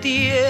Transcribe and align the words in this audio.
爹。 0.00 0.49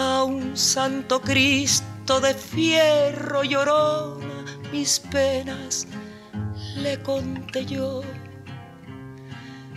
A 0.00 0.24
un 0.24 0.56
santo 0.56 1.20
Cristo 1.20 2.20
de 2.20 2.32
fierro 2.32 3.42
llorona 3.44 4.44
mis 4.72 4.98
penas 4.98 5.86
le 6.76 7.02
conté 7.02 7.66
yo 7.66 8.00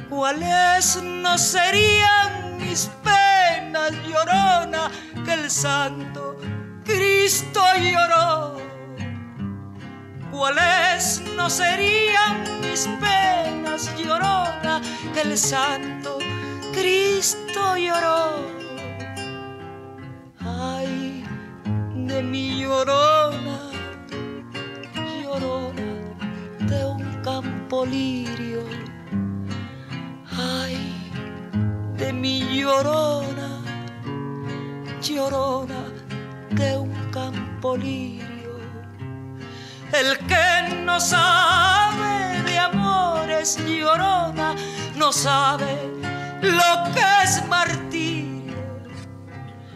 cuáles 0.10 1.04
no 1.04 1.38
serían 1.38 2.58
mis 2.58 2.90
penas 3.04 3.92
llorona 4.08 4.90
que 5.26 5.34
el 5.34 5.52
santo 5.52 6.38
Cristo 6.86 7.62
lloró 7.82 8.56
cuáles 10.32 11.22
no 11.36 11.50
serían 11.50 12.62
mis 12.62 12.88
penas 13.02 13.92
llorona 13.98 14.82
que 15.14 15.22
el 15.22 15.38
santo 15.38 16.18
Cristo 16.74 17.76
lloró. 17.78 18.63
Mi 22.34 22.64
llorona, 22.64 23.58
llorona 25.22 25.90
de 26.72 26.80
un 26.84 27.04
campo 27.22 27.86
lirio. 27.86 28.64
Ay, 30.36 30.76
de 32.00 32.12
mi 32.12 32.36
llorona, 32.58 33.50
llorona 35.00 35.82
de 36.50 36.70
un 36.76 36.94
campo 37.12 37.78
lirio. 37.78 38.54
El 39.92 40.18
que 40.30 40.76
no 40.88 41.00
sabe 41.00 42.42
de 42.48 42.58
amores 42.58 43.60
llorona, 43.64 44.56
no 44.96 45.12
sabe 45.12 45.72
lo 46.42 46.72
que 46.96 47.06
es 47.24 47.48
martirio. 47.48 48.58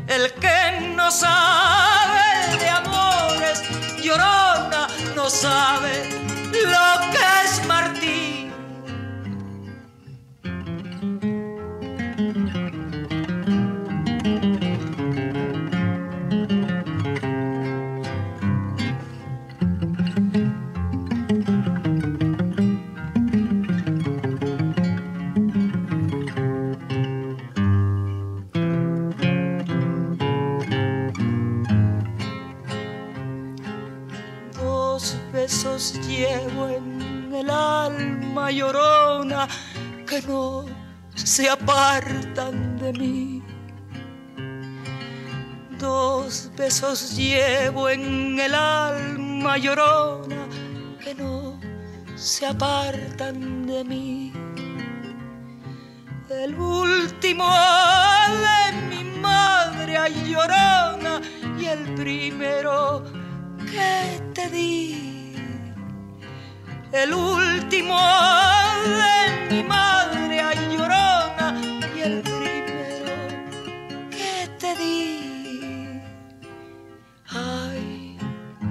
El 0.07 0.33
que 0.41 0.95
no 0.95 1.11
sabe 1.11 2.26
de 2.59 2.69
amores 2.69 3.63
llorona, 4.01 4.87
no 5.15 5.29
sabe 5.29 6.09
lo 6.51 7.11
que 7.11 7.25
es 7.45 7.65
martirio. 7.65 8.36
Llevo 35.93 36.69
en 36.69 37.33
el 37.33 37.49
alma 37.49 38.51
llorona 38.51 39.47
que 40.05 40.21
no 40.21 40.65
se 41.15 41.49
apartan 41.49 42.77
de 42.77 42.93
mí. 42.93 43.43
Dos 45.79 46.51
besos 46.57 47.15
llevo 47.15 47.89
en 47.89 48.39
el 48.39 48.53
alma 48.55 49.57
llorona 49.57 50.47
que 51.03 51.13
no 51.15 51.59
se 52.15 52.45
apartan 52.45 53.65
de 53.65 53.83
mí. 53.83 54.33
El 56.29 56.55
último 56.55 57.49
de 58.45 58.61
mi 58.89 59.19
madre 59.19 59.97
llorona 60.25 61.21
y 61.59 61.65
el 61.65 61.93
primero 61.95 63.03
que 63.71 64.21
te 64.33 64.49
di. 64.49 65.16
El 66.91 67.13
último 67.13 67.97
de 68.85 69.55
mi 69.55 69.63
madre 69.63 70.39
ay, 70.39 70.57
llorona 70.71 71.61
y 71.95 71.99
el 71.99 72.21
primero 72.21 73.13
que 74.09 74.49
te 74.57 74.75
di. 74.75 76.01
Ay, 77.27 78.17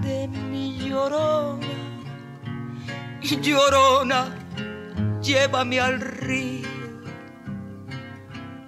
de 0.03 0.29
mi 0.29 0.79
llorona, 0.89 1.67
llorona, 3.43 4.35
llévame 5.21 5.79
al 5.81 6.01
río. 6.01 6.67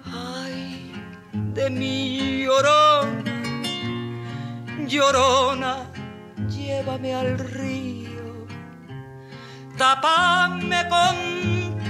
Ay, 0.05 0.93
de 1.55 1.69
mi 1.71 2.43
llorona, 2.43 3.23
llorona, 4.87 5.91
llévame 6.47 7.15
al 7.15 7.39
río, 7.39 7.68
tapame 9.79 10.81
con 10.89 11.15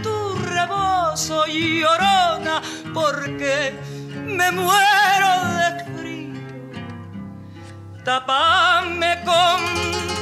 tu 0.03 0.17
rebozo, 0.53 1.45
llorona, 1.47 2.61
porque 2.93 3.73
me 4.37 4.51
muero 4.51 5.31
de. 5.57 5.69
Tapame 8.05 9.11
con 9.25 9.59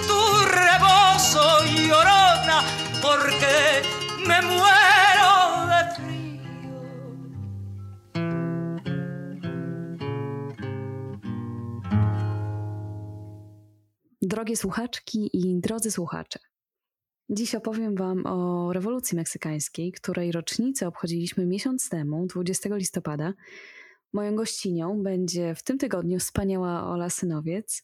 tu 0.08 0.22
rebozo, 0.60 1.46
llorona, 1.88 2.58
porque 3.02 3.58
me 4.28 4.42
muero 4.42 5.34
de 5.72 5.81
frío. 5.96 6.80
Drogie 14.22 14.58
słuchaczki 14.58 15.30
i 15.34 15.60
drodzy 15.62 15.92
słuchacze. 15.92 16.40
Dziś 17.29 17.56
opowiem 17.56 17.95
Wam 17.95 18.25
o 18.25 18.74
rewolucji 18.74 19.15
meksykańskiej, 19.15 19.91
której 19.91 20.31
rocznicę 20.31 20.88
obchodziliśmy 20.88 21.45
miesiąc 21.45 21.89
temu, 21.89 22.25
20 22.25 22.75
listopada. 22.75 23.33
Moją 24.13 24.35
gościnią 24.35 25.03
będzie 25.03 25.56
w 25.56 25.63
tym 25.63 25.77
tygodniu 25.77 26.19
wspaniała 26.19 26.88
Ola 26.88 27.09
Synowiec. 27.09 27.83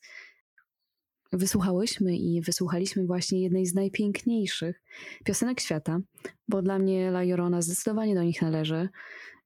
Wysłuchałyśmy 1.33 2.17
i 2.17 2.41
wysłuchaliśmy 2.41 3.05
właśnie 3.05 3.41
jednej 3.41 3.65
z 3.65 3.73
najpiękniejszych 3.73 4.81
piosenek 5.25 5.59
świata, 5.59 5.99
bo 6.47 6.61
dla 6.61 6.79
mnie 6.79 7.07
La 7.07 7.23
Llorona 7.23 7.61
zdecydowanie 7.61 8.15
do 8.15 8.23
nich 8.23 8.41
należy. 8.41 8.89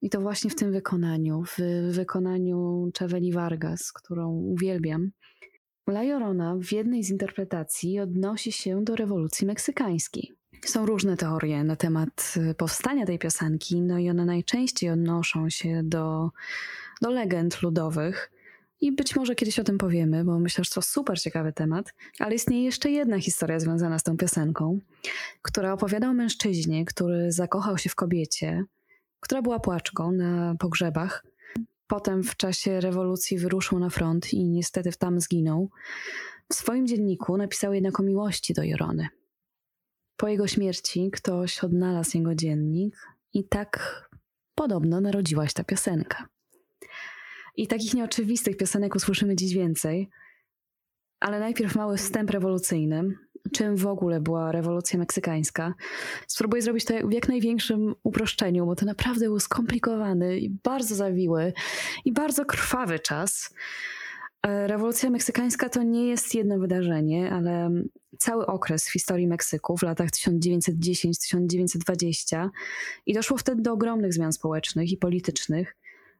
I 0.02 0.10
to 0.10 0.20
właśnie 0.20 0.50
w 0.50 0.54
tym 0.54 0.72
wykonaniu, 0.72 1.42
w 1.44 1.56
wykonaniu 1.90 2.90
Czeweli 2.94 3.32
Vargas, 3.32 3.92
którą 3.92 4.30
uwielbiam. 4.30 5.10
La 5.88 6.02
Llorona 6.02 6.56
w 6.56 6.72
jednej 6.72 7.04
z 7.04 7.10
interpretacji 7.10 8.00
odnosi 8.00 8.52
się 8.52 8.84
do 8.84 8.96
rewolucji 8.96 9.46
meksykańskiej. 9.46 10.32
Są 10.64 10.86
różne 10.86 11.16
teorie 11.16 11.64
na 11.64 11.76
temat 11.76 12.34
y, 12.50 12.54
powstania 12.54 13.06
tej 13.06 13.18
piosenki, 13.18 13.82
no 13.82 13.98
i 13.98 14.10
one 14.10 14.24
najczęściej 14.24 14.90
odnoszą 14.90 15.50
się 15.50 15.80
do, 15.84 16.30
do 17.02 17.10
legend 17.10 17.62
ludowych. 17.62 18.30
I 18.80 18.92
być 18.92 19.16
może 19.16 19.34
kiedyś 19.34 19.58
o 19.58 19.64
tym 19.64 19.78
powiemy, 19.78 20.24
bo 20.24 20.38
myślę, 20.38 20.64
że 20.64 20.70
to 20.70 20.82
super 20.82 21.20
ciekawy 21.20 21.52
temat. 21.52 21.94
Ale 22.18 22.34
istnieje 22.34 22.64
jeszcze 22.64 22.90
jedna 22.90 23.20
historia 23.20 23.60
związana 23.60 23.98
z 23.98 24.02
tą 24.02 24.16
piosenką, 24.16 24.78
która 25.42 25.72
opowiada 25.72 26.08
o 26.08 26.14
mężczyźnie, 26.14 26.84
który 26.84 27.32
zakochał 27.32 27.78
się 27.78 27.90
w 27.90 27.94
kobiecie, 27.94 28.64
która 29.20 29.42
była 29.42 29.60
płaczką 29.60 30.12
na 30.12 30.54
pogrzebach 30.58 31.24
Potem 31.88 32.22
w 32.22 32.36
czasie 32.36 32.80
rewolucji 32.80 33.38
wyruszył 33.38 33.78
na 33.78 33.90
front 33.90 34.34
i 34.34 34.44
niestety 34.44 34.90
tam 34.98 35.20
zginął. 35.20 35.70
W 36.52 36.54
swoim 36.54 36.86
dzienniku 36.86 37.36
napisał 37.36 37.74
jednak 37.74 38.00
o 38.00 38.02
miłości 38.02 38.54
do 38.54 38.62
Jorony. 38.62 39.08
Po 40.16 40.28
jego 40.28 40.46
śmierci 40.46 41.10
ktoś 41.10 41.64
odnalazł 41.64 42.18
jego 42.18 42.34
dziennik 42.34 42.96
i 43.32 43.44
tak 43.44 44.04
podobno 44.54 45.00
narodziła 45.00 45.48
się 45.48 45.54
ta 45.54 45.64
piosenka. 45.64 46.28
I 47.56 47.66
takich 47.66 47.94
nieoczywistych 47.94 48.56
piosenek 48.56 48.94
usłyszymy 48.94 49.36
dziś 49.36 49.54
więcej, 49.54 50.10
ale 51.20 51.40
najpierw 51.40 51.76
mały 51.76 51.96
wstęp 51.96 52.30
rewolucyjny, 52.30 53.14
czym 53.52 53.76
w 53.76 53.86
ogóle 53.86 54.20
była 54.20 54.52
rewolucja 54.52 54.98
meksykańska. 54.98 55.74
Spróbuję 56.26 56.62
zrobić 56.62 56.84
to 56.84 56.94
w 57.08 57.12
jak 57.12 57.28
największym 57.28 57.94
uproszczeniu, 58.02 58.66
bo 58.66 58.76
to 58.76 58.86
naprawdę 58.86 59.26
był 59.26 59.40
skomplikowany 59.40 60.38
i 60.38 60.50
bardzo 60.50 60.94
zawiły 60.94 61.52
i 62.04 62.12
bardzo 62.12 62.44
krwawy 62.44 62.98
czas. 62.98 63.54
E, 64.46 64.66
rewolucja 64.66 65.10
meksykańska 65.10 65.68
to 65.68 65.82
nie 65.82 66.06
jest 66.06 66.34
jedno 66.34 66.58
wydarzenie, 66.58 67.30
ale 67.30 67.70
cały 68.18 68.46
okres 68.46 68.88
w 68.88 68.92
historii 68.92 69.28
Meksyku 69.28 69.76
w 69.76 69.82
latach 69.82 70.10
1910-1920 70.10 72.48
i 73.06 73.14
doszło 73.14 73.36
wtedy 73.36 73.62
do 73.62 73.72
ogromnych 73.72 74.14
zmian 74.14 74.32
społecznych 74.32 74.92
i 74.92 74.96
politycznych. 74.96 75.76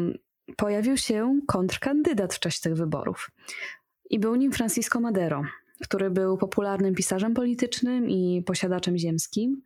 pojawił 0.57 0.97
się 0.97 1.39
kontrkandydat 1.47 2.33
w 2.33 2.39
czasie 2.39 2.61
tych 2.61 2.75
wyborów. 2.75 3.31
I 4.09 4.19
był 4.19 4.35
nim 4.35 4.51
Francisco 4.51 4.99
Madero, 4.99 5.43
który 5.83 6.09
był 6.09 6.37
popularnym 6.37 6.95
pisarzem 6.95 7.33
politycznym 7.33 8.09
i 8.09 8.43
posiadaczem 8.45 8.97
ziemskim. 8.97 9.61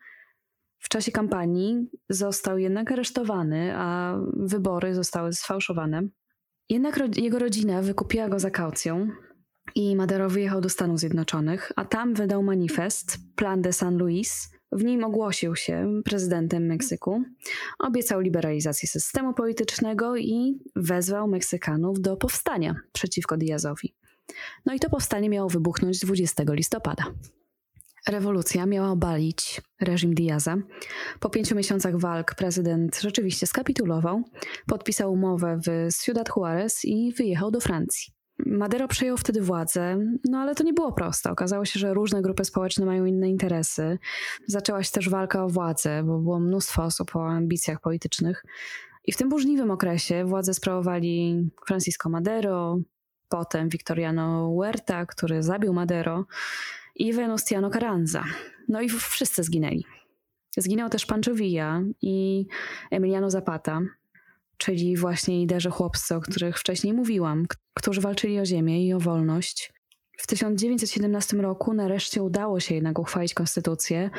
W 0.79 0.89
czasie 0.89 1.12
kampanii 1.12 1.89
został 2.10 2.58
jednak 2.58 2.91
aresztowany, 2.91 3.74
a 3.75 4.17
wybory 4.34 4.96
zostały 4.96 5.34
sfałszowane. 5.34 6.01
Jednak 6.70 7.17
jego 7.17 7.39
rodzina 7.39 7.82
wykupiła 7.82 8.29
go 8.29 8.39
za 8.39 8.51
kaucją 8.51 9.10
i 9.75 9.96
Madero 9.96 10.29
wyjechał 10.29 10.62
do 10.62 10.70
Stanów 10.70 11.00
Zjednoczonych, 11.00 11.72
a 11.75 11.86
tam 11.86 12.13
wydał 12.13 12.43
manifest 12.43 13.17
Plan 13.36 13.62
de 13.62 13.74
San 13.74 13.98
Luis. 13.98 14.50
W 14.72 14.84
nim 14.84 15.03
ogłosił 15.03 15.55
się 15.55 16.01
prezydentem 16.05 16.65
Meksyku, 16.65 17.24
obiecał 17.79 18.20
liberalizację 18.20 18.89
systemu 18.89 19.34
politycznego 19.34 20.17
i 20.17 20.60
wezwał 20.75 21.27
Meksykanów 21.27 22.01
do 22.01 22.17
powstania 22.17 22.75
przeciwko 22.93 23.38
Diazowi. 23.38 23.96
No 24.65 24.74
i 24.74 24.80
to 24.80 24.89
powstanie 24.89 25.30
miało 25.30 25.50
wybuchnąć 25.50 26.00
20 26.00 26.44
listopada. 26.48 27.03
Rewolucja 28.08 28.65
miała 28.65 28.89
obalić 28.89 29.62
reżim 29.82 30.13
Diaza. 30.13 30.56
Po 31.20 31.30
pięciu 31.30 31.56
miesiącach 31.56 32.00
walk 32.00 32.36
prezydent 32.36 33.00
rzeczywiście 33.01 33.48
skapitulował, 33.48 34.24
podpisał 34.68 35.13
umowę 35.13 35.60
w 35.68 35.94
Ciudad 36.03 36.30
Juarez 36.36 36.86
i 36.86 37.13
wyjechał 37.13 37.51
do 37.51 37.60
Francji. 37.60 38.13
Madero 38.46 38.88
przejął 38.88 39.18
wtedy 39.18 39.42
władzę, 39.42 39.98
no 40.30 40.38
ale 40.38 40.56
to 40.56 40.63
nie 40.63 40.74
było 40.74 40.94
proste. 40.94 41.32
Okazało 41.32 41.65
się, 41.65 41.80
że 41.80 41.94
różne 41.94 42.22
grupy 42.22 42.46
społeczne 42.46 42.86
mają 42.86 43.06
inne 43.06 43.30
interesy. 43.30 43.98
Zaczęła 44.48 44.84
się 44.84 44.92
też 44.92 45.10
walka 45.10 45.44
o 45.44 45.50
władzę, 45.50 46.03
bo 46.03 46.20
było 46.20 46.39
mnóstwo 46.39 46.84
osób 46.84 47.15
o 47.15 47.27
ambicjach 47.27 47.82
politycznych. 47.82 48.46
I 49.06 49.12
w 49.12 49.18
tym 49.18 49.30
burzliwym 49.30 49.72
okresie 49.72 50.25
władzę 50.25 50.53
sprawowali 50.53 51.44
Francisco 51.68 52.10
Madero, 52.10 52.77
potem 53.30 53.70
Victoriano 53.70 54.50
Huerta, 54.50 55.06
który 55.06 55.44
zabił 55.44 55.74
Madero 55.74 56.25
i 56.96 57.13
Venustiano 57.13 57.70
Carranza. 57.70 58.24
No 58.70 58.82
i 58.82 58.89
wszyscy 58.89 59.44
zginęli. 59.44 59.86
Zginął 60.58 60.89
też 60.89 61.06
Pancho 61.06 61.34
Villa 61.34 61.82
i 62.01 62.48
Emiliano 62.92 63.30
Zapata, 63.30 63.82
czyli 64.58 64.98
właśnie 64.98 65.38
liderzy 65.38 65.70
chłopcy, 65.70 66.15
o 66.15 66.22
których 66.22 66.60
wcześniej 66.60 66.94
mówiłam, 66.94 67.46
którzy 67.74 68.01
walczyli 68.01 68.39
o 68.39 68.46
ziemię 68.46 68.88
i 68.88 68.94
o 68.94 69.00
wolność. 69.00 69.74
W 70.18 70.27
1917 70.27 71.38
roku 71.38 71.74
nareszcie 71.74 72.24
udało 72.24 72.60
się 72.60 72.75
jednak 72.75 73.00
uchwalić 73.00 73.34
konstytucję, 73.34 74.10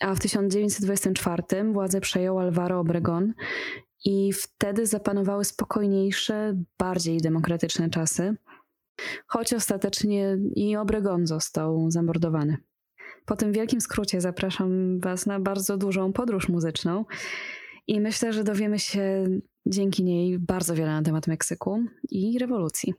a 0.00 0.14
w 0.14 0.20
1924 0.20 1.72
władzę 1.72 2.00
przejął 2.00 2.38
Alvaro 2.38 2.80
Obregón 2.80 3.32
i 4.04 4.32
wtedy 4.32 4.86
zapanowały 4.86 5.44
spokojniejsze, 5.44 6.56
bardziej 6.78 7.20
demokratyczne 7.20 7.90
czasy, 7.90 8.36
choć 9.26 9.54
ostatecznie 9.54 10.38
i 10.54 10.76
Obregon 10.76 11.26
został 11.26 11.90
zamordowany. 11.90 12.56
Po 13.24 13.36
tym 13.36 13.52
wielkim 13.52 13.80
skrócie 13.80 14.20
zapraszam 14.20 15.00
Was 15.00 15.26
na 15.26 15.40
bardzo 15.40 15.76
dużą 15.76 16.12
podróż 16.12 16.48
muzyczną 16.48 17.04
i 17.86 18.00
myślę, 18.00 18.32
że 18.32 18.44
dowiemy 18.44 18.78
się 18.78 19.24
dzięki 19.66 20.04
niej 20.04 20.38
bardzo 20.38 20.74
wiele 20.74 20.90
na 20.90 21.02
temat 21.02 21.26
Meksyku 21.26 21.84
i 22.10 22.38
rewolucji. 22.38 22.94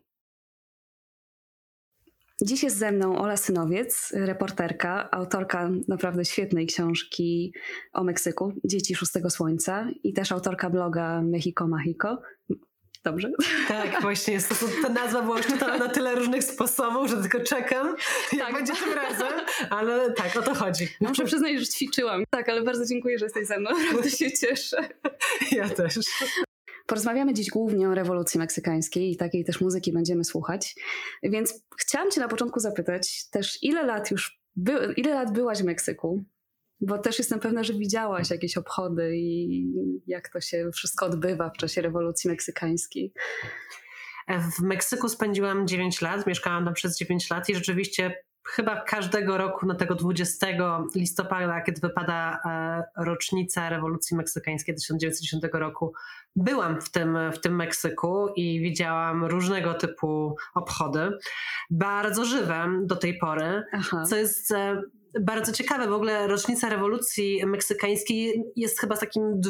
Dziś 2.44 2.64
jest 2.64 2.78
ze 2.78 2.92
mną 2.92 3.18
Ola 3.18 3.38
Synowiec, 3.38 4.12
reporterka, 4.14 5.12
autorka 5.12 5.70
naprawdę 5.88 6.26
świetnej 6.26 6.68
książki 6.68 7.54
o 7.94 8.04
Meksyku, 8.04 8.54
Dzieci 8.66 8.96
Szóstego 8.96 9.30
Słońca 9.30 9.88
i 10.04 10.14
też 10.14 10.32
autorka 10.32 10.70
bloga 10.70 11.22
Mexico 11.22 11.68
Mágico. 11.68 12.22
Dobrze? 13.04 13.32
Tak, 13.68 14.02
właśnie 14.02 14.34
jest 14.34 14.50
to, 14.50 14.56
ta 14.82 14.90
nazwa 14.90 15.22
była 15.22 15.40
czytana 15.40 15.78
na 15.78 15.90
tyle 15.90 16.16
różnych 16.16 16.44
sposobów, 16.44 17.10
że 17.10 17.18
tylko 17.18 17.40
czekam, 17.40 17.96
jak 18.34 18.48
tak. 18.48 18.54
będzie 18.54 18.74
tym 18.74 18.94
razem, 18.94 19.34
ale 19.70 20.14
tak, 20.14 20.38
o 20.38 20.42
to 20.42 20.56
chodzi. 20.56 20.88
Muszę 21.02 21.26
przyznać, 21.26 21.60
że 21.60 21.66
ćwiczyłam. 21.66 22.24
Tak, 22.30 22.50
ale 22.50 22.62
bardzo 22.64 22.86
dziękuję, 22.86 23.20
że 23.20 23.26
jesteś 23.26 23.48
ze 23.48 23.60
mną, 23.60 23.70
naprawdę 23.86 24.10
się 24.10 24.32
cieszę. 24.32 24.90
Ja 25.52 25.70
też. 25.70 25.96
Porozmawiamy 26.86 27.34
dziś 27.34 27.50
głównie 27.50 27.90
o 27.90 27.96
rewolucji 27.96 28.40
meksykańskiej 28.40 29.12
i 29.12 29.18
takiej 29.18 29.46
też 29.46 29.62
muzyki 29.62 29.94
będziemy 29.94 30.24
słuchać. 30.24 30.76
Więc 31.24 31.64
chciałam 31.80 32.12
Cię 32.12 32.22
na 32.22 32.28
początku 32.28 32.60
zapytać 32.60 33.30
też, 33.30 33.64
ile 33.64 33.86
lat 33.86 34.12
już 34.12 34.42
by, 34.56 34.94
ile 34.98 35.14
lat 35.14 35.34
byłaś 35.34 35.62
w 35.62 35.66
Meksyku? 35.66 36.24
Bo 36.82 36.98
też 36.98 37.20
jestem 37.20 37.40
pewna, 37.40 37.64
że 37.64 37.74
widziałaś 37.74 38.30
jakieś 38.30 38.58
obchody 38.58 39.18
i 39.18 39.66
jak 40.08 40.30
to 40.30 40.42
się 40.42 40.70
wszystko 40.74 41.06
odbywa 41.06 41.50
w 41.50 41.58
czasie 41.58 41.82
rewolucji 41.82 42.30
meksykańskiej. 42.30 43.14
W 44.28 44.62
Meksyku 44.62 45.10
spędziłam 45.10 45.68
9 45.68 46.02
lat, 46.02 46.28
mieszkałam 46.28 46.66
tam 46.66 46.74
przez 46.74 46.98
9 46.98 47.30
lat 47.30 47.50
i 47.50 47.56
rzeczywiście 47.56 48.24
chyba 48.48 48.82
każdego 48.82 49.38
roku 49.38 49.66
na 49.66 49.76
tego 49.76 49.96
20 49.96 50.48
listopada, 50.96 51.62
kiedy 51.62 51.82
wypada 51.82 52.40
e, 52.46 53.04
rocznica 53.04 53.70
rewolucji 53.70 54.18
meksykańskiej 54.18 54.76
1910 54.76 55.44
roku, 55.54 55.94
byłam 56.36 56.82
w 56.82 56.92
tym, 56.92 57.18
w 57.34 57.40
tym 57.40 57.56
Meksyku 57.56 58.28
i 58.36 58.62
widziałam 58.62 59.26
różnego 59.26 59.74
typu 59.74 60.36
obchody, 60.54 61.18
bardzo 61.70 62.26
żywe 62.26 62.68
do 62.84 62.96
tej 62.96 63.18
pory, 63.18 63.64
Aha. 63.74 64.04
co 64.10 64.16
jest 64.16 64.52
e, 64.52 64.82
bardzo 65.20 65.52
ciekawe. 65.52 65.88
W 65.88 65.94
ogóle 65.94 66.28
rocznica 66.28 66.70
rewolucji 66.70 67.46
meksykańskiej 67.46 68.44
jest 68.56 68.80
chyba 68.80 68.98
takim 68.98 69.42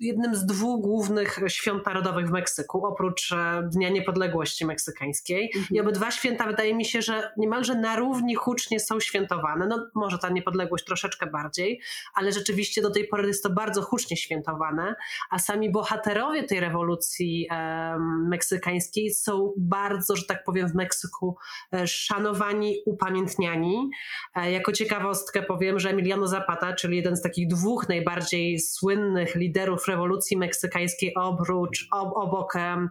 jednym 0.00 0.34
z 0.34 0.46
dwóch 0.46 0.82
głównych 0.82 1.38
świąt 1.48 1.86
narodowych 1.86 2.28
w 2.28 2.30
Meksyku, 2.30 2.86
oprócz 2.86 3.32
e, 3.32 3.68
Dnia 3.72 3.88
Niepodległości 3.88 4.66
Meksykańskiej. 4.66 5.50
Mhm. 5.56 5.66
I 5.70 5.80
obydwa 5.80 6.10
święta 6.10 6.46
wydaje 6.46 6.74
mi 6.74 6.84
się, 6.84 7.02
że 7.02 7.32
niemalże 7.36 7.74
na 7.74 7.96
równi 7.96 8.34
hucznie 8.34 8.80
są 8.80 9.00
świętowane. 9.00 9.66
No 9.66 9.86
może 9.94 10.18
ta 10.18 10.28
niepodległość 10.28 10.84
troszeczkę 10.84 11.26
bardziej, 11.26 11.80
ale 12.14 12.32
rzeczywiście 12.32 12.82
do 12.82 12.90
tej 12.90 13.08
pory 13.08 13.28
jest 13.28 13.42
to 13.42 13.50
bardzo 13.50 13.82
hucznie 13.82 14.16
świętowane, 14.16 14.94
a 15.30 15.38
sami 15.38 15.72
bohaterowie 15.72 16.44
tej 16.44 16.60
rewolucji 16.60 17.46
e, 17.50 17.96
meksykańskiej 18.28 19.14
są 19.14 19.52
bardzo, 19.56 20.16
że 20.16 20.24
tak 20.26 20.44
powiem, 20.44 20.68
w 20.68 20.74
Meksyku 20.74 21.36
e, 21.72 21.86
szanowani, 21.86 22.76
upamiętniani. 22.86 23.90
E, 24.34 24.52
jako 24.52 24.72
ciekawe 24.72 24.99
ciekawostkę 25.00 25.42
powiem, 25.42 25.78
że 25.78 25.90
Emiliano 25.90 26.26
Zapata, 26.26 26.74
czyli 26.74 26.96
jeden 26.96 27.16
z 27.16 27.22
takich 27.22 27.48
dwóch 27.48 27.88
najbardziej 27.88 28.58
słynnych 28.58 29.34
liderów 29.34 29.88
rewolucji 29.88 30.36
meksykańskiej 30.36 31.14
obrócz, 31.14 31.88
ob, 31.92 32.12
obok 32.16 32.56
e, 32.56 32.88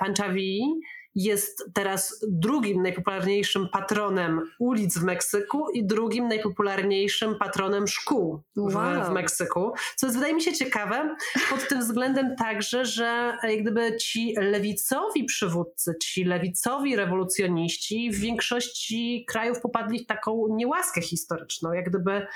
Panchavii, 0.00 0.80
jest 1.16 1.64
teraz 1.74 2.24
drugim 2.28 2.82
najpopularniejszym 2.82 3.68
patronem 3.72 4.40
ulic 4.58 4.98
w 4.98 5.04
Meksyku 5.04 5.70
i 5.74 5.86
drugim 5.86 6.28
najpopularniejszym 6.28 7.34
patronem 7.38 7.88
szkół 7.88 8.42
w, 8.56 8.74
wow. 8.74 9.04
w, 9.04 9.10
Meksyku. 9.10 9.72
Co 9.96 10.06
jest 10.06 10.16
wydaje 10.16 10.34
mi 10.34 10.42
się 10.42 10.52
ciekawe 10.52 11.16
pod 11.50 11.68
tym 11.68 11.80
względem 11.80 12.36
także, 12.36 12.84
że 12.84 13.36
jak 13.42 13.62
gdyby 13.62 13.96
ci 13.96 14.34
lewicowi 14.38 15.24
przywódcy, 15.24 15.94
ci 16.02 16.24
lewicowi 16.24 16.96
rewolucjoniści 16.96 18.10
w 18.10 18.20
większości 18.20 19.24
krajów 19.28 19.60
popadli 19.60 20.04
w 20.04 20.06
taką 20.06 20.46
niełaskę 20.50 21.00
historyczną. 21.00 21.72
Jak 21.72 21.88
gdyby 21.88 22.26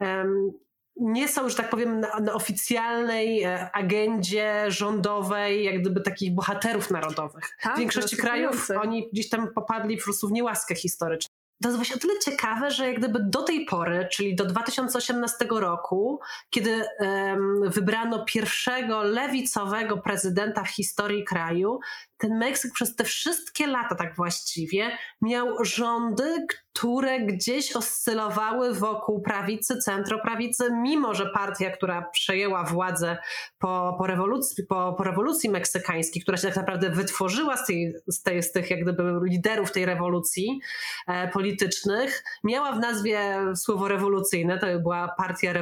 um, 0.00 0.52
nie 1.00 1.28
są, 1.28 1.48
że 1.48 1.56
tak 1.56 1.70
powiem, 1.70 2.00
na, 2.00 2.20
na, 2.20 2.32
oficjalnej 2.32 3.42
e, 3.42 3.70
agendzie 3.72 4.64
rządowej, 4.68 5.64
jak 5.64 5.80
gdyby 5.80 6.00
takich 6.00 6.34
bohaterów 6.34 6.90
narodowych. 6.90 7.56
Tak, 7.62 7.76
w 7.76 7.78
większości 7.78 8.16
krajów 8.16 8.68
oni 8.82 9.08
gdzieś 9.12 9.28
tam 9.28 9.48
popadli 9.54 9.96
po 9.96 10.04
prostu 10.04 10.28
w 10.28 10.32
niełaskę 10.32 10.74
historyczną. 10.74 11.30
To 11.62 11.68
jest 11.68 11.76
właśnie 11.76 11.96
o 11.96 11.98
tyle 11.98 12.18
ciekawe, 12.24 12.70
że 12.70 12.86
jak 12.86 12.98
gdyby 12.98 13.18
do 13.22 13.42
tej 13.42 13.64
pory, 13.64 14.08
czyli 14.12 14.36
do 14.36 14.44
2018 14.44 15.46
roku, 15.50 16.20
kiedy 16.50 16.84
um, 17.00 17.70
wybrano 17.70 18.24
pierwszego 18.24 19.02
lewicowego 19.02 19.98
prezydenta 19.98 20.64
w 20.64 20.68
historii 20.68 21.24
kraju, 21.24 21.80
ten 22.20 22.38
Meksyk 22.38 22.72
przez 22.72 22.96
te 22.96 23.04
wszystkie 23.04 23.66
lata, 23.66 23.94
tak 23.94 24.16
właściwie, 24.16 24.98
miał 25.22 25.64
rządy, 25.64 26.46
które 26.72 27.20
gdzieś 27.20 27.76
oscylowały 27.76 28.74
wokół 28.74 29.22
prawicy, 29.22 29.78
centroprawicy, 29.78 30.64
mimo 30.72 31.14
że 31.14 31.30
partia, 31.34 31.70
która 31.70 32.10
przejęła 32.12 32.64
władzę 32.64 33.16
po, 33.58 33.94
po, 33.98 34.06
rewolucji, 34.06 34.66
po, 34.66 34.94
po 34.98 35.04
rewolucji 35.04 35.50
meksykańskiej, 35.50 36.22
która 36.22 36.36
się 36.36 36.48
tak 36.48 36.56
naprawdę 36.56 36.90
wytworzyła 36.90 37.56
z, 37.56 37.66
tej, 37.66 37.94
z, 38.06 38.22
tej, 38.22 38.42
z 38.42 38.52
tych 38.52 38.70
jak 38.70 38.82
gdyby 38.82 39.02
liderów 39.24 39.72
tej 39.72 39.86
rewolucji 39.86 40.60
e, 41.06 41.28
politycznych, 41.28 42.24
miała 42.44 42.72
w 42.72 42.78
nazwie 42.78 43.38
słowo 43.56 43.88
rewolucyjne, 43.88 44.58
to 44.58 44.66
była 44.80 45.14
partia 45.16 45.52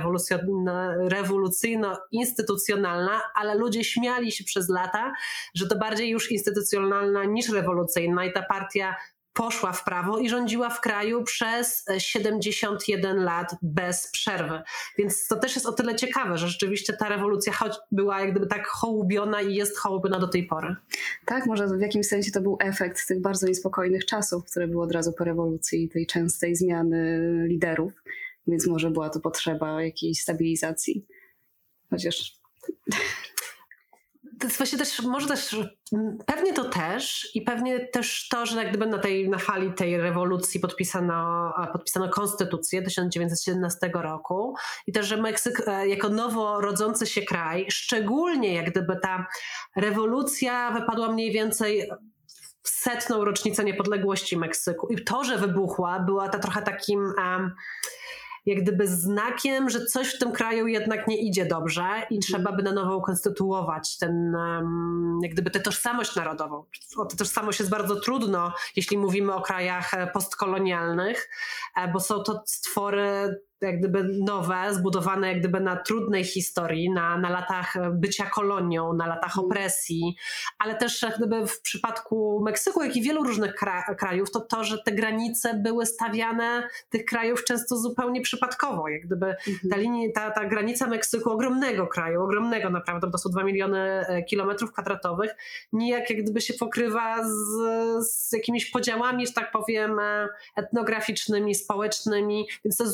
rewolucyjno-instytucjonalna, 1.09 3.21
ale 3.35 3.55
ludzie 3.55 3.85
śmiali 3.85 4.33
się 4.33 4.45
przez 4.45 4.69
lata, 4.69 5.13
że 5.55 5.67
to 5.67 5.79
bardziej 5.79 6.11
już 6.11 6.31
instytucjonalna 6.31 6.48
instytucjonalna 6.49 7.25
niż 7.25 7.49
rewolucyjna 7.49 8.25
i 8.25 8.33
ta 8.33 8.43
partia 8.43 8.97
poszła 9.33 9.73
w 9.73 9.85
prawo 9.85 10.19
i 10.19 10.29
rządziła 10.29 10.71
w 10.71 10.81
kraju 10.81 11.25
przez 11.25 11.85
71 11.99 13.25
lat 13.25 13.57
bez 13.63 14.11
przerwy. 14.11 14.63
Więc 14.99 15.27
to 15.27 15.37
też 15.37 15.55
jest 15.55 15.67
o 15.67 15.73
tyle 15.73 15.97
ciekawe, 15.97 16.39
że 16.39 16.49
rzeczywiście 16.49 16.93
ta 16.93 17.09
rewolucja 17.09 17.53
choć 17.53 17.73
była 17.91 18.21
jak 18.21 18.31
gdyby 18.31 18.47
tak 18.47 18.67
hołubiona 18.67 19.43
i 19.43 19.55
jest 19.55 19.79
hołubiona 19.79 20.19
do 20.19 20.29
tej 20.29 20.47
pory. 20.47 20.77
Tak, 21.25 21.47
może 21.47 21.67
w 21.67 21.81
jakimś 21.81 22.07
sensie 22.07 22.31
to 22.31 22.41
był 22.41 22.57
efekt 22.61 23.07
tych 23.09 23.21
bardzo 23.21 23.47
niespokojnych 23.47 24.07
czasów, 24.07 24.45
które 24.45 24.69
były 24.69 24.85
od 24.85 24.93
razu 24.93 25.13
po 25.13 25.25
rewolucji 25.25 25.85
i 25.85 25.89
tej 25.89 26.07
częstej 26.07 26.57
zmiany 26.57 27.21
liderów, 27.49 27.93
więc 28.47 28.67
może 28.67 28.91
była 28.91 29.11
to 29.11 29.21
potrzeba 29.21 29.83
jakiejś 29.83 30.21
stabilizacji. 30.21 31.07
Chociaż 31.91 32.39
właśnie 34.57 34.79
też, 34.79 35.03
może 35.03 35.27
też, 35.27 35.57
pewnie 36.27 36.53
to 36.53 36.65
też 36.65 37.31
i 37.35 37.43
pewnie 37.43 37.87
też 37.87 38.29
to, 38.29 38.47
że 38.47 38.59
jak 38.59 38.69
gdyby 38.69 38.87
na 38.87 38.99
tej, 38.99 39.29
na 39.29 39.39
fali 39.39 39.73
tej 39.73 39.99
rewolucji 39.99 40.61
podpisano, 40.61 41.53
podpisano 41.73 42.09
konstytucję 42.09 42.83
1917 42.83 43.91
roku 43.95 44.55
i 44.87 44.93
też, 44.93 45.07
że 45.07 45.17
Meksyk 45.17 45.63
e, 45.67 45.89
jako 45.89 46.09
nowo 46.09 46.61
rodzący 46.61 47.07
się 47.07 47.23
kraj, 47.23 47.67
szczególnie 47.71 48.55
jak 48.55 48.71
gdyby 48.71 48.97
ta 49.03 49.27
rewolucja 49.77 50.71
wypadła 50.71 51.13
mniej 51.13 51.33
więcej 51.33 51.91
w 52.63 52.69
setną 52.69 53.25
rocznicę 53.25 53.65
niepodległości 53.65 54.37
Meksyku. 54.37 54.89
I 54.89 55.05
to, 55.05 55.25
że 55.25 55.39
wybuchła, 55.39 56.01
była 56.01 56.29
ta 56.29 56.39
trochę 56.39 56.63
takim 56.63 57.01
um, 57.01 57.53
jak 58.49 58.63
gdyby 58.63 58.87
znakiem, 58.87 59.71
że 59.71 59.87
coś 59.87 60.15
w 60.15 60.19
tym 60.19 60.33
kraju 60.33 60.67
jednak 60.67 61.09
nie 61.09 61.21
idzie 61.21 61.47
dobrze 61.47 61.87
i 62.11 62.19
trzeba 62.19 62.53
by 62.53 62.63
na 62.63 62.73
nowo 62.73 62.97
ukonstytuować 62.97 63.99
ten, 63.99 64.37
jak 65.23 65.33
gdyby 65.33 65.51
tę 65.51 65.61
tożsamość 65.61 66.17
narodową. 66.17 66.65
O 66.97 67.05
tę 67.05 67.17
tożsamość 67.17 67.59
jest 67.59 67.71
bardzo 67.71 68.01
trudno, 68.01 68.53
jeśli 68.77 68.99
mówimy 68.99 69.35
o 69.35 69.43
krajach 69.43 69.95
e, 69.95 70.07
postkolonialnych, 70.07 71.31
e, 71.77 71.93
bo 71.93 72.01
są 72.01 72.23
to 72.23 72.43
stwory 72.47 73.41
jak 73.61 73.79
gdyby 73.79 74.05
nowe, 74.05 74.75
zbudowane 74.75 75.29
jak 75.29 75.39
gdyby 75.39 75.61
na 75.61 75.77
trudnej 75.77 76.25
historii, 76.25 76.91
na, 76.91 77.19
na 77.19 77.31
latach 77.31 77.75
bycia 77.93 78.31
kolonią, 78.31 78.93
na 78.93 79.07
latach 79.07 79.31
mhm. 79.31 79.47
opresji, 79.47 80.17
ale 80.59 80.75
też 80.75 81.03
jak 81.03 81.17
gdyby 81.17 81.47
w 81.47 81.61
przypadku 81.61 82.43
Meksyku, 82.45 82.83
jak 82.83 82.97
i 82.97 83.03
wielu 83.03 83.25
różnych 83.25 83.55
kra 83.55 83.95
krajów, 83.95 84.31
to 84.31 84.41
to, 84.41 84.65
że 84.65 84.79
te 84.79 84.93
granice 84.93 85.55
były 85.55 85.87
stawiane 85.87 86.69
tych 86.91 87.05
krajów 87.05 87.45
często 87.45 87.77
zupełnie 87.77 88.21
przypadkowo, 88.21 88.89
jak 88.89 89.03
gdyby 89.07 89.27
mhm. 89.27 89.71
ta, 89.71 89.77
linia, 89.77 90.09
ta, 90.15 90.31
ta 90.31 90.45
granica 90.45 90.87
Meksyku, 90.87 91.31
ogromnego 91.31 91.87
kraju, 91.87 92.23
ogromnego 92.23 92.71
naprawdę, 92.71 93.11
to 93.11 93.19
są 93.19 93.31
2 93.31 93.45
miliony 93.45 93.79
e, 93.79 94.23
kilometrów 94.23 94.73
kwadratowych, 94.73 95.37
nijak 95.73 96.11
jak 96.11 96.23
gdyby 96.23 96.41
się 96.41 96.55
pokrywa 96.55 97.25
z, 97.25 97.37
z 98.09 98.33
jakimiś 98.33 98.71
podziałami, 98.71 99.27
że 99.27 99.33
tak 99.33 99.53
powiem, 99.53 99.99
e, 99.99 100.29
etnograficznymi, 100.57 101.55
społecznymi, 101.55 102.47
więc 102.65 102.77
to, 102.77 102.85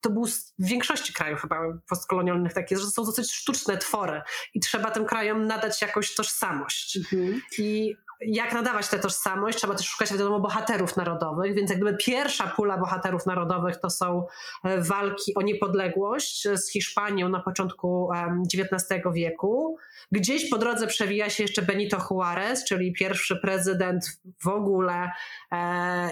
to 0.00 0.11
był 0.12 0.26
w 0.26 0.66
większości 0.66 1.12
krajów 1.12 1.40
chyba 1.40 1.60
postkolonialnych 1.88 2.52
takie, 2.52 2.78
że 2.78 2.86
są 2.86 3.04
dosyć 3.04 3.32
sztuczne 3.32 3.78
twory 3.78 4.22
i 4.54 4.60
trzeba 4.60 4.90
tym 4.90 5.04
krajom 5.04 5.46
nadać 5.46 5.82
jakąś 5.82 6.14
tożsamość. 6.14 6.96
Mhm. 6.96 7.42
I 7.58 7.96
jak 8.26 8.52
nadawać 8.52 8.88
tę 8.88 8.98
tożsamość, 8.98 9.58
trzeba 9.58 9.74
też 9.74 9.86
szukać 9.86 10.12
wiadomo 10.12 10.40
bohaterów 10.40 10.96
narodowych, 10.96 11.54
więc 11.54 11.70
jak 11.70 11.80
gdyby 11.80 11.96
pierwsza 11.96 12.46
pula 12.46 12.78
bohaterów 12.78 13.26
narodowych 13.26 13.76
to 13.76 13.90
są 13.90 14.26
e, 14.64 14.80
walki 14.80 15.34
o 15.34 15.42
niepodległość 15.42 16.48
z 16.54 16.70
Hiszpanią 16.70 17.28
na 17.28 17.40
początku 17.40 18.10
XIX 18.54 19.02
wieku. 19.14 19.76
Gdzieś 20.12 20.50
po 20.50 20.58
drodze 20.58 20.86
przewija 20.86 21.30
się 21.30 21.42
jeszcze 21.42 21.62
Benito 21.62 22.06
Juarez, 22.10 22.64
czyli 22.64 22.92
pierwszy 22.92 23.36
prezydent 23.36 24.20
w 24.42 24.48
ogóle 24.48 25.10
e, 25.52 26.10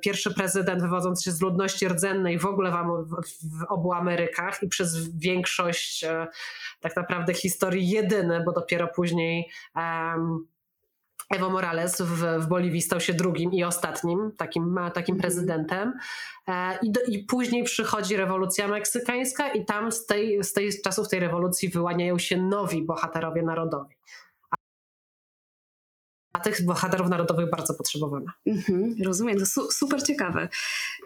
pierwszy 0.00 0.34
prezydent 0.34 0.82
wywodzący 0.82 1.24
się 1.24 1.30
z 1.30 1.40
ludności 1.40 1.88
rdzennej 1.88 2.38
w 2.38 2.46
ogóle 2.46 2.70
w, 2.70 3.64
obu 3.68 3.92
Amerykach 3.92 4.62
i 4.62 4.68
przez 4.68 5.18
większość 5.18 6.04
tak 6.80 6.96
naprawdę 6.96 7.34
historii 7.34 7.88
jedyny, 7.88 8.42
bo 8.46 8.52
dopiero 8.52 8.88
później 8.88 9.50
Evo 11.30 11.50
Morales 11.50 12.00
w, 12.00 12.40
w 12.40 12.46
Boliwii 12.46 12.82
stał 12.82 13.00
się 13.00 13.14
drugim 13.14 13.52
i 13.52 13.64
ostatnim 13.64 14.32
takim, 14.36 14.78
takim 14.94 15.14
mhm. 15.14 15.20
prezydentem. 15.20 15.92
E, 16.48 16.78
I, 16.82 16.92
do, 16.92 17.00
I 17.00 17.18
później 17.24 17.64
przychodzi 17.64 18.16
rewolucja 18.16 18.68
meksykańska, 18.68 19.48
i 19.48 19.64
tam 19.64 19.92
z, 19.92 20.06
tej, 20.06 20.44
z 20.44 20.52
tej 20.52 20.70
czasów 20.84 21.08
tej 21.08 21.20
rewolucji 21.20 21.68
wyłaniają 21.68 22.18
się 22.18 22.36
nowi 22.36 22.82
bohaterowie 22.82 23.42
narodowi 23.42 23.94
tych 26.38 26.64
bohaterów 26.64 27.08
narodowych 27.08 27.50
bardzo 27.50 27.74
potrzebowano. 27.74 28.26
Mhm, 28.46 28.94
rozumiem, 29.04 29.38
to 29.38 29.46
su 29.46 29.70
super 29.70 30.02
ciekawe. 30.02 30.48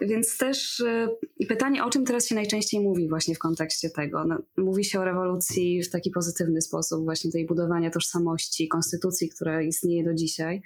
Więc 0.01 0.37
też 0.37 0.79
y, 0.79 1.07
pytanie, 1.47 1.83
o 1.83 1.89
czym 1.89 2.05
teraz 2.05 2.27
się 2.27 2.35
najczęściej 2.35 2.79
mówi 2.81 3.09
właśnie 3.09 3.35
w 3.35 3.39
kontekście 3.39 3.89
tego? 3.89 4.25
No, 4.25 4.37
mówi 4.57 4.85
się 4.85 4.99
o 4.99 5.03
rewolucji 5.03 5.83
w 5.83 5.89
taki 5.89 6.11
pozytywny 6.11 6.61
sposób, 6.61 7.03
właśnie 7.03 7.31
tej 7.31 7.45
budowania 7.45 7.89
tożsamości, 7.89 8.67
konstytucji, 8.67 9.29
która 9.29 9.61
istnieje 9.61 10.03
do 10.03 10.13
dzisiaj. 10.13 10.61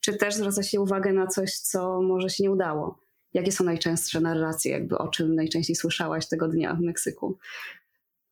Czy 0.00 0.16
też 0.16 0.34
zwraca 0.34 0.62
się 0.62 0.80
uwagę 0.80 1.12
na 1.12 1.26
coś, 1.26 1.54
co 1.54 2.02
może 2.02 2.30
się 2.30 2.42
nie 2.42 2.50
udało? 2.50 2.98
Jakie 3.34 3.52
są 3.52 3.64
najczęstsze 3.64 4.20
narracje, 4.20 4.72
jakby 4.72 4.98
o 4.98 5.08
czym 5.08 5.34
najczęściej 5.34 5.76
słyszałaś 5.76 6.28
tego 6.28 6.48
dnia 6.48 6.74
w 6.74 6.80
Meksyku? 6.80 7.38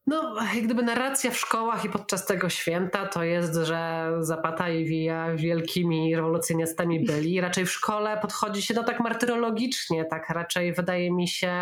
No, 0.06 0.36
jak 0.54 0.64
gdyby 0.64 0.82
narracja 0.82 1.30
w 1.30 1.36
szkołach 1.36 1.84
i 1.84 1.88
podczas 1.90 2.26
tego 2.26 2.48
święta 2.48 3.06
to 3.06 3.24
jest, 3.24 3.54
że 3.54 4.10
Zapata 4.20 4.68
i 4.68 4.84
Villa 4.84 5.34
wielkimi 5.34 6.16
rewolucjonistami 6.16 7.04
byli. 7.04 7.40
Raczej 7.40 7.66
w 7.66 7.72
szkole 7.72 8.18
podchodzi 8.22 8.62
się 8.62 8.74
no 8.74 8.84
tak 8.84 9.00
martyrologicznie, 9.00 10.04
tak 10.04 10.30
raczej 10.30 10.72
wydaje 10.72 11.12
mi 11.12 11.28
się 11.28 11.54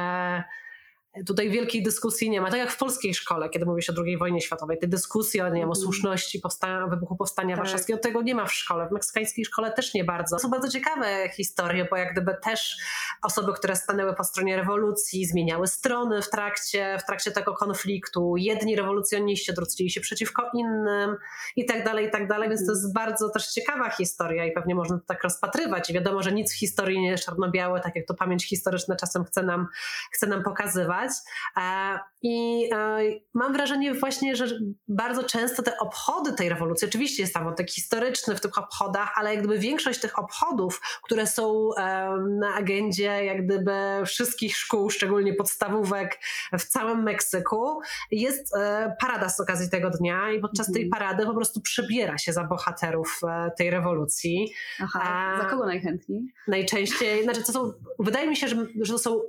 Tutaj 1.27 1.51
wielkiej 1.51 1.83
dyskusji 1.83 2.31
nie 2.31 2.41
ma. 2.41 2.51
Tak 2.51 2.59
jak 2.59 2.71
w 2.71 2.77
polskiej 2.77 3.15
szkole, 3.15 3.49
kiedy 3.49 3.67
mówi 3.67 3.83
się 3.83 3.93
o 3.93 4.03
II 4.05 4.19
wojnie 4.19 4.41
światowej, 4.41 4.79
te 4.79 4.87
dyskusje 4.87 5.45
o, 5.45 5.49
nie 5.49 5.61
wiem, 5.61 5.69
o 5.69 5.73
mhm. 5.73 5.83
słuszności 5.83 6.41
powstania, 6.41 6.87
wybuchu 6.87 7.17
powstania 7.17 7.57
tak. 7.57 7.65
warszawskiego, 7.65 7.99
tego 7.99 8.23
nie 8.23 8.35
ma 8.35 8.47
w 8.47 8.53
szkole. 8.53 8.89
W 8.89 8.93
meksykańskiej 8.93 9.45
szkole 9.45 9.73
też 9.73 9.95
nie 9.95 10.05
bardzo. 10.05 10.37
To 10.37 10.43
są 10.43 10.51
bardzo 10.51 10.69
ciekawe 10.69 11.29
historie, 11.29 11.87
bo 11.91 11.97
jak 11.97 12.13
gdyby 12.13 12.37
też 12.43 12.77
osoby, 13.23 13.53
które 13.53 13.77
stanęły 13.77 14.15
po 14.15 14.25
stronie 14.25 14.57
rewolucji, 14.57 15.27
zmieniały 15.27 15.67
strony 15.67 16.23
w 16.23 16.31
trakcie, 16.31 16.99
w 17.01 17.07
trakcie 17.07 17.31
tego 17.31 17.55
konfliktu. 17.55 18.35
Jedni 18.37 18.77
rewolucjoniści 18.77 19.51
odwrócili 19.51 19.91
się 19.91 20.01
przeciwko 20.01 20.51
innym 20.55 21.17
i 21.57 21.67
tak 21.67 21.85
dalej, 21.85 22.07
i 22.07 22.11
tak 22.11 22.29
dalej. 22.29 22.49
Więc 22.49 22.67
to 22.67 22.73
jest 22.73 22.95
bardzo 22.95 23.29
też 23.29 23.49
ciekawa 23.49 23.91
historia 23.91 24.45
i 24.45 24.53
pewnie 24.53 24.75
można 24.75 24.99
to 24.99 25.05
tak 25.07 25.25
rozpatrywać. 25.25 25.91
I 25.91 25.93
wiadomo, 25.93 26.23
że 26.23 26.33
nic 26.33 26.53
w 26.53 26.59
historii 26.59 27.01
nie 27.01 27.11
jest 27.11 27.25
czarno-białe, 27.25 27.81
tak 27.81 27.97
jak 27.97 28.07
to 28.07 28.15
pamięć 28.15 28.49
historyczna 28.49 28.97
czasem 28.97 29.25
chce 29.25 29.43
nam, 29.43 29.67
chce 30.13 30.27
nam 30.27 30.43
pokazywać. 30.43 31.08
E, 31.57 31.99
I 32.23 32.69
e, 32.73 32.99
mam 33.35 33.53
wrażenie 33.53 33.95
właśnie, 33.95 34.37
że 34.37 34.47
bardzo 34.89 35.25
często 35.25 35.63
te 35.63 35.79
obchody 35.79 36.33
tej 36.33 36.49
rewolucji, 36.49 36.89
oczywiście 36.89 37.23
jest 37.23 37.35
tam 37.35 37.45
wątek 37.45 37.71
historyczny 37.71 38.37
w 38.37 38.41
tych 38.41 38.59
obchodach, 38.59 39.13
ale 39.17 39.31
jak 39.31 39.39
gdyby 39.39 39.59
większość 39.59 40.01
tych 40.01 40.19
obchodów, 40.19 40.81
które 41.05 41.27
są 41.27 41.71
e, 41.77 42.11
na 42.39 42.55
agendzie 42.55 43.25
jak 43.25 43.47
gdyby 43.47 43.73
wszystkich 44.07 44.57
szkół, 44.57 44.91
szczególnie 44.91 45.35
podstawówek 45.35 46.21
w 46.59 46.65
całym 46.65 47.03
Meksyku, 47.03 47.81
jest 48.11 48.53
parada 49.01 49.29
z 49.29 49.41
okazji 49.41 49.71
tego 49.71 49.91
dnia 49.91 50.31
i 50.31 50.41
podczas 50.41 50.73
tej 50.73 50.85
mhm. 50.85 50.91
parady 50.91 51.27
po 51.27 51.35
prostu 51.35 51.61
przebiera 51.61 52.19
się 52.19 52.33
za 52.33 52.45
bohaterów 52.45 53.21
tej 53.59 53.71
rewolucji. 53.71 54.53
Aha, 54.81 55.39
za 55.43 55.45
kogo 55.45 55.67
najchętniej? 55.67 56.25
Najczęściej, 56.49 57.25
znaczy 57.25 57.43
to 57.45 57.53
są, 57.53 57.73
wydaje 57.99 58.29
mi 58.29 58.37
się, 58.37 58.49
że, 58.49 58.57
że 58.81 58.93
to 58.93 58.99
są, 58.99 59.21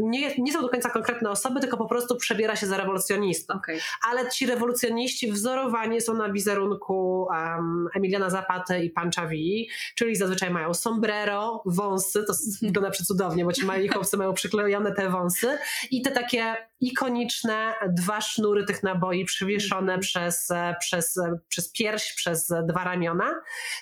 nie, 0.00 0.34
nie 0.38 0.52
są 0.52 0.62
do 0.62 0.68
końca 0.68 0.90
konkretne 0.90 1.13
konkretne 1.14 1.30
osoby, 1.30 1.60
tylko 1.60 1.76
po 1.76 1.86
prostu 1.86 2.16
przebiera 2.16 2.56
się 2.56 2.66
za 2.66 2.76
rewolucjonistą. 2.76 3.54
Okay. 3.54 3.78
Ale 4.08 4.30
ci 4.30 4.46
rewolucjoniści 4.46 5.32
wzorowani 5.32 6.00
są 6.00 6.14
na 6.14 6.32
wizerunku 6.32 7.26
um, 7.30 7.88
Emiliana 7.94 8.30
Zapaty 8.30 8.84
i 8.84 8.90
Pancha 8.90 9.26
Vii, 9.26 9.68
czyli 9.94 10.16
zazwyczaj 10.16 10.50
mają 10.50 10.74
sombrero, 10.74 11.62
wąsy, 11.66 12.24
to 12.26 12.32
wygląda 12.62 12.90
przecudownie, 12.90 13.44
bo 13.44 13.52
ci 13.52 13.64
mali 13.64 13.88
chłopcy 13.88 14.16
mają 14.16 14.32
przyklejone 14.32 14.92
te 14.92 15.08
wąsy 15.08 15.58
i 15.90 16.02
te 16.02 16.10
takie 16.10 16.56
ikoniczne 16.80 17.74
dwa 17.88 18.20
sznury 18.20 18.64
tych 18.64 18.82
naboi 18.82 19.24
przywieszone 19.24 19.92
mm. 19.92 20.00
przez, 20.00 20.48
przez, 20.80 21.20
przez 21.48 21.72
pierś, 21.72 22.12
przez 22.12 22.52
dwa 22.68 22.84
ramiona. 22.84 23.34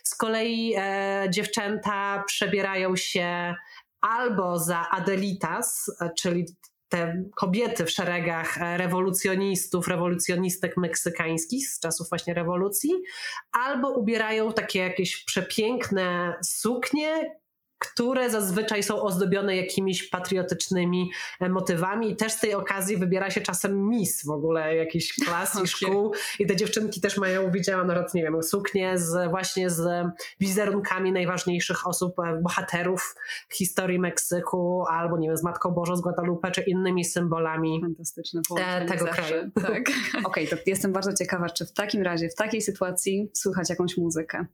Z 0.02 0.14
kolei 0.14 0.74
e, 0.76 1.26
dziewczęta 1.30 2.24
przebierają 2.26 2.96
się 2.96 3.54
albo 4.02 4.58
za 4.58 4.90
Adelitas, 4.90 5.90
czyli 6.18 6.46
te 6.92 7.24
kobiety 7.34 7.84
w 7.84 7.90
szeregach 7.90 8.58
e, 8.58 8.76
rewolucjonistów, 8.76 9.88
rewolucjonistek 9.88 10.76
meksykańskich 10.76 11.68
z 11.68 11.80
czasów 11.80 12.08
właśnie 12.08 12.34
rewolucji, 12.34 12.90
albo 13.52 13.90
ubierają 13.90 14.52
takie 14.52 14.78
jakieś 14.78 15.24
przepiękne 15.24 16.34
suknie, 16.42 17.36
które 17.82 18.30
zazwyczaj 18.30 18.82
są 18.82 19.02
ozdobione 19.02 19.56
jakimiś 19.56 20.08
patriotycznymi 20.08 21.10
e, 21.40 21.48
motywami 21.48 22.10
i 22.10 22.16
też 22.16 22.32
z 22.32 22.40
tej 22.40 22.54
okazji 22.54 22.96
wybiera 22.96 23.30
się 23.30 23.40
czasem 23.40 23.88
mis 23.88 24.26
w 24.26 24.30
ogóle 24.30 24.76
jakichś 24.76 25.14
klas 25.24 25.62
i 25.64 25.66
szkół 25.66 26.12
i 26.38 26.46
te 26.46 26.56
dziewczynki 26.56 27.00
też 27.00 27.18
mają, 27.18 27.50
widziałam 27.50 27.86
nawet, 27.86 28.14
nie 28.14 28.22
wiem, 28.22 28.42
suknie 28.42 28.98
z, 28.98 29.30
właśnie 29.30 29.70
z 29.70 30.06
wizerunkami 30.40 31.12
najważniejszych 31.12 31.86
osób, 31.86 32.18
e, 32.18 32.40
bohaterów 32.42 33.14
historii 33.52 33.98
Meksyku 33.98 34.84
albo, 34.90 35.18
nie 35.18 35.28
wiem, 35.28 35.36
z 35.36 35.42
Matką 35.42 35.70
Bożą 35.70 35.96
z 35.96 36.00
Guadalupe 36.00 36.50
czy 36.50 36.62
innymi 36.62 37.04
symbolami 37.04 37.80
Fantastyczne 37.82 38.40
e, 38.58 38.86
tego 38.86 39.04
zawsze. 39.04 39.22
kraju. 39.22 39.50
Tak. 39.54 39.82
Okej, 40.26 40.46
okay, 40.46 40.46
to 40.46 40.56
jestem 40.66 40.92
bardzo 40.92 41.12
ciekawa, 41.12 41.48
czy 41.48 41.66
w 41.66 41.72
takim 41.72 42.02
razie, 42.02 42.28
w 42.28 42.34
takiej 42.34 42.62
sytuacji 42.62 43.30
słychać 43.34 43.70
jakąś 43.70 43.96
muzykę? 43.96 44.46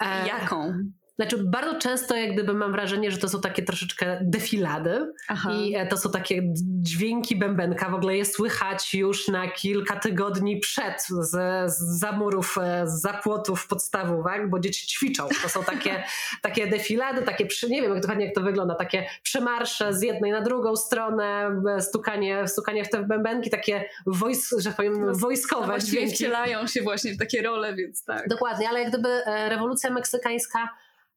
E, 0.00 0.28
Jaką? 0.28 0.74
Znaczy, 1.16 1.44
bardzo 1.44 1.78
często 1.78 2.16
jak 2.16 2.32
gdyby 2.32 2.54
mam 2.54 2.72
wrażenie, 2.72 3.10
że 3.10 3.18
to 3.18 3.28
są 3.28 3.40
takie 3.40 3.62
troszeczkę 3.62 4.18
defilady 4.22 5.12
Aha. 5.28 5.52
i 5.52 5.74
e, 5.74 5.86
to 5.86 5.96
są 5.96 6.10
takie 6.10 6.42
dźwięki 6.82 7.36
bębenka. 7.36 7.90
W 7.90 7.94
ogóle 7.94 8.16
je 8.16 8.24
słychać 8.24 8.94
już 8.94 9.28
na 9.28 9.50
kilka 9.50 9.96
tygodni 9.96 10.60
przed 10.60 11.06
z, 11.08 11.30
z 11.72 12.00
zamurów, 12.00 12.58
e, 12.58 12.86
z 12.86 13.00
zapłotów 13.00 13.66
podstawówek, 13.66 14.50
bo 14.50 14.58
dzieci 14.58 14.86
ćwiczą. 14.86 15.28
To 15.42 15.48
są 15.48 15.64
takie, 15.64 16.02
takie 16.42 16.66
defilady, 16.66 17.22
takie, 17.22 17.46
nie 17.68 17.82
wiem 17.82 18.00
dokładnie 18.00 18.24
jak 18.24 18.34
to 18.34 18.40
wygląda, 18.40 18.74
takie 18.74 19.06
przemarsze 19.22 19.94
z 19.94 20.02
jednej 20.02 20.32
na 20.32 20.40
drugą 20.40 20.76
stronę, 20.76 21.62
stukanie, 21.80 22.48
stukanie 22.48 22.84
w 22.84 22.90
te 22.90 23.02
bębenki, 23.02 23.50
takie 23.50 23.84
wojs, 24.06 24.54
że 24.58 24.70
powiem, 24.70 25.06
no, 25.06 25.12
wojskowe 25.14 25.78
dźwięki. 25.80 26.14
wcielają 26.14 26.66
się 26.66 26.82
właśnie 26.82 27.14
w 27.14 27.18
takie 27.18 27.42
role, 27.42 27.74
więc 27.74 28.04
tak. 28.04 28.28
Dokładnie, 28.28 28.68
ale 28.68 28.80
jak 28.80 28.88
gdyby 28.88 29.08
e, 29.08 29.48
rewolucja 29.48 29.90
meksykańska 29.90 30.68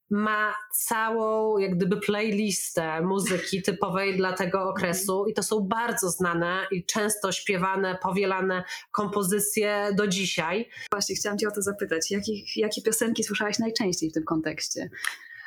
ma 0.10 0.54
całą 0.74 1.58
jak 1.58 1.76
gdyby 1.76 1.98
playlistę 1.98 3.02
muzyki 3.02 3.62
typowej 3.62 4.18
dla 4.18 4.34
tego 4.34 4.64
okresu 4.64 5.26
i 5.28 5.34
to 5.34 5.44
są 5.44 5.60
bardzo 5.62 6.10
znane 6.10 6.68
i 6.72 6.86
często 6.86 7.32
śpiewane, 7.32 7.98
powielane 8.02 8.64
kompozycje 8.92 9.90
do 9.98 10.08
dzisiaj. 10.08 10.70
Właśnie 10.92 11.16
chciałam 11.16 11.38
cię 11.38 11.48
o 11.48 11.52
to 11.52 11.62
zapytać, 11.62 12.12
jakich, 12.12 12.58
jakie 12.58 12.82
piosenki 12.82 13.24
słyszałaś 13.24 13.60
najczęściej 13.60 14.10
w 14.10 14.14
tym 14.14 14.24
kontekście? 14.24 14.90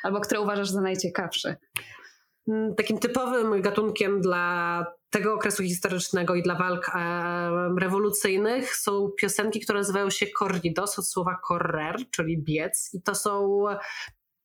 Albo 0.03 0.19
które 0.19 0.41
uważasz 0.41 0.69
za 0.69 0.81
najciekawsze? 0.81 1.55
Mm, 2.47 2.75
takim 2.75 2.99
typowym 2.99 3.61
gatunkiem 3.61 4.21
dla 4.21 4.85
tego 5.09 5.33
okresu 5.33 5.63
historycznego 5.63 6.35
i 6.35 6.43
dla 6.43 6.55
walk 6.55 6.91
e, 6.95 7.79
rewolucyjnych 7.79 8.75
są 8.75 9.09
piosenki, 9.21 9.59
które 9.59 9.79
nazywają 9.79 10.09
się 10.09 10.25
corridos 10.39 10.99
od 10.99 11.07
słowa 11.07 11.39
correr, 11.47 11.95
czyli 12.11 12.43
biec 12.43 12.89
i 12.93 13.01
to 13.01 13.15
są 13.15 13.63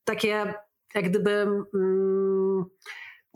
takie 0.05 0.55
jak 0.95 1.11
gdyby 1.11 1.47
mm, 1.75 2.65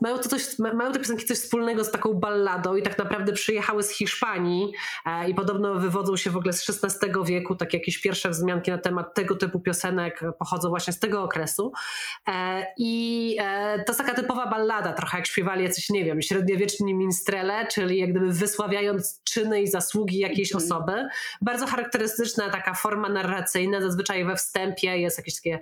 mają, 0.01 0.19
to 0.19 0.29
coś, 0.29 0.59
mają 0.59 0.93
te 0.93 0.99
piosenki 0.99 1.27
coś 1.27 1.39
wspólnego 1.39 1.85
z 1.85 1.91
taką 1.91 2.15
balladą 2.15 2.77
i 2.77 2.83
tak 2.83 2.99
naprawdę 2.99 3.33
przyjechały 3.33 3.83
z 3.83 3.91
Hiszpanii 3.91 4.73
e, 5.07 5.31
i 5.31 5.35
podobno 5.35 5.75
wywodzą 5.75 6.17
się 6.17 6.31
w 6.31 6.37
ogóle 6.37 6.53
z 6.53 6.85
XVI 6.85 7.09
wieku, 7.25 7.57
tak 7.57 7.75
jakieś 7.75 7.99
pierwsze 7.99 8.31
wzmianki 8.31 8.71
na 8.71 8.79
temat 8.79 9.15
tego 9.15 9.37
typu 9.37 9.61
piosenek 9.61 10.21
pochodzą 10.39 10.69
właśnie 10.69 10.93
z 10.93 10.99
tego 10.99 11.23
okresu. 11.23 11.73
E, 12.29 12.67
I 12.77 13.37
e, 13.41 13.85
to 13.85 13.93
jest 13.93 14.01
taka 14.01 14.15
typowa 14.15 14.47
ballada, 14.47 14.93
trochę 14.93 15.19
jak 15.19 15.27
śpiewali 15.27 15.65
jacyś, 15.65 15.91
nie 15.91 16.05
wiem, 16.05 16.23
średniowieczni 16.23 16.95
minstrele, 16.95 17.67
czyli 17.67 17.99
jak 17.99 18.11
gdyby 18.11 18.33
wysławiając 18.33 19.21
czyny 19.25 19.63
i 19.63 19.67
zasługi 19.67 20.19
jakiejś 20.19 20.53
mm. 20.53 20.65
osoby. 20.65 21.09
Bardzo 21.41 21.67
charakterystyczna 21.67 22.51
taka 22.51 22.75
forma 22.75 23.09
narracyjna, 23.09 23.81
zazwyczaj 23.81 24.25
we 24.25 24.37
wstępie 24.37 24.99
jest 24.99 25.19
jakieś 25.19 25.35
takie 25.35 25.59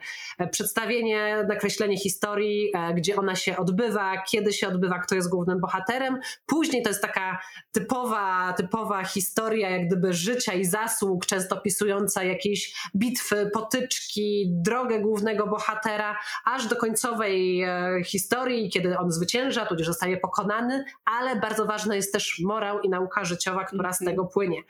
przedstawienie, 0.51 1.45
nakreślenie 1.49 1.99
historii, 1.99 2.73
gdzie 2.95 3.17
ona 3.17 3.35
się 3.37 3.57
odbywa, 3.57 4.23
kiedy 4.31 4.53
się 4.53 4.69
odbywa, 4.69 4.99
kto 4.99 5.15
jest 5.15 5.31
głównym 5.31 5.61
bohaterem. 5.61 6.19
Później 6.47 6.83
to 6.83 6.89
jest 6.89 7.03
taka 7.03 7.41
typowa, 7.73 8.53
typowa 8.53 9.05
historia 9.05 9.71
jak 9.71 9.87
gdyby 9.87 10.15
życia 10.15 10.53
i 10.53 10.65
zasług, 10.65 11.27
często 11.27 11.57
opisująca 11.57 12.25
jakieś 12.25 12.75
bitwy, 12.97 13.51
potyczki, 13.55 14.47
drogę 14.51 15.01
głównego 15.01 15.47
bohatera, 15.47 16.17
aż 16.45 16.67
do 16.67 16.77
końcowej 16.77 17.63
e, 17.63 18.01
historii, 18.05 18.71
kiedy 18.71 18.99
on 18.99 19.13
zwycięża, 19.13 19.67
tudzież 19.67 19.87
zostaje 19.87 20.17
pokonany, 20.17 20.85
ale 21.05 21.37
bardzo 21.37 21.67
ważna 21.67 21.95
jest 21.97 22.13
też 22.13 22.41
morał 22.45 22.81
i 22.81 22.89
nauka 22.89 23.25
życiowa, 23.25 23.65
która 23.65 23.93
z 23.93 24.01
mhm. 24.01 24.17
tego 24.17 24.29
płynie. 24.29 24.63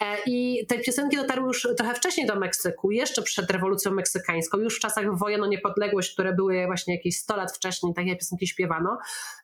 E, 0.00 0.16
I 0.26 0.66
te 0.68 0.78
piosenki 0.78 1.16
dotarły 1.16 1.46
już 1.46 1.68
trochę 1.76 1.94
wcześniej 1.94 2.26
do 2.26 2.36
Meksyku, 2.36 2.90
jeszcze 2.90 3.22
przed 3.22 3.50
rewolucją 3.50 3.92
meksykańską, 3.92 4.58
już 4.58 4.76
w 4.76 4.80
czasach 4.80 5.18
wojen 5.18 5.42
o 5.42 5.46
niepodległość, 5.46 6.12
które 6.12 6.32
były 6.32 6.66
właśnie 6.66 6.94
jakieś 6.94 7.16
100 7.16 7.36
lat 7.36 7.56
wcześniej, 7.56 7.94
takie 7.94 8.16
piosenki 8.16 8.46
śpiewano. 8.46 8.95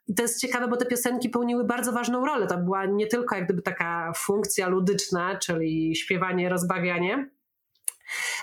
I 0.09 0.15
to 0.15 0.23
jest 0.23 0.41
ciekawe, 0.41 0.69
bo 0.69 0.77
te 0.77 0.87
piosenki 0.87 1.29
pełniły 1.29 1.65
bardzo 1.65 1.93
ważną 1.93 2.25
rolę. 2.25 2.47
To 2.47 2.59
była 2.59 2.87
nie 2.87 3.07
tylko 3.07 3.35
jak 3.35 3.45
gdyby 3.45 3.62
taka 3.62 4.12
funkcja 4.17 4.69
ludyczna, 4.69 5.38
czyli 5.38 5.97
śpiewanie, 5.97 6.49
rozbawianie, 6.49 7.31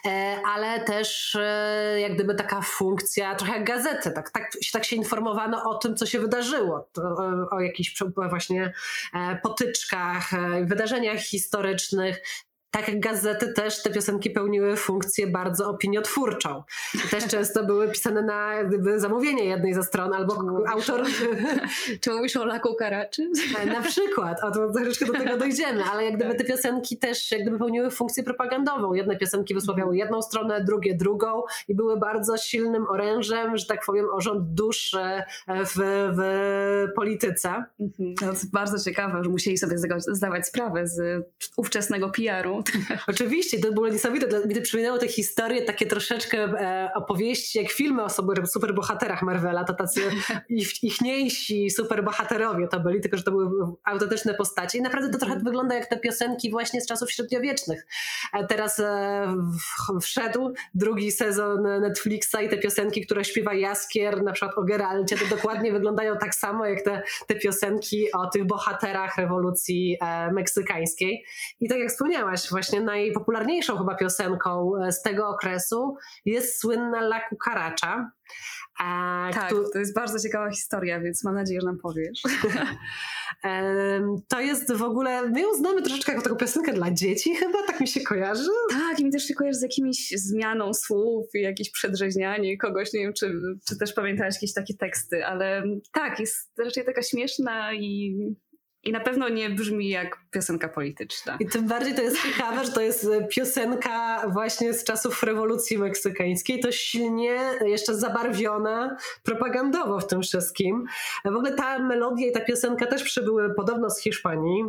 e, 0.06 0.42
ale 0.46 0.80
też 0.80 1.36
e, 1.36 1.98
jak 2.00 2.16
gdyby 2.16 2.36
taka 2.36 2.62
funkcja, 2.62 3.36
trochę 3.36 3.54
jak 3.54 3.64
gazety, 3.68 4.12
tak, 4.12 4.30
tak, 4.30 4.52
tak 4.72 4.86
się 4.86 4.96
informowano 4.96 5.64
o 5.70 5.78
tym, 5.78 5.96
co 5.96 6.06
się 6.06 6.20
wydarzyło, 6.20 6.90
o, 6.98 7.56
o 7.56 7.60
jakichś 7.60 8.04
właśnie 8.30 8.74
e, 9.14 9.40
potyczkach, 9.44 10.30
wydarzeniach 10.64 11.20
historycznych, 11.20 12.22
tak 12.72 12.88
jak 12.88 13.00
gazety 13.00 13.54
też 13.54 13.84
te 13.84 13.90
piosenki 13.90 14.30
pełniły 14.30 14.76
funkcję 14.76 15.28
bardzo 15.28 15.70
opiniotwórczą. 15.70 16.64
Też 17.12 17.28
często 17.28 17.64
były 17.64 17.92
pisane 17.92 18.22
na 18.22 18.64
gdyby 18.64 19.00
zamówienie 19.00 19.46
jednej 19.46 19.74
ze 19.74 19.84
stron, 19.84 20.14
albo 20.14 20.36
czy 20.36 20.72
autor... 20.72 21.04
Czy 22.02 22.12
mówisz 22.12 22.38
o 22.38 22.46
Laku 22.46 22.76
Karaczy? 22.76 23.30
Na 23.66 23.82
przykład, 23.82 24.44
o 24.44 24.52
to 24.52 24.72
troszeczkę 24.74 25.06
do 25.06 25.14
tego 25.14 25.38
dojdziemy, 25.38 25.84
ale 25.84 26.06
jak 26.06 26.16
gdyby 26.16 26.36
te 26.36 26.44
piosenki 26.44 26.98
też 26.98 27.32
jak 27.32 27.42
gdyby 27.42 27.58
pełniły 27.58 27.92
funkcję 27.92 28.24
propagandową. 28.24 28.94
Jedne 28.94 29.18
piosenki 29.18 29.54
wysławiały 29.54 29.98
jedną 29.98 30.22
stronę, 30.22 30.64
drugie 30.64 30.96
drugą 30.96 31.44
i 31.68 31.76
były 31.76 31.98
bardzo 31.98 32.38
silnym 32.38 32.88
orężem, 32.90 33.58
że 33.58 33.66
tak 33.66 33.86
powiem, 33.86 34.06
o 34.14 34.22
rząd 34.22 34.54
dusz 34.54 34.94
e, 34.94 35.26
w, 35.48 35.74
w 36.18 36.96
polityce. 36.96 37.64
Mhm. 37.80 38.16
To 38.16 38.26
jest 38.26 38.52
bardzo 38.52 38.80
ciekawe, 38.80 39.24
że 39.24 39.30
musieli 39.30 39.58
sobie 39.58 39.76
zdawać 40.08 40.48
sprawę 40.48 40.88
z 40.88 41.26
ówczesnego 41.58 42.10
PR-u 42.10 42.59
Oczywiście, 43.08 43.60
to 43.60 43.72
było 43.72 43.88
niesamowite. 43.88 44.28
To 44.28 44.62
przypominało 44.62 44.98
te 44.98 45.08
historie, 45.08 45.62
takie 45.62 45.86
troszeczkę 45.86 46.38
e, 46.38 46.92
opowieści, 46.96 47.58
jak 47.58 47.72
filmy 47.72 48.04
o 48.04 48.10
super, 48.10 48.48
superbohaterach 48.48 49.22
Marvela, 49.22 49.64
to 49.64 49.74
tacy 49.74 50.02
ich, 50.50 50.84
ichniejsi 50.84 51.70
superbohaterowie 51.70 52.68
to 52.68 52.80
byli, 52.80 53.02
tylko 53.02 53.18
że 53.18 53.24
to 53.24 53.32
były 53.32 53.50
autentyczne 53.84 54.34
postacie. 54.34 54.78
I 54.78 54.82
naprawdę 54.82 55.12
to 55.12 55.18
trochę 55.18 55.34
mhm. 55.34 55.46
wygląda 55.46 55.76
jak 55.76 55.88
te 55.88 56.00
piosenki 56.00 56.52
właśnie 56.52 56.82
z 56.82 56.88
czasów 56.88 57.12
średniowiecznych. 57.12 57.88
E, 58.34 58.48
teraz 58.48 58.80
e, 58.80 59.36
wszedł 60.02 60.54
drugi 60.74 61.12
sezon 61.12 61.64
Netflixa 61.64 62.36
i 62.46 62.50
te 62.50 62.58
piosenki, 62.58 63.06
które 63.06 63.26
śpiewa 63.26 63.54
Jaskier, 63.54 64.24
na 64.24 64.32
przykład 64.32 64.58
o 64.58 64.64
Geralcie, 64.64 65.18
to 65.18 65.36
dokładnie 65.36 65.72
wyglądają 65.72 66.18
tak 66.18 66.36
samo 66.36 66.66
jak 66.66 66.82
te, 66.82 67.02
te 67.28 67.36
piosenki 67.36 68.12
o 68.12 68.30
tych 68.30 68.46
bohaterach 68.46 69.18
rewolucji 69.18 69.98
e, 70.02 70.32
meksykańskiej. 70.32 71.24
I 71.62 71.70
tak 71.70 71.80
jak 71.80 71.90
wspomniałaś, 71.90 72.49
właśnie 72.50 72.82
najpopularniejszą 72.82 73.78
chyba 73.78 73.96
piosenką 73.96 74.72
e, 74.84 74.92
z 74.92 75.02
tego 75.02 75.28
okresu 75.28 75.96
jest 76.26 76.62
słynna 76.62 77.00
La 77.00 77.22
Cucaracha. 77.30 78.12
tak, 79.34 79.54
to 79.74 79.80
jest 79.80 79.96
bardzo 79.96 80.20
ciekawa 80.20 80.52
historia, 80.52 81.00
więc 81.00 81.24
mam 81.24 81.36
nadzieję, 81.36 81.62
że 81.62 81.68
nam 81.68 81.78
powiesz. 81.78 82.22
to 84.30 84.42
jest 84.42 84.74
w 84.74 84.84
ogóle, 84.84 85.30
my 85.30 85.42
ją 85.42 85.54
znamy 85.54 85.82
troszeczkę 85.82 86.12
jako 86.12 86.24
taką 86.24 86.36
piosenkę 86.36 86.74
dla 86.74 86.92
dzieci 86.92 87.36
chyba, 87.36 87.64
tak 87.68 87.80
mi 87.80 87.88
się 87.88 88.02
kojarzy. 88.02 88.50
Tak, 88.72 89.00
i 89.00 89.06
mi 89.06 89.12
też 89.12 89.24
się 89.24 89.34
kojarzy 89.34 89.60
z 89.60 89.62
jakimiś 89.62 90.14
zmianą 90.16 90.74
słów 90.74 91.26
i 91.34 91.42
jakieś 91.42 91.72
przedrzeźnianie 91.72 92.58
kogoś, 92.58 92.94
nie 92.94 93.00
wiem, 93.00 93.14
czy, 93.14 93.34
czy 93.68 93.78
też 93.78 93.94
pamiętałaś 93.94 94.36
jakieś 94.36 94.54
takie 94.54 94.74
teksty, 94.74 95.26
ale 95.26 95.64
tak, 95.94 96.20
jest 96.20 96.52
raczej 96.58 96.86
taka 96.86 97.02
śmieszna 97.02 97.74
i 97.74 98.18
i 98.84 98.92
na 98.92 99.00
pewno 99.00 99.30
nie 99.30 99.50
brzmi 99.50 99.90
jak 99.90 100.18
piosenka 100.32 100.70
polityczna. 100.70 101.38
I 101.40 101.46
tym 101.48 101.68
bardziej 101.68 101.96
to 101.96 102.02
jest 102.02 102.18
ciekawe, 102.24 102.66
że 102.66 102.72
to 102.72 102.82
jest 102.82 103.04
e, 103.04 103.28
piosenka 103.28 104.24
właśnie 104.30 104.74
z 104.74 104.84
czasów 104.84 105.24
rewolucji 105.24 105.78
meksykańskiej. 105.78 106.60
To 106.60 106.72
silnie 106.72 107.40
jeszcze 107.66 107.96
zabarwiona 107.96 108.98
propagandowo 109.24 110.00
w 110.00 110.08
tym 110.08 110.22
wszystkim. 110.22 110.86
W 111.26 111.36
ogóle 111.36 111.52
ta 111.52 111.80
melodia 111.80 112.28
i 112.28 112.32
ta 112.32 112.42
piosenka 112.42 112.86
też 112.86 113.04
przybyły 113.04 113.54
podobno 113.54 113.90
z 113.90 114.00
Hiszpanii. 114.02 114.64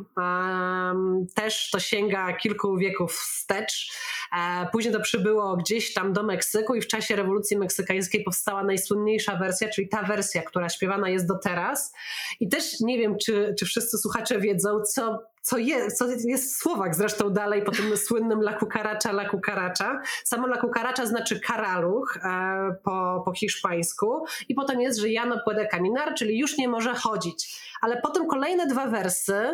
Też 1.34 1.70
to 1.70 1.80
sięga 1.80 2.32
kilku 2.32 2.76
wieków 2.76 3.12
wstecz. 3.12 3.92
E, 4.38 4.66
później 4.72 4.94
to 4.94 5.00
przybyło 5.00 5.56
gdzieś 5.56 5.94
tam 5.94 6.12
do 6.12 6.22
Meksyku 6.22 6.74
i 6.74 6.80
w 6.80 6.86
czasie 6.86 7.16
rewolucji 7.16 7.58
meksykańskiej 7.58 8.24
powstała 8.24 8.64
najsłynniejsza 8.64 9.36
wersja, 9.36 9.68
czyli 9.68 9.88
ta 9.88 10.02
wersja, 10.02 10.42
która 10.42 10.68
śpiewana 10.68 11.08
jest 11.08 11.28
do 11.28 11.38
teraz. 11.38 11.92
I 12.40 12.48
też 12.48 12.80
nie 12.80 12.98
wiem, 12.98 13.16
czy, 13.24 13.54
czy 13.58 13.64
wszyscy 13.66 13.98
słuchacze 13.98 14.40
wiedzą, 14.40 14.80
co 14.82 15.29
co 15.42 15.58
jest, 15.58 15.98
co 15.98 16.06
jest 16.06 16.54
w 16.54 16.58
słowach 16.58 16.94
zresztą 16.94 17.30
dalej 17.30 17.62
po 17.62 17.72
tym 17.72 17.96
słynnym 18.06 18.40
la 18.40 18.58
cucaracha, 18.58 19.10
la 19.10 19.30
cucaracha. 19.30 20.00
Samo 20.24 20.46
la 20.46 20.60
cucaracha 20.60 21.06
znaczy 21.06 21.40
karaluch 21.40 22.18
e, 22.24 22.74
po, 22.84 23.22
po 23.24 23.32
hiszpańsku 23.32 24.24
i 24.48 24.54
potem 24.54 24.80
jest, 24.80 24.98
że 25.00 25.08
ja 25.08 25.26
no 25.26 25.40
puede 25.44 25.68
caminar, 25.68 26.14
czyli 26.14 26.38
już 26.38 26.58
nie 26.58 26.68
może 26.68 26.94
chodzić. 26.94 27.70
Ale 27.80 28.00
potem 28.00 28.26
kolejne 28.26 28.66
dwa 28.66 28.86
wersy 28.86 29.50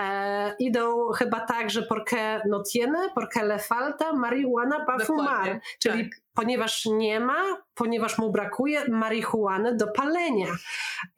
e, 0.00 0.54
idą 0.58 1.10
chyba 1.10 1.40
tak, 1.40 1.70
że 1.70 1.82
porque 1.82 2.40
no 2.48 2.62
tiene, 2.62 3.10
porque 3.14 3.42
le 3.42 3.58
falta 3.58 4.12
marihuana 4.12 4.84
para 4.84 5.04
fumar, 5.04 5.60
czyli 5.78 6.10
tak 6.10 6.22
ponieważ 6.34 6.86
nie 6.86 7.20
ma, 7.20 7.62
ponieważ 7.74 8.18
mu 8.18 8.32
brakuje 8.32 8.88
marihuany 8.88 9.76
do 9.76 9.86
palenia. 9.86 10.56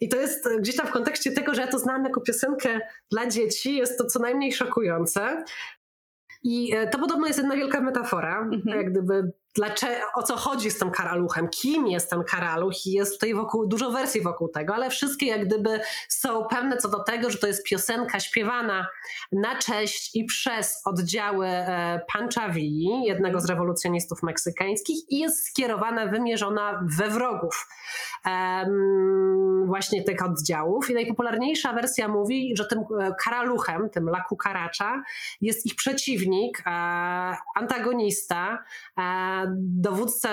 I 0.00 0.08
to 0.08 0.16
jest 0.16 0.48
gdzieś 0.58 0.76
tam 0.76 0.86
w 0.86 0.90
kontekście 0.90 1.32
tego, 1.32 1.54
że 1.54 1.60
ja 1.60 1.68
to 1.68 1.78
znam 1.78 2.04
jako 2.04 2.20
piosenkę 2.20 2.80
dla 3.10 3.26
dzieci, 3.26 3.76
jest 3.76 3.98
to 3.98 4.04
co 4.04 4.18
najmniej 4.18 4.52
szokujące. 4.52 5.44
I 6.42 6.74
e, 6.76 6.88
to 6.88 6.98
podobno 6.98 7.26
jest 7.26 7.38
jedna 7.38 7.56
wielka 7.56 7.80
metafora, 7.80 8.40
mhm. 8.40 8.78
jak 8.78 8.90
gdyby 8.90 9.32
dlaczego, 9.54 10.06
o 10.14 10.22
co 10.22 10.36
chodzi 10.36 10.70
z 10.70 10.78
tym 10.78 10.90
karaluchem, 10.90 11.48
kim 11.48 11.86
jest 11.86 12.10
ten 12.10 12.24
karaluch 12.24 12.86
i 12.86 12.92
jest 12.92 13.12
tutaj 13.12 13.34
wokół, 13.34 13.66
dużo 13.66 13.90
wersji 13.90 14.22
wokół 14.22 14.48
tego, 14.48 14.74
ale 14.74 14.90
wszystkie 14.90 15.26
jak 15.26 15.46
gdyby 15.46 15.80
są 16.08 16.44
pewne 16.44 16.76
co 16.76 16.88
do 16.88 17.02
tego, 17.02 17.30
że 17.30 17.38
to 17.38 17.46
jest 17.46 17.64
piosenka 17.64 18.20
śpiewana 18.20 18.88
na 19.32 19.58
cześć 19.58 20.16
i 20.16 20.24
przez 20.24 20.82
oddziały 20.84 21.46
e, 21.46 22.00
Panchavii, 22.12 23.04
jednego 23.04 23.40
z 23.40 23.44
rewolucjonistów 23.44 24.22
meksykańskich 24.22 24.96
i 25.08 25.18
jest 25.18 25.48
skierowana, 25.48 26.06
wymierzona 26.06 26.86
we 26.98 27.10
wrogów 27.10 27.66
właśnie 29.66 30.04
tych 30.04 30.24
oddziałów. 30.24 30.90
I 30.90 30.94
najpopularniejsza 30.94 31.72
wersja 31.72 32.08
mówi, 32.08 32.54
że 32.56 32.66
tym 32.66 32.78
e, 32.78 33.14
karaluchem, 33.24 33.90
tym 33.90 34.08
La 34.08 34.24
Cucaracha 34.28 35.02
jest 35.40 35.66
ich 35.66 35.74
przeciwnik, 35.74 36.62
e, 36.66 36.70
antagonista, 37.54 38.64
dowódca 39.56 40.32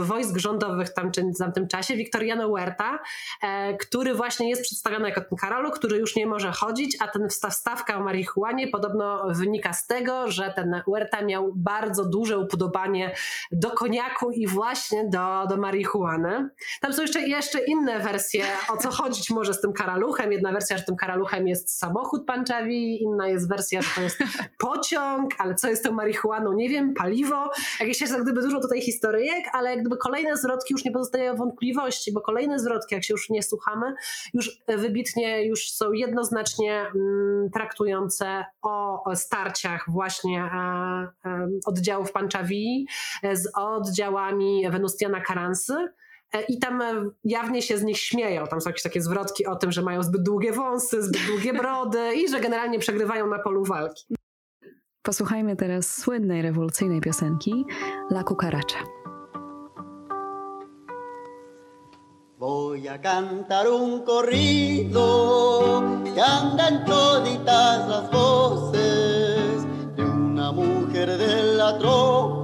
wojsk 0.00 0.36
rządowych 0.36 0.94
tam, 0.94 1.10
czy 1.10 1.22
w 1.22 1.38
tamtym 1.38 1.68
czasie, 1.68 1.96
Victoriano 1.96 2.48
Huerta, 2.48 2.98
e, 3.42 3.76
który 3.76 4.14
właśnie 4.14 4.50
jest 4.50 4.62
przedstawiony 4.62 5.08
jako 5.08 5.20
ten 5.20 5.38
Karolu, 5.38 5.70
który 5.70 5.96
już 5.96 6.16
nie 6.16 6.26
może 6.26 6.52
chodzić, 6.52 6.96
a 7.00 7.08
ten 7.08 7.28
wstawka 7.28 7.98
o 7.98 8.04
marihuanie 8.04 8.68
podobno 8.68 9.24
wynika 9.30 9.72
z 9.72 9.86
tego, 9.86 10.30
że 10.30 10.52
ten 10.56 10.82
Huerta 10.84 11.22
miał 11.22 11.52
bardzo 11.54 12.04
duże 12.04 12.38
upodobanie 12.38 13.14
do 13.52 13.70
koniaku 13.70 14.30
i 14.30 14.46
właśnie 14.46 15.08
do, 15.08 15.46
do 15.48 15.56
marihuany. 15.56 16.48
Tam 16.80 16.92
są 16.92 17.02
jeszcze, 17.02 17.20
jeszcze 17.20 17.58
inne 17.58 18.00
wersje, 18.00 18.44
o 18.68 18.76
co 18.76 18.90
chodzić 18.90 19.30
może 19.30 19.54
z 19.54 19.60
tym 19.60 19.72
karaluchem. 19.72 20.32
Jedna 20.32 20.52
wersja, 20.52 20.78
że 20.78 20.84
tym 20.84 20.96
karaluchem 20.96 21.48
jest 21.48 21.78
samochód 21.78 22.26
Panczawi, 22.26 23.02
inna 23.02 23.28
jest 23.28 23.48
wersja, 23.48 23.82
że 23.82 23.88
to 23.94 24.00
jest 24.00 24.18
pociąg, 24.58 25.34
ale 25.38 25.54
co 25.54 25.68
jest 25.68 25.84
tą 25.84 25.92
marihuaną, 25.92 26.52
nie 26.52 26.68
wiem, 26.68 26.94
paliwo. 26.94 27.50
Jakieś 27.80 28.00
jest 28.00 28.12
jak 28.12 28.22
gdyby 28.22 28.42
dużo 28.48 28.60
tutaj 28.60 28.80
historyjek, 28.80 29.44
ale 29.52 29.76
gdyby 29.76 29.96
kolejne 29.96 30.36
zwrotki 30.36 30.74
już 30.74 30.84
nie 30.84 30.90
pozostają 30.90 31.36
wątpliwości, 31.36 32.12
bo 32.12 32.20
kolejne 32.20 32.58
zwrotki, 32.58 32.94
jak 32.94 33.04
się 33.04 33.14
już 33.14 33.30
nie 33.30 33.42
słuchamy, 33.42 33.94
już 34.34 34.62
wybitnie 34.68 35.46
już 35.46 35.70
są 35.70 35.92
jednoznacznie 35.92 36.86
mm, 36.94 37.50
traktujące 37.50 38.44
o, 38.62 39.04
starciach 39.14 39.84
właśnie 39.88 40.42
e, 40.42 40.48
e, 41.24 41.48
oddziałów 41.66 42.12
Panchavii 42.12 42.86
z 43.32 43.48
oddziałami 43.56 44.70
Venustiana 44.70 45.20
Karansy. 45.20 45.88
E, 46.32 46.42
I 46.42 46.58
tam 46.58 46.82
e, 46.82 47.10
jawnie 47.24 47.62
się 47.62 47.78
z 47.78 47.82
nich 47.82 47.98
śmieją. 47.98 48.46
Tam 48.46 48.60
są 48.60 48.70
jakieś 48.70 48.82
takie 48.82 49.02
zwrotki 49.02 49.46
o 49.46 49.56
tym, 49.56 49.72
że 49.72 49.82
mają 49.82 50.02
zbyt 50.02 50.22
długie 50.22 50.52
wąsy, 50.52 51.02
zbyt 51.02 51.26
długie 51.26 51.52
brody 51.52 52.14
i 52.14 52.28
że 52.28 52.40
generalnie 52.40 52.78
przegrywają 52.78 53.26
na 53.26 53.38
polu 53.38 53.64
walki. 53.64 54.17
Posłuchajmy 55.08 55.56
teraz 55.56 55.96
słynnej 55.96 56.42
rewolucyjnej 56.42 57.00
piosenki 57.00 57.64
La 58.10 58.24
Cucaracha. 58.24 58.84
Voy 62.38 62.88
a 62.88 62.98
cantar 62.98 63.68
un 63.68 64.04
corrido 64.04 65.82
que 66.04 66.22
anda 66.22 66.68
en 66.68 66.84
toditas 66.84 67.88
las 67.88 68.10
voces 68.10 69.64
de 69.96 70.04
una 70.04 70.52
mujer 70.52 71.18
de 71.18 71.42
la 71.56 71.78
tropa 71.78 72.37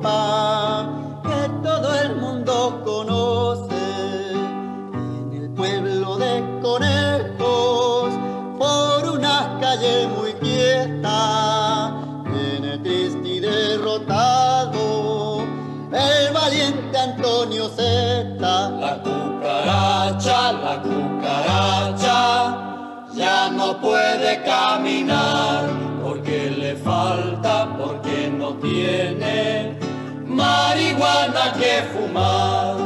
puede 23.85 24.43
caminar 24.43 25.69
porque 26.03 26.51
le 26.51 26.75
falta, 26.77 27.77
porque 27.77 28.33
no 28.39 28.55
tiene 28.55 29.79
marihuana 30.27 31.53
que 31.61 31.75
fumar. 31.93 32.77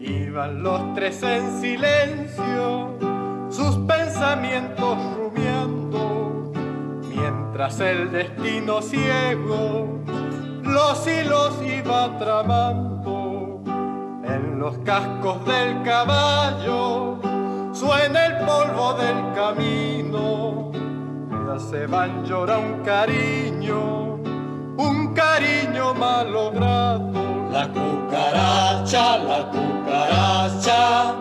Iban 0.00 0.62
los 0.62 0.94
tres 0.94 1.22
en 1.22 1.60
silencio, 1.60 2.98
sus 3.48 3.76
pensamientos 3.86 4.98
rumiando, 5.16 6.52
mientras 7.14 7.78
el 7.78 8.10
destino 8.10 8.82
ciego 8.82 10.00
los 10.64 11.06
hilos 11.06 11.52
iba 11.64 12.18
tramando. 12.18 13.13
En 14.54 14.60
los 14.60 14.78
cascos 14.84 15.44
del 15.46 15.82
caballo 15.82 17.18
suena 17.72 18.26
el 18.26 18.46
polvo 18.46 18.94
del 18.94 19.34
camino 19.34 20.70
se 21.58 21.86
van 21.88 22.24
llora 22.24 22.58
un 22.58 22.84
cariño, 22.84 24.20
un 24.76 25.12
cariño 25.12 25.92
malogrado. 25.94 27.10
La 27.50 27.66
cucaracha, 27.66 29.18
la 29.18 29.50
cucaracha, 29.50 31.14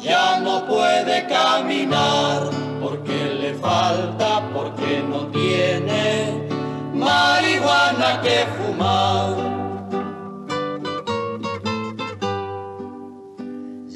ya 0.00 0.40
no 0.40 0.66
puede 0.66 1.28
caminar 1.28 2.50
porque 2.80 3.38
le 3.40 3.54
falta, 3.54 4.42
porque 4.52 5.04
no 5.08 5.28
tiene 5.28 6.48
marihuana 6.92 8.20
que 8.22 8.44
fumar. 8.56 9.61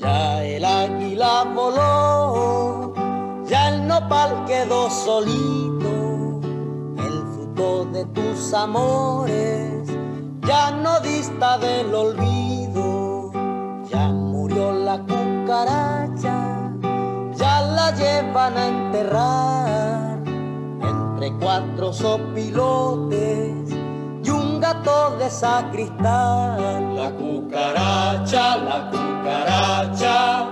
Ya 0.07 0.45
el 0.45 0.64
águila 0.64 1.45
voló, 1.53 2.95
ya 3.45 3.71
el 3.71 3.88
nopal 3.88 4.45
quedó 4.47 4.88
solito. 4.88 5.95
De 7.92 8.05
tus 8.07 8.53
amores 8.53 9.88
ya 10.47 10.71
no 10.71 11.01
dista 11.01 11.57
del 11.57 11.95
olvido, 11.95 13.33
ya 13.90 14.09
murió 14.09 14.71
la 14.73 14.99
cucaracha, 14.99 16.73
ya 17.37 17.61
la 17.62 17.90
llevan 17.92 18.57
a 18.59 18.66
enterrar 18.69 20.19
entre 20.83 21.33
cuatro 21.38 21.92
sopilotes 21.92 23.76
gato 24.61 25.16
de 25.19 25.31
sacristán. 25.31 26.97
La 26.97 27.11
cucaracha, 27.11 28.57
la 28.57 28.90
cucaracha, 28.90 30.47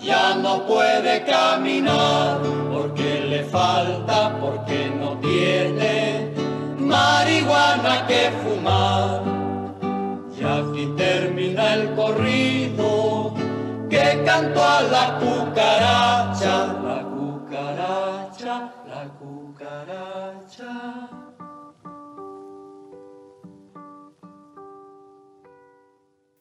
ya 0.00 0.34
no 0.36 0.66
puede 0.66 1.24
caminar 1.24 2.40
porque 2.72 3.20
le 3.28 3.44
falta, 3.44 4.36
porque 4.40 4.90
no 4.98 5.18
tiene 5.18 6.32
marihuana 6.78 8.06
que 8.06 8.30
fumar. 8.42 9.22
Y 10.38 10.44
aquí 10.44 10.86
termina 10.96 11.74
el 11.74 11.94
corrido 11.94 13.34
que 13.90 14.22
cantó 14.24 14.64
a 14.64 14.82
la 14.82 15.18
cucaracha, 15.18 16.66
la 16.82 17.02
cucaracha, 17.02 18.72
la 18.88 19.04
cucaracha. 19.18 21.09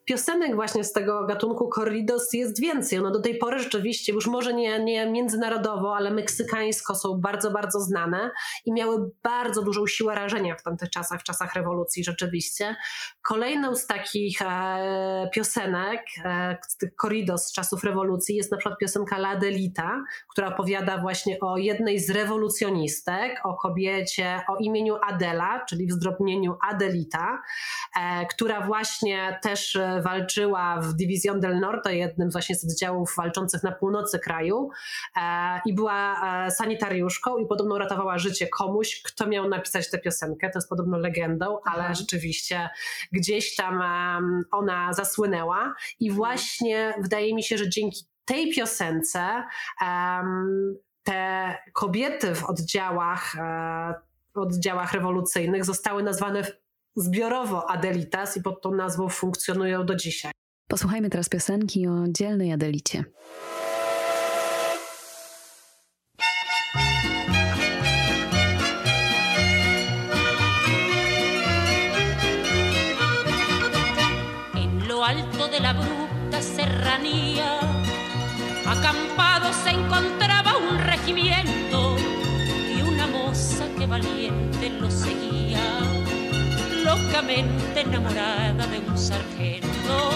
Piosenek 0.09 0.55
właśnie 0.55 0.83
z 0.83 0.93
tego 0.93 1.25
gatunku 1.25 1.69
corridos 1.75 2.33
jest 2.33 2.61
więcej. 2.61 2.99
One 2.99 3.11
do 3.11 3.21
tej 3.21 3.37
pory 3.37 3.59
rzeczywiście, 3.59 4.13
już 4.13 4.27
może 4.27 4.53
nie, 4.53 4.83
nie 4.83 5.11
międzynarodowo, 5.11 5.95
ale 5.95 6.11
meksykańsko 6.11 6.95
są 6.95 7.21
bardzo, 7.21 7.51
bardzo 7.51 7.79
znane 7.79 8.31
i 8.65 8.73
miały 8.73 9.11
bardzo 9.23 9.61
dużą 9.61 9.87
siłę 9.87 10.15
rażenia 10.15 10.55
w 10.55 10.63
tamtych 10.63 10.89
czasach, 10.89 11.19
w 11.19 11.23
czasach 11.23 11.53
rewolucji 11.53 12.03
rzeczywiście. 12.03 12.75
Kolejną 13.21 13.75
z 13.75 13.87
takich 13.87 14.41
e, 14.41 15.29
piosenek, 15.33 16.01
e, 16.25 16.57
tych 16.79 16.95
corridos 17.01 17.45
z 17.45 17.53
czasów 17.53 17.83
rewolucji 17.83 18.35
jest 18.35 18.51
na 18.51 18.57
przykład 18.57 18.79
piosenka 18.79 19.15
La 19.15 19.35
Delita, 19.35 20.03
która 20.31 20.47
opowiada 20.47 20.97
właśnie 20.97 21.37
o 21.41 21.57
jednej 21.57 21.99
z 21.99 22.09
rewolucjonistek, 22.09 23.41
o 23.43 23.55
kobiecie 23.55 24.41
o 24.47 24.57
imieniu 24.57 24.95
Adela, 25.07 25.65
czyli 25.65 25.87
w 25.87 25.91
zdrobnieniu 25.91 26.57
Adelita, 26.69 27.41
e, 27.99 28.25
która 28.25 28.61
właśnie 28.61 29.39
też 29.41 29.75
e, 29.75 29.98
walczyła 30.01 30.81
w 30.81 30.93
Division 30.93 31.39
del 31.39 31.59
Norte, 31.59 31.95
jednym 31.95 32.29
właśnie 32.29 32.55
z 32.55 32.63
oddziałów 32.63 33.13
walczących 33.17 33.63
na 33.63 33.71
północy 33.71 34.19
kraju 34.19 34.69
e, 35.15 35.21
i 35.65 35.73
była 35.73 36.21
e, 36.45 36.51
sanitariuszką 36.51 37.37
i 37.37 37.47
podobno 37.47 37.77
ratowała 37.77 38.17
życie 38.17 38.47
komuś, 38.47 39.01
kto 39.01 39.27
miał 39.27 39.49
napisać 39.49 39.89
tę 39.89 39.99
piosenkę. 39.99 40.49
To 40.49 40.57
jest 40.57 40.69
podobno 40.69 40.97
legendą, 40.97 41.59
ale 41.65 41.83
Aha. 41.83 41.93
rzeczywiście 41.93 42.69
gdzieś 43.11 43.55
tam 43.55 43.83
ona 44.51 44.93
zasłynęła 44.93 45.73
i 45.99 46.11
właśnie 46.11 46.93
wydaje 47.01 47.35
mi 47.35 47.43
się, 47.43 47.57
że 47.57 47.69
dzięki 47.69 48.05
tej 48.25 48.53
piosence 48.53 49.43
te 51.03 51.57
kobiety 51.73 52.35
w 52.35 52.43
oddziałach, 52.43 53.35
e, 53.37 53.93
oddziałach 54.33 54.93
rewolucyjnych 54.93 55.65
zostały 55.65 56.03
nazwane 56.03 56.43
zbiorowo 56.99 57.69
Adelitas 57.69 58.37
i 58.37 58.41
pod 58.41 58.61
tą 58.61 58.71
nazwą 58.71 59.09
funkcjonują 59.09 59.85
do 59.85 59.95
dzisiaj. 59.95 60.31
Posłuchajmy 60.67 61.09
teraz 61.09 61.29
piosenki 61.29 61.87
o 61.87 62.05
dzielnej 62.07 62.53
Adelicie. 62.53 63.03
En 74.55 74.87
lo 74.87 75.05
alto 75.05 75.47
de 75.47 75.59
la 75.59 75.73
bruta 75.73 76.41
serranía, 76.41 77.59
acampado 78.65 79.53
se 79.53 79.71
enamorada 87.27 88.65
de 88.67 88.79
un 88.79 88.97
sargento. 88.97 90.11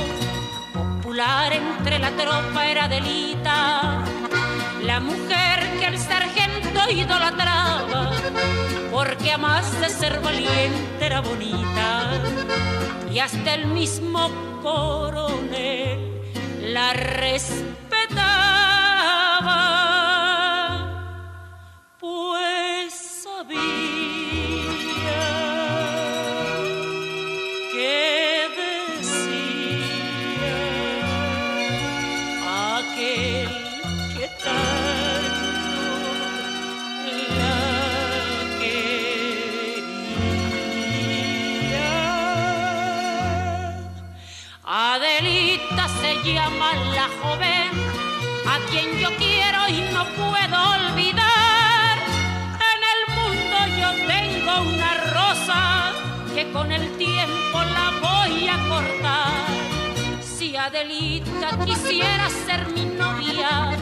Popular 0.74 1.52
entre 1.52 2.00
la 2.00 2.12
tropa 2.12 2.66
era 2.66 2.88
delita, 2.88 4.04
la 4.84 5.00
mujer 5.02 5.80
que 5.80 5.88
el 5.88 6.00
sargento 6.00 6.89
idolatraba, 6.89 8.12
porque 8.89 9.34
a 9.34 9.38
más 9.38 9.80
de 9.82 9.89
ser 9.89 10.22
valiente 10.22 11.06
era 11.06 11.20
bonita, 11.20 12.10
y 13.12 13.20
hasta 13.20 13.54
el 13.54 13.66
mismo 13.68 14.30
coronel 14.62 16.22
la 16.62 16.94
respetaba, 16.94 17.84
pues 22.00 22.94
sabía 23.24 23.92
joven 47.21 47.69
a 48.47 48.57
quien 48.71 48.97
yo 48.97 49.09
quiero 49.17 49.67
y 49.67 49.81
no 49.93 50.05
puedo 50.15 50.57
olvidar. 50.71 51.97
En 52.71 52.81
el 52.93 53.01
mundo 53.17 53.57
yo 53.77 53.89
tengo 54.07 54.62
una 54.62 54.93
rosa 55.12 55.91
que 56.33 56.49
con 56.51 56.71
el 56.71 56.97
tiempo 56.97 57.59
la 57.73 57.91
voy 58.01 58.47
a 58.47 58.57
cortar. 58.69 59.33
Si 60.21 60.55
Adelita 60.55 61.59
quisiera 61.65 62.29
ser 62.29 62.69
mi 62.69 62.86
novia 62.86 63.77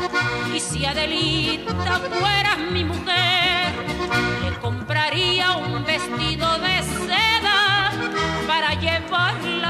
y 0.55 0.59
si 0.59 0.83
Adelita 0.83 1.99
fuera 2.19 2.57
mi 2.57 2.83
mujer, 2.83 3.73
le 4.43 4.57
compraría 4.59 5.57
un 5.57 5.83
vestido 5.83 6.57
de 6.57 6.81
seda 7.05 7.91
para 8.47 8.73
llevarla 8.73 9.60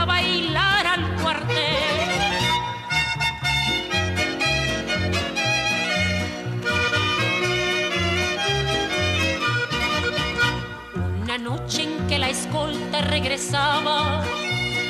noche 11.51 11.83
en 11.83 12.07
que 12.07 12.17
la 12.17 12.29
escolta 12.29 13.01
regresaba, 13.01 14.23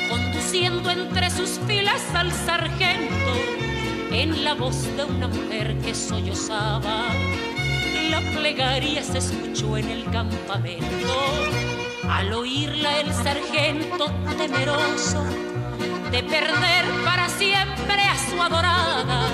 conduciendo 0.08 0.90
entre 0.90 1.28
sus 1.28 1.58
filas 1.66 2.02
al 2.14 2.30
sargento, 2.30 3.32
en 4.12 4.44
la 4.44 4.54
voz 4.54 4.78
de 4.96 5.04
una 5.04 5.26
mujer 5.26 5.76
que 5.78 5.92
sollozaba, 5.92 7.06
la 8.10 8.20
plegaria 8.36 9.02
se 9.02 9.18
escuchó 9.18 9.76
en 9.76 9.88
el 9.90 10.04
campamento. 10.10 11.14
Al 12.08 12.32
oírla 12.32 13.00
el 13.00 13.12
sargento 13.12 14.06
temeroso 14.38 15.24
de 16.12 16.22
perder 16.22 16.84
para 17.04 17.28
siempre 17.28 18.02
a 18.02 18.16
su 18.28 18.40
adorada, 18.40 19.28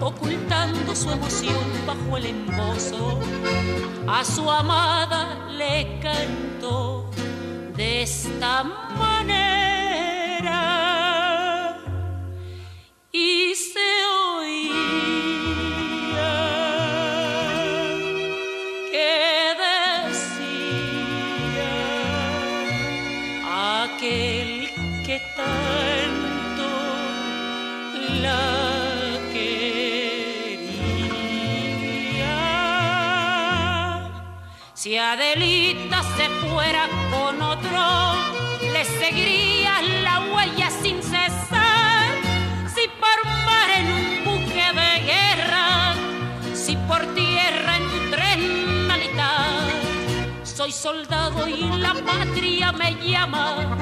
ocultando 0.00 0.94
su 0.94 1.10
emoción 1.10 1.56
bajo 1.86 2.16
el 2.16 2.26
embozo, 2.26 3.18
a 4.06 4.24
su 4.24 4.50
amada 4.50 5.48
le 5.50 5.98
cantó 6.00 7.10
de 7.76 8.02
esta 8.02 8.64
manera 8.64 9.57
Adelita 35.10 36.02
se 36.18 36.28
fuera 36.46 36.86
con 37.10 37.40
otro, 37.40 37.80
le 38.60 38.84
seguiría 38.84 39.80
la 40.02 40.20
huella 40.20 40.68
sin 40.68 41.02
cesar. 41.02 42.10
Si 42.66 42.86
por 43.00 43.24
mar 43.46 43.70
en 43.74 43.86
un 43.90 44.24
buque 44.26 44.66
de 44.80 44.92
guerra, 45.06 45.94
si 46.52 46.76
por 46.86 47.06
tierra 47.14 47.76
en 47.78 47.84
un 47.84 48.10
tren 48.10 48.86
militar, 48.86 49.62
soy 50.42 50.72
soldado 50.72 51.48
y 51.48 51.62
la 51.78 51.94
patria 51.94 52.70
me 52.72 52.94
llama 52.96 53.78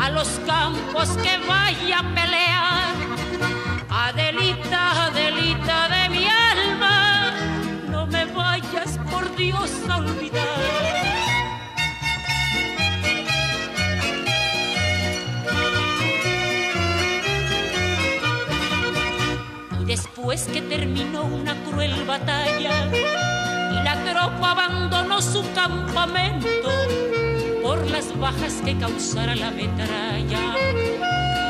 a 0.00 0.10
los 0.10 0.40
campos 0.44 1.10
que 1.18 1.38
vaya 1.46 2.00
a 2.00 2.14
pelear. 2.14 2.49
Terminó 20.68 21.24
una 21.24 21.54
cruel 21.64 22.04
batalla 22.04 22.86
y 22.92 23.84
la 23.84 24.04
tropa 24.04 24.52
abandonó 24.52 25.22
su 25.22 25.42
campamento 25.54 26.70
por 27.62 27.88
las 27.90 28.18
bajas 28.18 28.60
que 28.64 28.76
causara 28.76 29.34
la 29.34 29.50
metralla, 29.50 30.40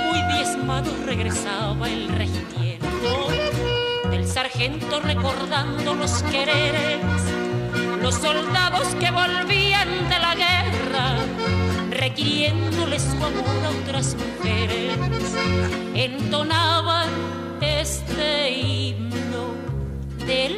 muy 0.07 0.35
diezmado 0.35 0.91
regresaba 1.05 1.89
el 1.89 2.09
regimiento 2.09 3.29
del 4.11 4.27
sargento 4.27 5.01
recordando 5.01 5.95
los 5.95 6.23
quereres, 6.25 7.01
los 8.03 8.15
soldados 8.15 8.89
que 8.97 9.11
volvían 9.11 9.89
de 10.09 10.19
la 10.19 10.35
guerra, 10.35 11.15
requiriéndoles 11.91 13.03
su 13.03 13.17
amor 13.17 13.65
a 13.65 13.71
otras 13.83 14.17
mujeres, 14.17 14.99
entonaban 15.95 17.40
este 17.81 18.51
himno 18.51 19.55
de 20.27 20.55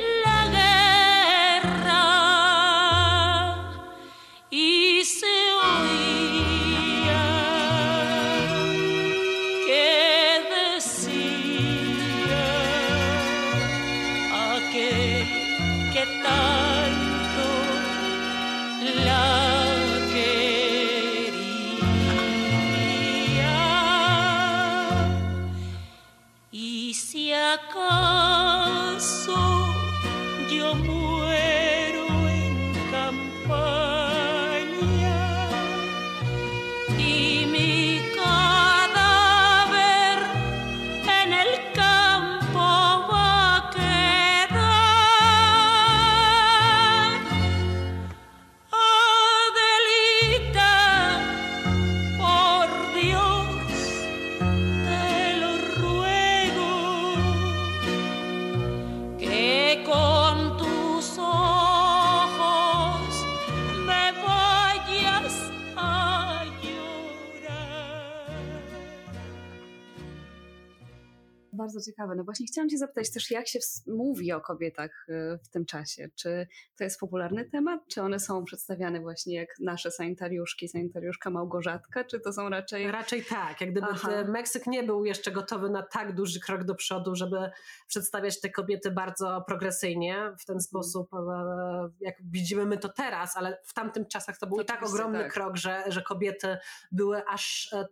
Bardzo 71.72 71.90
ciekawe. 71.90 72.14
No 72.14 72.24
właśnie 72.24 72.46
chciałam 72.46 72.68
Cię 72.68 72.78
zapytać 72.78 73.10
też, 73.10 73.30
jak 73.30 73.48
się 73.48 73.58
mówi 73.86 74.32
o 74.32 74.40
kobietach 74.40 75.06
y, 75.08 75.38
w 75.44 75.48
tym 75.48 75.66
czasie? 75.66 76.08
Czy 76.14 76.46
to 76.76 76.84
jest 76.84 77.00
popularny 77.00 77.44
temat? 77.44 77.80
Czy 77.88 78.02
one 78.02 78.20
są 78.20 78.44
przedstawiane 78.44 79.00
właśnie 79.00 79.36
jak 79.36 79.48
nasze 79.60 79.90
sanitariuszki, 79.90 80.68
sanitariuszka 80.68 81.30
Małgorzatka? 81.30 82.04
Czy 82.04 82.20
to 82.20 82.32
są 82.32 82.48
raczej... 82.48 82.90
Raczej 82.90 83.24
tak, 83.24 83.60
jak 83.60 83.70
gdyby 83.70 83.86
Meksyk 84.28 84.66
nie 84.66 84.82
był 84.82 85.04
jeszcze 85.04 85.32
gotowy 85.32 85.70
na 85.70 85.82
tak 85.82 86.14
duży 86.14 86.40
krok 86.40 86.64
do 86.64 86.74
przodu, 86.74 87.14
żeby 87.14 87.50
przedstawiać 87.88 88.40
te 88.40 88.50
kobiety 88.50 88.90
bardzo 88.90 89.44
progresyjnie, 89.46 90.14
w 90.14 90.18
Mhm. 90.18 90.36
ten 90.46 90.60
sposób, 90.60 91.14
e, 91.14 91.90
jak 92.00 92.14
widzimy 92.24 92.66
my 92.66 92.78
to 92.78 92.88
teraz, 92.88 93.36
ale 93.36 93.58
w 93.64 93.74
tamtym 93.74 94.06
czasach 94.06 94.38
to 94.38 94.46
był 94.46 94.64
tak 94.64 94.76
Oczywiście, 94.76 94.94
ogromny 94.94 95.18
tak. 95.18 95.32
krok, 95.32 95.56
że, 95.56 95.84
że 95.86 96.02
kobiety 96.02 96.56
były 96.92 97.22
aż 97.26 97.72
e, 97.72 97.86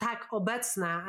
tak 0.00 0.26
obecne 0.30 1.04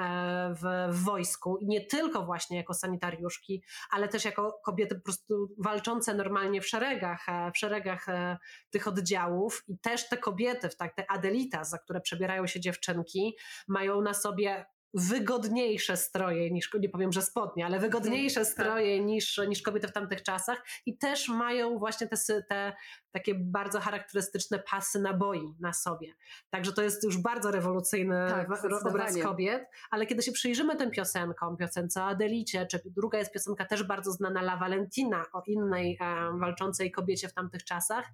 w, 0.56 0.94
w 0.96 1.04
wojsku 1.04 1.58
nie 1.62 1.86
tylko 1.86 2.26
właśnie 2.26 2.58
jako 2.58 2.74
sanitariuszki, 2.74 3.64
ale 3.92 4.08
też 4.08 4.26
jako 4.26 4.60
kobiety 4.66 4.96
po 4.96 5.02
prostu 5.02 5.48
walczące 5.58 6.14
normalnie 6.14 6.62
w 6.62 6.68
szeregach, 6.68 7.30
e, 7.30 7.52
w 7.52 7.58
szeregach 7.58 8.10
e, 8.10 8.38
tych 8.70 8.88
oddziałów. 8.88 9.64
I 9.68 9.78
też 9.78 10.10
te 10.10 10.18
kobiety, 10.18 10.70
tak, 10.78 10.96
te 10.96 11.12
Adelitas, 11.12 11.70
za 11.70 11.78
które 11.78 12.02
przebierają 12.02 12.48
się 12.48 12.60
dziewczynki, 12.60 13.38
mają 13.68 14.02
na 14.02 14.14
sobie 14.14 14.66
wygodniejsze 14.94 15.98
stroje 15.98 16.52
niż, 16.52 16.70
nie 16.80 16.89
powiem, 16.89 17.12
że 17.12 17.22
spodnie, 17.22 17.66
ale 17.66 17.80
wygodniejsze 17.80 18.39
tak. 18.39 18.50
stroje 18.50 19.00
niż, 19.00 19.42
niż 19.48 19.62
kobiety 19.62 19.88
w 19.88 19.92
tamtych 19.92 20.24
czasach 20.24 20.64
i 20.86 20.98
też 20.98 21.30
mają 21.30 21.78
właśnie 21.78 22.08
te, 22.08 22.18
te 22.50 22.74
takie 23.12 23.36
bardzo 23.36 23.80
charakterystyczne 23.80 24.60
pasy 24.60 25.02
naboi 25.02 25.56
na 25.60 25.74
sobie. 25.74 26.14
Także 26.50 26.74
to 26.74 26.82
jest 26.82 27.04
już 27.04 27.18
bardzo 27.18 27.52
rewolucyjny 27.52 28.26
Tak, 28.30 28.48
obraz 28.86 29.18
kobiet, 29.18 29.66
ale 29.92 30.06
kiedy 30.06 30.24
się 30.24 30.32
przyjrzymy 30.32 30.76
tym 30.76 30.92
piosenkom, 30.92 31.58
piosence 31.58 32.02
o 32.02 32.06
Adelicie, 32.06 32.66
czy 32.66 32.82
druga 32.86 33.18
jest 33.18 33.34
piosenka 33.34 33.66
też 33.66 33.84
bardzo 33.84 34.12
znana 34.12 34.42
La 34.42 34.58
Valentina 34.58 35.26
o 35.34 35.44
innej 35.48 35.98
e, 36.02 36.38
walczącej 36.39 36.92
kobiecie 36.92 37.28
w 37.28 37.34
tamtych 37.34 37.64
czasach, 37.64 38.12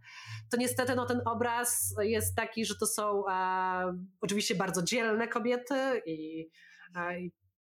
to 0.49 0.57
niestety 0.57 0.95
no, 0.95 1.05
ten 1.05 1.21
obraz 1.25 1.95
jest 1.99 2.36
taki, 2.36 2.65
że 2.65 2.75
to 2.75 2.86
są 2.86 3.28
e, 3.28 3.97
oczywiście 4.21 4.55
bardzo 4.55 4.84
dzielne 4.84 5.28
kobiety 5.28 6.01
i 6.05 6.49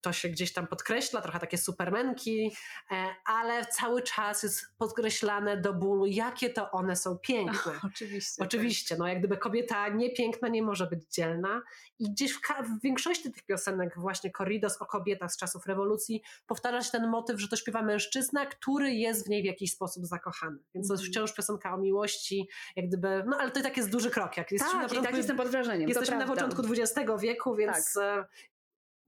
to 0.02 0.14
się 0.14 0.30
gdzieś 0.30 0.54
tam 0.54 0.68
podkreśla, 0.68 1.22
trochę 1.22 1.40
takie 1.40 1.58
supermenki, 1.58 2.52
e, 2.92 3.06
ale 3.26 3.66
cały 3.66 4.02
czas 4.02 4.44
jest 4.44 4.66
podkreślane 4.78 5.58
do 5.62 5.74
bólu, 5.74 6.06
jakie 6.06 6.50
to 6.50 6.72
one 6.72 6.96
są 6.96 7.18
piękne. 7.18 7.72
Oczywiście. 7.94 8.44
Oczywiście, 8.44 8.96
no 9.00 9.08
jak 9.08 9.20
gdyby 9.20 9.38
kobieta 9.38 9.88
niepiękna 9.90 10.48
nie 10.48 10.64
może 10.64 10.88
być 10.88 11.00
dzielna 11.12 11.62
i 12.00 12.12
gdzieś 12.12 12.34
w, 12.34 12.40
w 12.78 12.82
większości 12.82 13.32
tych 13.32 13.44
piosenek 13.46 13.94
właśnie 14.00 14.32
Corridos 14.32 14.82
o 14.82 14.86
kobietach 14.86 15.32
z 15.32 15.38
czasów 15.38 15.66
rewolucji 15.66 16.24
powtarza 16.48 16.82
się 16.82 16.92
ten 16.92 17.10
motyw, 17.10 17.40
że 17.40 17.48
to 17.48 17.56
śpiewa 17.56 17.82
mężczyzna, 17.82 18.46
który 18.46 18.94
jest 18.94 19.26
w 19.26 19.30
niej 19.30 19.42
w 19.42 19.46
jakiś 19.46 19.72
sposób 19.74 20.06
zakochany. 20.06 20.58
Więc 20.76 20.88
to 20.88 20.94
jest 20.94 21.04
Mhm. 21.04 21.12
wciąż 21.12 21.34
piosenka 21.38 21.74
o 21.74 21.78
miłości, 21.78 22.50
jak 22.76 22.88
gdyby, 22.88 23.24
no 23.28 23.38
ale 23.40 23.52
to 23.52 23.60
i 23.60 23.64
tak 23.64 23.78
jest 23.78 23.90
duży 23.90 24.10
krok. 24.10 24.38
Jak 24.38 24.52
jesteśmy 24.52 24.80
na 24.80 24.84
Tak, 24.84 24.86
i 24.86 24.90
początku, 24.90 25.12
tak 25.12 25.18
jestem 25.18 25.38
pod 25.38 25.48
wrażeniem. 25.48 25.90
jesteśmy 25.90 26.18
na. 26.18 26.26
Tak. 26.26 26.36
początku 26.36 26.62
XX 26.74 27.10
wieku, 27.22 27.56
więc 27.56 27.98
e, 27.98 28.26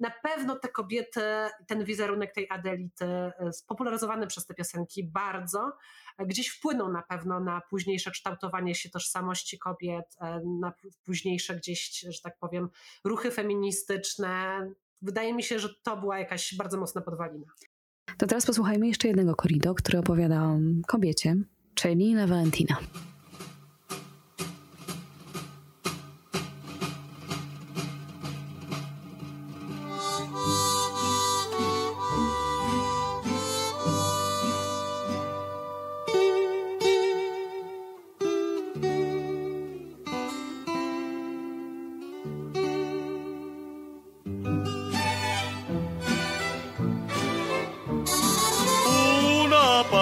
na 0.01 0.11
pewno 0.23 0.55
te 0.55 0.67
kobiety, 0.67 1.21
ten 1.67 1.83
wizerunek 1.83 2.33
tej 2.33 2.47
Adelity 2.49 3.05
e, 3.05 3.53
spopularyzowany 3.53 4.27
przez 4.27 4.45
te 4.45 4.53
piosenki 4.53 5.03
bardzo, 5.03 5.71
e, 6.17 6.25
gdzieś 6.25 6.49
wpłynął 6.49 6.91
na 6.91 7.01
pewno 7.01 7.39
na 7.39 7.61
późniejsze 7.69 8.11
kształtowanie 8.11 8.75
się 8.75 8.89
tożsamości 8.89 9.59
kobiet, 9.59 10.05
e, 10.21 10.41
na 10.61 10.73
późniejsze 11.05 11.55
gdzieś, 11.55 11.99
że 11.99 12.21
tak 12.23 12.37
powiem, 12.39 12.69
ruchy 13.03 13.31
feministyczne. 13.31 14.61
Wydaje 15.01 15.33
mi 15.33 15.43
się, 15.43 15.59
że 15.59 15.69
to 15.83 15.97
była 15.97 16.19
jakaś 16.19 16.55
bardzo 16.55 16.77
mocna 16.77 17.01
podwalina. 17.01 17.45
To 18.17 18.27
teraz 18.27 18.45
posłuchajmy 18.45 18.87
jeszcze 18.87 19.07
jednego 19.07 19.35
korido, 19.35 19.75
który 19.75 19.99
opowiada 19.99 20.43
o 20.43 20.57
kobiecie, 20.87 21.35
czyli 21.75 22.13
La 22.13 22.27
Valentina. 22.27 22.77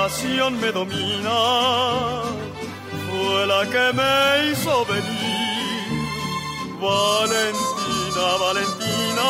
Pasión 0.09 0.59
me 0.59 0.71
domina, 0.71 1.39
fue 3.07 3.45
la 3.45 3.61
que 3.73 3.93
me 3.93 4.51
hizo 4.51 4.85
venir. 4.85 5.89
Valentina, 6.81 8.25
Valentina, 8.45 9.29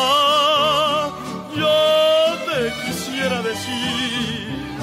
yo 1.54 1.76
te 2.46 2.60
quisiera 2.84 3.42
decir. 3.42 4.78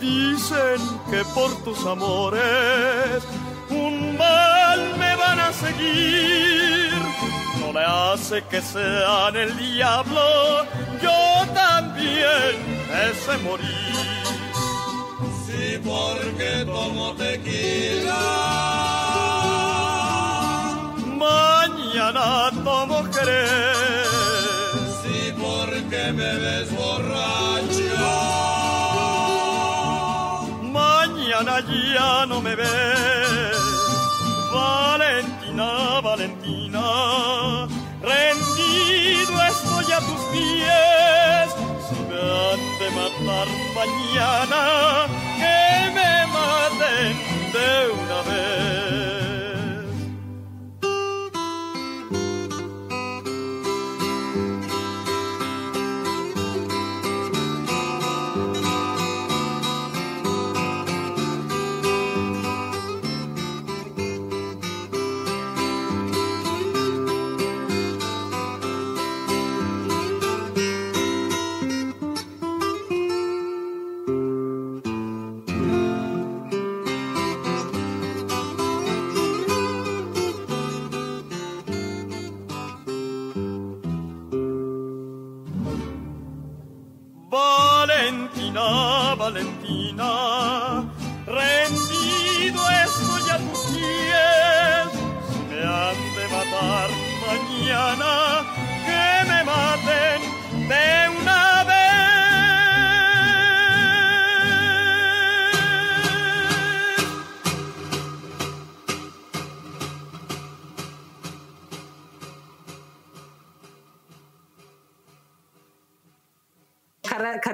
Dicen 0.00 0.80
que 1.10 1.24
por 1.34 1.50
tus 1.64 1.86
amores 1.86 3.22
un 3.70 4.16
mal 4.18 4.80
me 4.98 5.16
van 5.16 5.40
a 5.40 5.52
seguir. 5.52 6.92
No 7.60 7.72
le 7.72 7.84
hace 7.84 8.42
que 8.50 8.60
sean 8.60 9.36
el 9.36 9.56
diablo, 9.56 10.66
yo 11.02 11.46
también 11.54 12.52
me 12.90 13.14
sé 13.14 13.38
morir. 13.42 13.89
Porque 15.78 16.64
tomo 16.66 17.14
tequila. 17.14 18.22
Mañana 21.16 22.50
tomo 22.64 23.04
jerez. 23.12 24.08
Sí, 25.02 25.32
porque 25.38 26.12
me 26.12 26.34
ves 26.42 26.68
borracho. 26.76 28.10
Mañana 30.62 31.60
ya 31.94 32.26
no 32.26 32.40
me 32.40 32.54
ves. 32.56 33.56
Valentina, 34.52 36.00
Valentina, 36.02 37.68
rendido 38.02 39.34
estoy 39.48 39.92
a 39.92 40.00
tus 40.00 40.22
pies. 40.32 41.48
Si 41.86 41.96
me 42.08 42.20
han 42.20 42.60
de 42.80 42.88
matar 42.98 43.48
mañana, 43.78 44.60
que 45.40 45.90
me 45.96 46.26
maten 46.34 47.16
de 47.52 47.68
una 48.02 48.22
vez. 48.22 48.69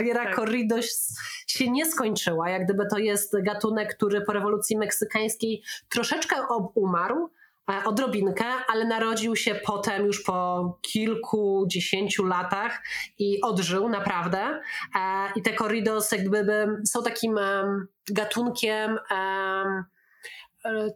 Kariera 0.06 0.24
Tak. 0.24 0.36
corridos 0.36 1.18
się 1.46 1.70
nie 1.70 1.86
skończyła. 1.86 2.50
Jak 2.50 2.64
gdyby 2.64 2.86
to 2.90 2.98
jest 2.98 3.42
gatunek, 3.42 3.96
który 3.96 4.20
po 4.20 4.32
rewolucji 4.32 4.76
meksykańskiej 4.78 5.62
troszeczkę 5.88 6.36
umarł, 6.74 7.30
e, 7.70 7.84
odrobinkę, 7.84 8.44
ale 8.68 8.84
narodził 8.84 9.36
się 9.36 9.54
potem 9.54 10.06
już 10.06 10.22
po 10.22 10.78
kilkudziesięciu 10.82 12.24
latach 12.26 12.82
i 13.18 13.40
odżył 13.42 13.88
naprawdę. 13.88 14.60
E, 14.94 15.28
I 15.36 15.42
te 15.42 15.54
corridos 15.54 16.12
jak 16.12 16.20
gdyby 16.20 16.66
są 16.86 17.02
takim 17.02 17.38
em, 17.38 17.86
gatunkiem 18.10 18.98
em, 19.10 19.84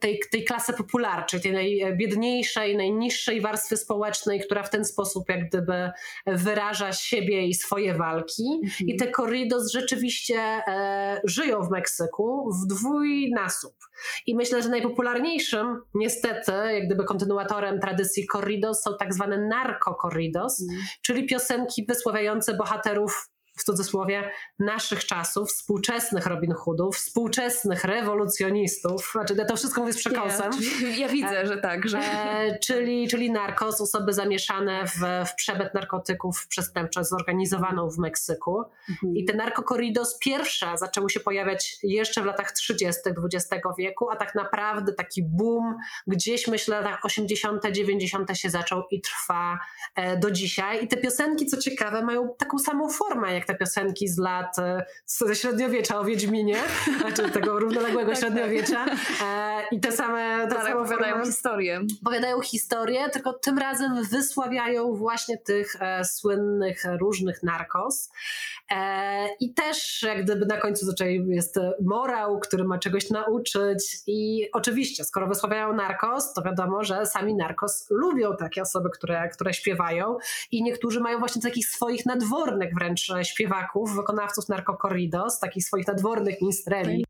tej, 0.00 0.20
tej 0.30 0.44
klasy 0.44 0.72
popularczej, 0.72 1.40
tej 1.40 1.52
najbiedniejszej, 1.52 2.76
najniższej 2.76 3.40
warstwy 3.40 3.76
społecznej, 3.76 4.40
która 4.40 4.62
w 4.62 4.70
ten 4.70 4.84
sposób 4.84 5.28
jak 5.28 5.48
gdyby 5.48 5.90
wyraża 6.26 6.92
siebie 6.92 7.46
i 7.46 7.54
swoje 7.54 7.94
walki. 7.94 8.60
I 8.86 8.96
te 8.96 9.10
corridos 9.10 9.72
rzeczywiście 9.72 10.38
e, 10.38 11.20
żyją 11.24 11.62
w 11.62 11.70
Meksyku 11.70 12.50
w 12.52 12.66
dwójnasób. 12.66 13.74
I 14.26 14.34
myślę, 14.34 14.62
że 14.62 14.68
najpopularniejszym, 14.68 15.80
niestety, 15.94 16.52
jak 16.52 16.86
gdyby 16.86 17.04
kontynuatorem 17.04 17.80
tradycji 17.80 18.26
corridos 18.32 18.82
są 18.82 18.90
tak 18.98 19.14
zwane 19.14 19.38
narco 19.38 19.94
corridos, 20.02 20.64
czyli 21.02 21.26
piosenki 21.26 21.86
wysławiające 21.88 22.54
bohaterów 22.54 23.29
w 23.60 23.64
cudzysłowie, 23.64 24.30
naszych 24.58 25.04
czasów, 25.04 25.48
współczesnych 25.48 26.26
Robin 26.26 26.52
Hoodów, 26.52 26.96
współczesnych 26.96 27.84
rewolucjonistów, 27.84 29.10
znaczy 29.12 29.34
ja 29.38 29.44
to 29.44 29.56
wszystko 29.56 29.80
mówię 29.80 29.92
z 29.92 29.96
przekąsem. 29.96 30.52
Ja, 30.82 30.96
ja 31.06 31.08
widzę, 31.08 31.46
że 31.46 31.56
tak, 31.56 31.88
że... 31.88 31.98
E, 31.98 32.58
czyli, 32.58 33.08
czyli 33.08 33.30
narkos, 33.30 33.80
osoby 33.80 34.12
zamieszane 34.12 34.86
w, 34.86 35.28
w 35.30 35.34
przemyt 35.34 35.74
narkotyków 35.74 36.46
przestępczych 36.48 37.04
zorganizowaną 37.04 37.90
w 37.90 37.98
Meksyku. 37.98 38.64
Mhm. 38.88 39.16
I 39.16 39.24
te 39.24 39.36
narkokorridos 39.36 40.18
pierwsze 40.18 40.78
zaczęły 40.78 41.10
się 41.10 41.20
pojawiać 41.20 41.78
jeszcze 41.82 42.22
w 42.22 42.24
latach 42.24 42.52
30. 42.52 43.00
XX 43.06 43.62
wieku, 43.78 44.10
a 44.10 44.16
tak 44.16 44.34
naprawdę 44.34 44.92
taki 44.92 45.22
boom 45.22 45.76
gdzieś 46.06 46.48
myślę 46.48 46.82
w 46.82 46.84
latach 46.84 47.04
80., 47.04 47.62
90. 47.72 48.38
się 48.38 48.50
zaczął 48.50 48.82
i 48.90 49.00
trwa 49.00 49.58
e, 49.94 50.16
do 50.16 50.30
dzisiaj. 50.30 50.84
I 50.84 50.88
te 50.88 50.96
piosenki, 50.96 51.46
co 51.46 51.56
ciekawe, 51.56 52.04
mają 52.04 52.34
taką 52.38 52.58
samą 52.58 52.88
formę 52.88 53.34
jak 53.34 53.46
te 53.50 53.56
piosenki 53.56 54.08
z 54.08 54.18
lat 54.18 54.58
e, 54.58 54.84
ze 55.06 55.34
średniowiecza 55.34 55.98
o 55.98 56.04
Wiedźminie, 56.04 56.56
znaczy 57.00 57.30
tego 57.30 57.58
równoległego 57.58 58.14
średniowiecza. 58.14 58.86
E, 59.24 59.62
I 59.72 59.80
te 59.80 59.92
same, 59.92 60.48
te 60.48 60.54
same 60.54 60.76
opowiadają 60.76 61.24
historię. 61.24 61.80
opowiadają 62.02 62.40
historię, 62.40 63.10
tylko 63.10 63.32
tym 63.32 63.58
razem 63.58 64.04
wysławiają 64.04 64.94
właśnie 64.94 65.38
tych 65.38 65.76
e, 65.80 66.04
słynnych 66.04 66.82
różnych 67.00 67.42
narkos. 67.42 68.10
I 69.40 69.54
też 69.54 70.02
jak 70.02 70.24
gdyby 70.24 70.46
na 70.46 70.56
końcu 70.56 70.86
zazwyczaj 70.86 71.24
jest 71.28 71.58
morał, 71.82 72.40
który 72.40 72.64
ma 72.64 72.78
czegoś 72.78 73.10
nauczyć 73.10 73.96
i 74.06 74.48
oczywiście, 74.52 75.04
skoro 75.04 75.26
wysławiają 75.26 75.72
narkos, 75.72 76.32
to 76.32 76.42
wiadomo, 76.42 76.84
że 76.84 77.06
sami 77.06 77.34
narkos 77.34 77.86
lubią 77.90 78.36
takie 78.36 78.62
osoby, 78.62 78.90
które, 78.90 79.28
które 79.28 79.54
śpiewają 79.54 80.16
i 80.50 80.62
niektórzy 80.62 81.00
mają 81.00 81.18
właśnie 81.18 81.42
takich 81.42 81.68
swoich 81.68 82.06
nadwornych 82.06 82.74
wręcz 82.74 83.12
śpiewaków, 83.22 83.39
wykonawców 83.94 84.48
narkokorridos, 84.48 85.38
takich 85.38 85.64
swoich 85.64 85.86
nadwornych 85.86 86.42
minstreli 86.42 87.04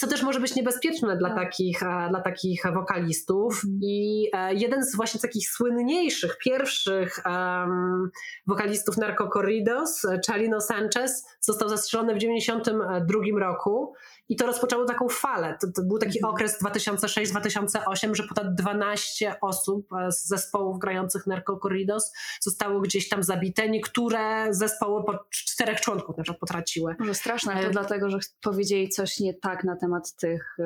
co 0.00 0.06
też 0.06 0.22
może 0.22 0.40
być 0.40 0.54
niebezpieczne 0.54 1.16
dla, 1.16 1.28
Tak. 1.28 1.38
takich, 1.38 1.82
e, 1.82 2.08
dla 2.10 2.20
takich 2.20 2.62
wokalistów. 2.74 3.62
I 3.82 4.26
e, 4.32 4.54
jeden 4.54 4.84
z 4.84 4.96
właśnie 4.96 5.20
takich 5.20 5.50
słynniejszych, 5.50 6.38
pierwszych 6.38 7.18
em, 7.26 8.10
wokalistów 8.46 8.96
Narcocorridos, 8.96 10.04
e, 10.04 10.20
Chalino 10.26 10.60
Sanchez, 10.60 11.26
został 11.40 11.68
zastrzelony 11.68 12.14
w 12.14 12.18
1992 12.18 13.38
roku. 13.38 13.94
I 14.30 14.36
to 14.36 14.46
rozpoczęło 14.46 14.84
taką 14.84 15.08
falę. 15.08 15.58
To, 15.60 15.66
to 15.72 15.82
był 15.82 15.98
taki 15.98 16.18
Mhm. 16.18 16.34
okres 16.34 16.62
2006-2008, 16.62 18.14
że 18.14 18.22
ponad 18.22 18.54
12 18.54 19.40
osób 19.40 19.92
e, 19.92 20.12
z 20.12 20.26
zespołów 20.26 20.78
grających 20.78 21.26
Narcocorridos 21.26 22.12
zostało 22.40 22.80
gdzieś 22.80 23.08
tam 23.08 23.22
zabite. 23.22 23.68
Niektóre 23.68 24.46
zespoły 24.50 25.04
po 25.04 25.24
czterech 25.30 25.80
członków 25.80 26.16
na 26.16 26.22
przykład 26.22 26.40
potraciły. 26.40 26.96
Może 26.98 27.14
straszne, 27.14 27.52
ale 27.52 27.62
to 27.62 27.68
E, 27.68 27.72
dlatego, 27.72 28.10
że 28.10 28.18
powiedzieli 28.42 28.88
coś 28.88 29.20
nie 29.20 29.34
tak 29.34 29.64
na 29.64 29.76
temat 29.76 30.16
tych, 30.16 30.58
y, 30.58 30.62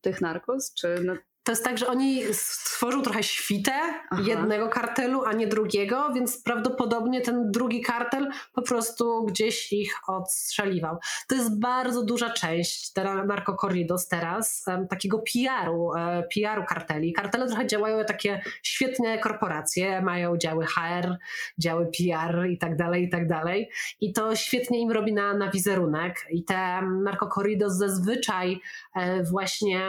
tych 0.00 0.20
narkos? 0.20 0.74
Czy 0.74 1.02
no, 1.04 1.14
To 1.46 1.52
jest 1.52 1.64
tak, 1.64 1.78
że 1.78 1.86
oni 1.86 2.22
stworzą 2.32 3.02
trochę 3.02 3.22
świtę 3.22 3.72
Aha. 4.10 4.22
jednego 4.26 4.68
kartelu, 4.68 5.24
a 5.24 5.32
nie 5.32 5.46
drugiego, 5.46 6.12
więc 6.12 6.42
prawdopodobnie 6.42 7.20
ten 7.20 7.50
drugi 7.50 7.80
kartel 7.80 8.30
po 8.52 8.62
prostu 8.62 9.24
gdzieś 9.24 9.72
ich 9.72 9.94
odstrzeliwał. 10.06 10.98
To 11.28 11.34
jest 11.34 11.60
bardzo 11.60 12.02
duża 12.02 12.30
część 12.30 12.92
narkokorridos 13.26 14.08
teraz, 14.08 14.68
em, 14.68 14.88
takiego 14.88 15.18
PR-u, 15.18 15.94
e, 15.94 16.22
PR-u 16.34 16.64
karteli. 16.64 17.12
Kartele 17.12 17.46
trochę 17.46 17.66
działają 17.66 17.98
jak 17.98 18.08
takie 18.08 18.42
świetne 18.62 19.18
korporacje, 19.18 20.02
mają 20.02 20.36
działy 20.36 20.66
HR, 20.66 21.16
działy 21.58 21.86
PR 21.98 22.46
i 22.50 22.58
tak 22.58 22.76
dalej, 22.76 23.04
i 23.04 23.08
tak 23.08 23.28
dalej. 23.28 23.70
I 24.00 24.12
to 24.12 24.36
świetnie 24.36 24.80
im 24.80 24.90
robi 24.90 25.12
na, 25.12 25.34
na 25.34 25.50
wizerunek. 25.50 26.26
I 26.30 26.44
te 26.44 26.82
narkokorridos 26.82 27.72
zazwyczaj 27.72 28.60
e, 28.94 29.22
właśnie 29.22 29.80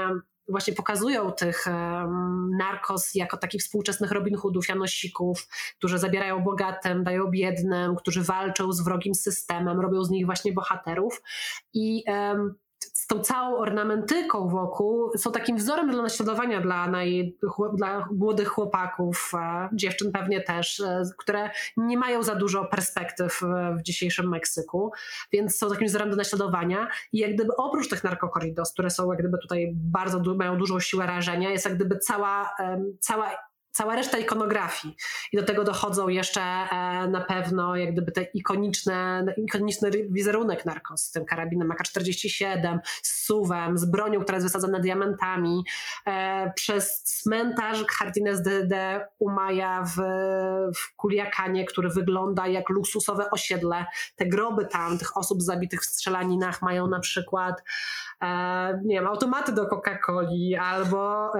właśnie 0.49 0.73
pokazują 0.73 1.31
tych 1.31 1.65
narkos 2.57 3.15
jako 3.15 3.37
takich 3.37 3.61
współczesnych 3.61 4.11
Robin 4.11 4.37
Hoodów, 4.37 4.69
Janosików, 4.69 5.47
którzy 5.77 5.97
zabierają 5.97 6.43
bogatym, 6.43 7.03
dają 7.03 7.27
biednym, 7.31 7.95
którzy 7.95 8.23
walczą 8.23 8.71
z 8.71 8.81
wrogim 8.81 9.15
systemem, 9.15 9.79
robią 9.79 10.03
z 10.03 10.09
nich 10.09 10.25
właśnie 10.25 10.53
bohaterów. 10.53 11.21
I 11.73 12.03
um, 12.07 12.55
z 12.79 13.07
tą 13.07 13.19
całą 13.19 13.57
ornamentyką 13.57 14.47
wokół 14.49 15.11
są 15.17 15.31
takim 15.31 15.57
wzorem 15.57 15.91
dla 15.91 16.03
naśladowania 16.03 16.61
dla, 16.61 16.87
naj, 16.87 17.37
dla 17.73 18.07
młodych 18.11 18.47
chłopaków, 18.47 19.31
e, 19.33 19.69
dziewczyn 19.73 20.11
pewnie 20.11 20.41
też, 20.41 20.79
e, 20.79 21.03
które 21.17 21.49
nie 21.77 21.97
mają 21.97 22.23
za 22.23 22.35
dużo 22.35 22.65
perspektyw 22.65 23.43
e, 23.43 23.75
w 23.79 23.81
dzisiejszym 23.81 24.29
Meksyku, 24.29 24.91
więc 25.31 25.57
są 25.57 25.69
takim 25.69 25.87
wzorem 25.87 26.09
do 26.09 26.15
naśladowania. 26.15 26.87
I 27.13 27.19
jak 27.19 27.33
gdyby 27.33 27.55
oprócz 27.55 27.89
tych 27.89 28.03
narkokorridos, 28.03 28.73
które 28.73 28.89
są 28.89 29.11
jak 29.11 29.19
gdyby 29.19 29.37
tutaj 29.37 29.71
bardzo 29.73 30.35
mają 30.35 30.57
dużą 30.57 30.79
siłę 30.79 31.05
rażenia, 31.05 31.49
jest 31.49 31.65
jak 31.65 31.75
gdyby 31.75 31.97
cała, 31.97 32.55
cała 32.99 33.31
cała 33.77 33.95
reszta 33.95 34.17
ikonografii. 34.17 34.95
I 35.31 35.37
do 35.37 35.43
tego 35.43 35.63
dochodzą 35.63 36.07
jeszcze 36.07 36.41
e, 36.41 37.07
na 37.07 37.21
pewno 37.21 37.75
jak 37.75 37.91
gdyby 37.91 38.11
te 38.11 38.21
ikoniczne, 38.23 39.25
ikoniczny 39.37 39.91
wizerunek 40.09 40.65
narkos 40.65 41.03
z 41.03 41.11
tym 41.11 41.25
karabinem 41.25 41.71
AK-47, 41.71 42.79
z 43.01 43.25
suwem, 43.25 43.77
z 43.77 43.85
bronią, 43.85 44.21
która 44.21 44.35
jest 44.35 44.47
wysadzona 44.47 44.79
diamentami, 44.79 45.63
e, 46.07 46.51
przez 46.55 47.03
cmentarz 47.03 47.85
Jardines 48.01 48.41
de, 48.41 48.67
de 48.67 49.07
Umaya 49.19 49.83
w, 49.83 49.95
w 50.75 50.95
Culiacanie, 51.01 51.65
który 51.65 51.89
wygląda 51.89 52.47
jak 52.47 52.69
luksusowe 52.69 53.31
osiedle. 53.31 53.85
Te 54.15 54.25
groby 54.25 54.65
tam, 54.65 54.97
tych 54.97 55.17
osób 55.17 55.41
zabitych 55.41 55.81
w 55.81 55.85
strzelaninach 55.85 56.61
mają 56.61 56.87
na 56.87 56.99
przykład 56.99 57.63
e, 58.21 58.81
nie 58.85 58.95
wiem, 58.95 59.07
automaty 59.07 59.51
do 59.51 59.65
Coca-Coli 59.65 60.55
albo 60.55 61.31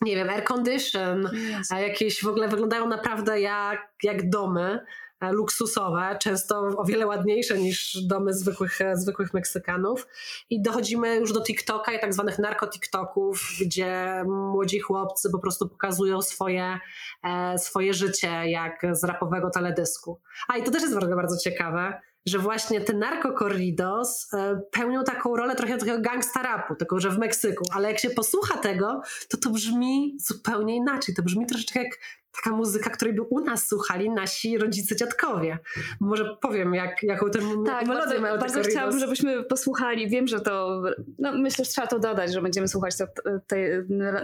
nie 0.00 0.16
wiem, 0.16 0.30
air 0.30 0.44
condition, 0.44 1.30
a 1.70 1.80
jakieś 1.80 2.22
w 2.22 2.28
ogóle 2.28 2.48
wyglądają 2.48 2.88
naprawdę 2.88 3.40
jak, 3.40 3.92
jak 4.02 4.30
domy 4.30 4.86
e, 5.20 5.32
luksusowe, 5.32 6.16
często 6.20 6.60
o 6.60 6.84
wiele 6.84 7.06
ładniejsze 7.06 7.58
niż 7.58 7.98
domy 8.06 8.34
zwykłych, 8.34 8.80
e, 8.80 8.96
zwykłych 8.96 9.34
Meksykanów. 9.34 10.06
I 10.50 10.62
dochodzimy 10.62 11.16
już 11.16 11.32
do 11.32 11.42
TikToka 11.42 11.92
i 11.92 12.00
tak 12.00 12.14
zwanych 12.14 12.38
narko-TikToków, 12.38 13.34
gdzie 13.60 14.24
młodzi 14.26 14.80
chłopcy 14.80 15.30
po 15.30 15.38
prostu 15.38 15.68
pokazują 15.68 16.22
swoje, 16.22 16.78
e, 17.24 17.58
swoje 17.58 17.94
życie 17.94 18.50
jak 18.50 18.82
z 18.92 19.04
rapowego 19.04 19.50
teledysku. 19.50 20.20
A 20.48 20.56
i 20.56 20.62
to 20.62 20.70
też 20.70 20.82
jest 20.82 20.94
bardzo, 20.94 21.16
bardzo 21.16 21.36
ciekawe, 21.36 22.00
że 22.26 22.38
właśnie 22.38 22.80
te 22.80 22.92
narkokorridos 22.92 24.34
e, 24.34 24.60
pełnią 24.70 25.04
taką 25.04 25.36
rolę 25.36 25.56
trochę 25.56 25.78
takiego 25.78 26.00
gangsta 26.00 26.42
rapu, 26.42 26.74
tylko 26.74 27.00
że 27.00 27.10
w 27.10 27.18
Meksyku. 27.18 27.64
Ale 27.72 27.88
jak 27.88 27.98
się 27.98 28.10
posłucha 28.10 28.58
tego, 28.58 29.02
to 29.28 29.36
to 29.36 29.50
brzmi 29.50 30.16
zupełnie 30.20 30.76
inaczej. 30.76 31.14
To 31.14 31.22
brzmi 31.22 31.46
troszeczkę 31.46 31.82
jak 31.82 31.98
taka 32.32 32.56
muzyka, 32.56 32.90
której 32.90 33.14
by 33.14 33.22
u 33.22 33.40
nas 33.40 33.68
słuchali 33.68 34.10
nasi 34.10 34.58
rodzice, 34.58 34.96
dziadkowie. 34.96 35.58
Może 36.00 36.36
powiem, 36.40 36.74
jak, 36.74 37.02
jaką 37.02 37.30
tę 37.30 37.38
Tak, 37.38 37.86
melodię 37.86 37.86
bardzo, 37.86 38.20
mają 38.20 38.38
bardzo 38.38 38.62
chciałabym, 38.62 38.98
żebyśmy 38.98 39.44
posłuchali. 39.44 40.08
Wiem, 40.08 40.28
że 40.28 40.40
to. 40.40 40.82
No, 41.18 41.32
myślę, 41.32 41.64
że 41.64 41.70
trzeba 41.70 41.86
to 41.86 41.98
dodać, 41.98 42.32
że 42.32 42.42
będziemy 42.42 42.68
słuchać 42.68 42.96
te, 42.96 43.06
te 43.46 43.56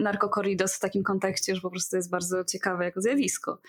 narkokorridos 0.00 0.74
w 0.74 0.80
takim 0.80 1.02
kontekście, 1.02 1.54
że 1.54 1.60
po 1.60 1.70
prostu 1.70 1.96
jest 1.96 2.10
bardzo 2.10 2.44
ciekawe 2.44 2.84
jako 2.84 3.00
zjawisko. 3.00 3.60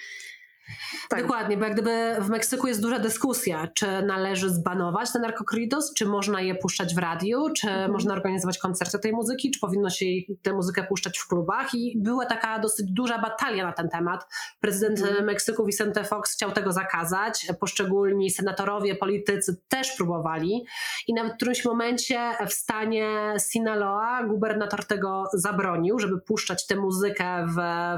Tak. 1.10 1.22
Dokładnie, 1.22 1.58
bo 1.58 1.64
jak 1.64 1.74
gdyby 1.74 2.16
w 2.20 2.30
Meksyku 2.30 2.68
jest 2.68 2.82
duża 2.82 3.00
dyskusja, 3.00 3.68
czy 3.74 3.86
należy 4.02 4.50
zbanować 4.50 5.12
te 5.14 5.20
narkokorridos, 5.20 5.94
czy 5.94 6.06
można 6.06 6.42
je 6.42 6.56
puszczać 6.56 6.96
w 6.96 6.98
radiu, 6.98 7.46
czy 7.58 7.68
Mhm. 7.70 7.92
można 7.92 8.14
organizować 8.14 8.58
koncerty 8.58 9.00
tej 9.00 9.12
muzyki, 9.12 9.52
czy 9.52 9.60
powinno 9.60 9.90
się 9.90 10.06
tę 10.42 10.54
muzykę 10.54 10.84
puszczać 10.84 11.18
w 11.18 11.28
klubach. 11.28 11.74
I 11.76 11.98
była 12.02 12.26
taka 12.26 12.60
dosyć 12.60 12.92
duża 12.92 13.20
batalia 13.20 13.66
na 13.66 13.72
ten 13.74 13.90
temat. 13.90 14.28
Prezydent 14.60 15.00
Mhm. 15.00 15.26
Meksyku 15.26 15.66
Vicente 15.66 16.04
Fox 16.04 16.34
chciał 16.34 16.52
tego 16.52 16.72
zakazać. 16.72 17.48
Poszczególni 17.60 18.32
senatorowie, 18.32 18.96
politycy 18.96 19.62
też 19.68 19.92
próbowali. 19.98 20.66
I 21.08 21.14
nawet 21.14 21.34
w 21.34 21.36
którymś 21.36 21.66
momencie 21.66 22.20
w 22.48 22.54
stanie 22.54 23.34
Sinaloa 23.40 24.24
gubernator 24.24 24.86
tego 24.86 25.24
zabronił, 25.34 26.00
żeby 26.00 26.22
puszczać 26.22 26.68
tę 26.68 26.76
muzykę 26.76 27.46
w, 27.48 27.56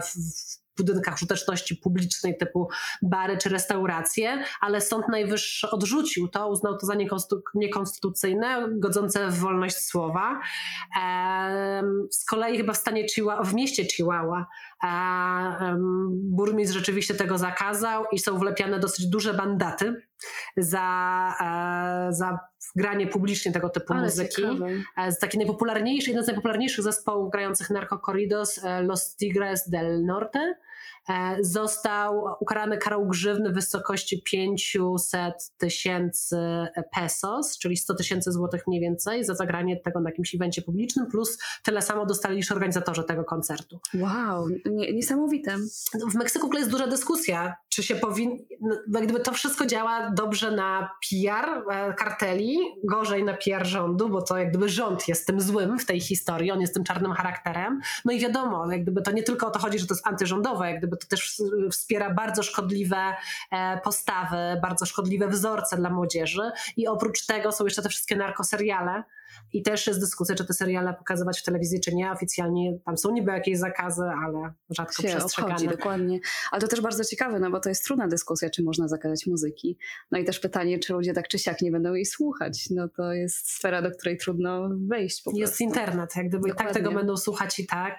w 0.08 0.60
budynkach 0.84 1.16
użyteczności 1.16 1.76
publicznej 1.76 2.38
typu 2.38 2.70
bary 3.02 3.38
czy 3.38 3.50
restauracje, 3.50 4.44
ale 4.62 4.82
Sąd 4.82 5.08
Najwyższy 5.08 5.70
odrzucił 5.70 6.28
to, 6.28 6.50
uznał 6.50 6.78
to 6.78 6.86
za 6.86 6.94
niekonstytucyjne, 7.56 8.68
godzące 8.72 9.28
w 9.30 9.40
wolność 9.40 9.78
słowa. 9.78 10.40
Z 12.12 12.26
kolei 12.26 12.58
chyba 12.58 12.74
w 12.74 12.78
stanie 12.78 13.08
Chihuahua, 13.08 13.44
w 13.44 13.54
mieście 13.54 13.86
Chihuahua 13.86 14.46
burmistrz 16.12 16.78
rzeczywiście 16.78 17.14
tego 17.14 17.38
zakazał 17.38 18.06
i 18.12 18.20
są 18.20 18.38
wlepiane 18.38 18.80
dosyć 18.80 19.08
duże 19.08 19.34
mandaty 19.34 20.02
za, 20.58 21.34
e, 21.42 22.14
za 22.14 22.40
granie 22.76 23.08
publicznie 23.08 23.52
tego 23.52 23.70
typu 23.70 23.94
Ale 23.94 24.04
muzyki. 24.04 24.36
ciekawe. 24.36 24.68
E, 24.98 25.12
Z 25.12 25.20
taki 25.20 25.38
najpopularniejszy, 25.38 26.10
jeden 26.10 26.24
z 26.24 26.28
najpopularniejszych 26.28 26.84
zespołów 26.84 27.32
grających 27.32 27.70
Narco 27.70 28.00
Corridos, 28.00 28.64
e, 28.64 28.82
Los 28.82 29.16
Tigres 29.16 29.70
del 29.70 30.06
Norte. 30.06 30.56
E, 31.10 31.38
został 31.42 32.24
ukarany 32.40 32.78
karą 32.78 33.08
grzywny 33.08 33.52
w 33.52 33.54
wysokości 33.54 34.24
500 34.24 35.52
tysięcy 35.58 36.38
pesos, 36.96 37.58
czyli 37.58 37.78
100 37.78 37.96
tysięcy 37.96 38.32
złotych 38.32 38.68
mniej 38.68 38.82
więcej, 38.82 39.24
za 39.24 39.36
zagranie 39.36 39.78
tego 39.78 40.00
na 40.00 40.10
jakimś 40.10 40.36
evencie 40.36 40.62
publicznym, 40.62 41.08
plus 41.08 41.38
tyle 41.64 41.82
samo 41.82 42.06
dostali 42.06 42.36
niż 42.36 42.52
organizatorzy 42.52 43.04
tego 43.04 43.24
koncertu. 43.24 43.80
Wow, 43.94 44.48
nie, 44.66 44.94
niesamowite. 44.94 45.58
W 46.12 46.16
Meksyku 46.16 46.46
w 46.46 46.50
ogóle 46.50 46.60
jest 46.60 46.72
duża 46.72 46.88
dyskusja, 46.88 47.56
czy 47.70 47.84
się 47.84 47.96
powinno, 47.96 48.36
no, 48.88 49.02
gdyby 49.02 49.20
to 49.20 49.32
wszystko 49.32 49.66
działa 49.66 50.12
dobrze 50.12 50.52
na 50.52 50.90
PR 51.10 51.64
e, 51.72 51.94
karteli, 51.94 52.58
gorzej 52.84 53.24
na 53.24 53.34
PR 53.34 53.66
rządu, 53.66 54.10
bo 54.10 54.22
to 54.22 54.38
jak 54.38 54.50
gdyby 54.50 54.70
rząd 54.70 55.08
jest 55.08 55.28
tym 55.28 55.42
złym 55.42 55.80
w 55.80 55.86
tej 55.86 56.00
historii, 56.00 56.52
on 56.52 56.62
jest 56.62 56.74
tym 56.74 56.84
czarnym 56.84 57.12
charakterem. 57.12 57.82
No 58.06 58.14
i 58.14 58.20
wiadomo, 58.20 58.72
jak 58.72 58.82
gdyby 58.82 59.02
to 59.02 59.12
nie 59.12 59.24
tylko 59.24 59.48
o 59.48 59.52
to 59.52 59.60
chodzi, 59.60 59.80
że 59.80 59.88
to 59.88 59.94
jest 59.94 60.08
antyrządowe, 60.08 60.70
jak 60.70 60.78
gdyby 60.78 60.98
to 61.00 61.08
też 61.08 61.42
wspiera 61.72 62.14
bardzo 62.14 62.44
szkodliwe 62.44 63.16
e, 63.52 63.82
postawy, 63.84 64.60
bardzo 64.62 64.86
szkodliwe 64.86 65.28
wzorce 65.28 65.78
dla 65.78 65.90
młodzieży 65.90 66.52
i 66.78 66.88
oprócz 66.88 67.26
tego 67.26 67.52
są 67.52 67.66
jeszcze 67.66 67.82
te 67.82 67.90
wszystkie 67.90 68.16
narkoseriale, 68.16 69.04
i 69.54 69.64
też 69.64 69.88
jest 69.88 70.00
dyskusja, 70.00 70.36
czy 70.36 70.46
te 70.46 70.54
seriale 70.54 70.94
pokazywać 70.94 71.40
w 71.40 71.44
telewizji, 71.44 71.80
czy 71.80 71.96
nie. 71.96 72.12
Oficjalnie 72.12 72.80
tam 72.86 72.98
są 72.98 73.12
niby 73.12 73.32
jakieś 73.32 73.58
zakazy, 73.58 74.04
ale 74.04 74.54
rzadko 74.70 75.02
się 75.02 75.08
przestrzegane. 75.08 75.54
Obchodzi, 75.54 75.78
dokładnie. 75.78 76.20
Ale 76.52 76.62
to 76.62 76.68
też 76.68 76.82
bardzo 76.82 77.04
ciekawe, 77.04 77.40
no 77.40 77.52
bo 77.52 77.60
to 77.60 77.70
jest 77.70 77.86
trudna 77.86 78.08
dyskusja, 78.08 78.50
czy 78.50 78.64
można 78.64 78.88
zakazać 78.88 79.28
muzyki. 79.28 79.78
No 80.12 80.20
i 80.20 80.26
też 80.26 80.40
pytanie, 80.40 80.80
czy 80.80 80.94
ludzie 80.94 81.14
tak 81.14 81.28
czy 81.28 81.40
siak 81.40 81.62
nie 81.62 81.72
będą 81.72 81.94
jej 81.94 82.06
słuchać. 82.06 82.70
No 82.70 82.90
to 82.90 83.14
jest 83.14 83.52
sfera, 83.52 83.82
do 83.82 83.92
której 83.92 84.18
trudno 84.18 84.70
wejść 84.88 85.22
po 85.22 85.32
Jest 85.34 85.62
internet, 85.62 86.16
jak 86.16 86.28
gdyby 86.28 86.48
dokładnie. 86.50 86.72
i 86.72 86.74
tak 86.74 86.84
tego 86.84 86.96
będą 86.96 87.18
słuchać 87.18 87.60
i 87.60 87.68
tak. 87.68 87.98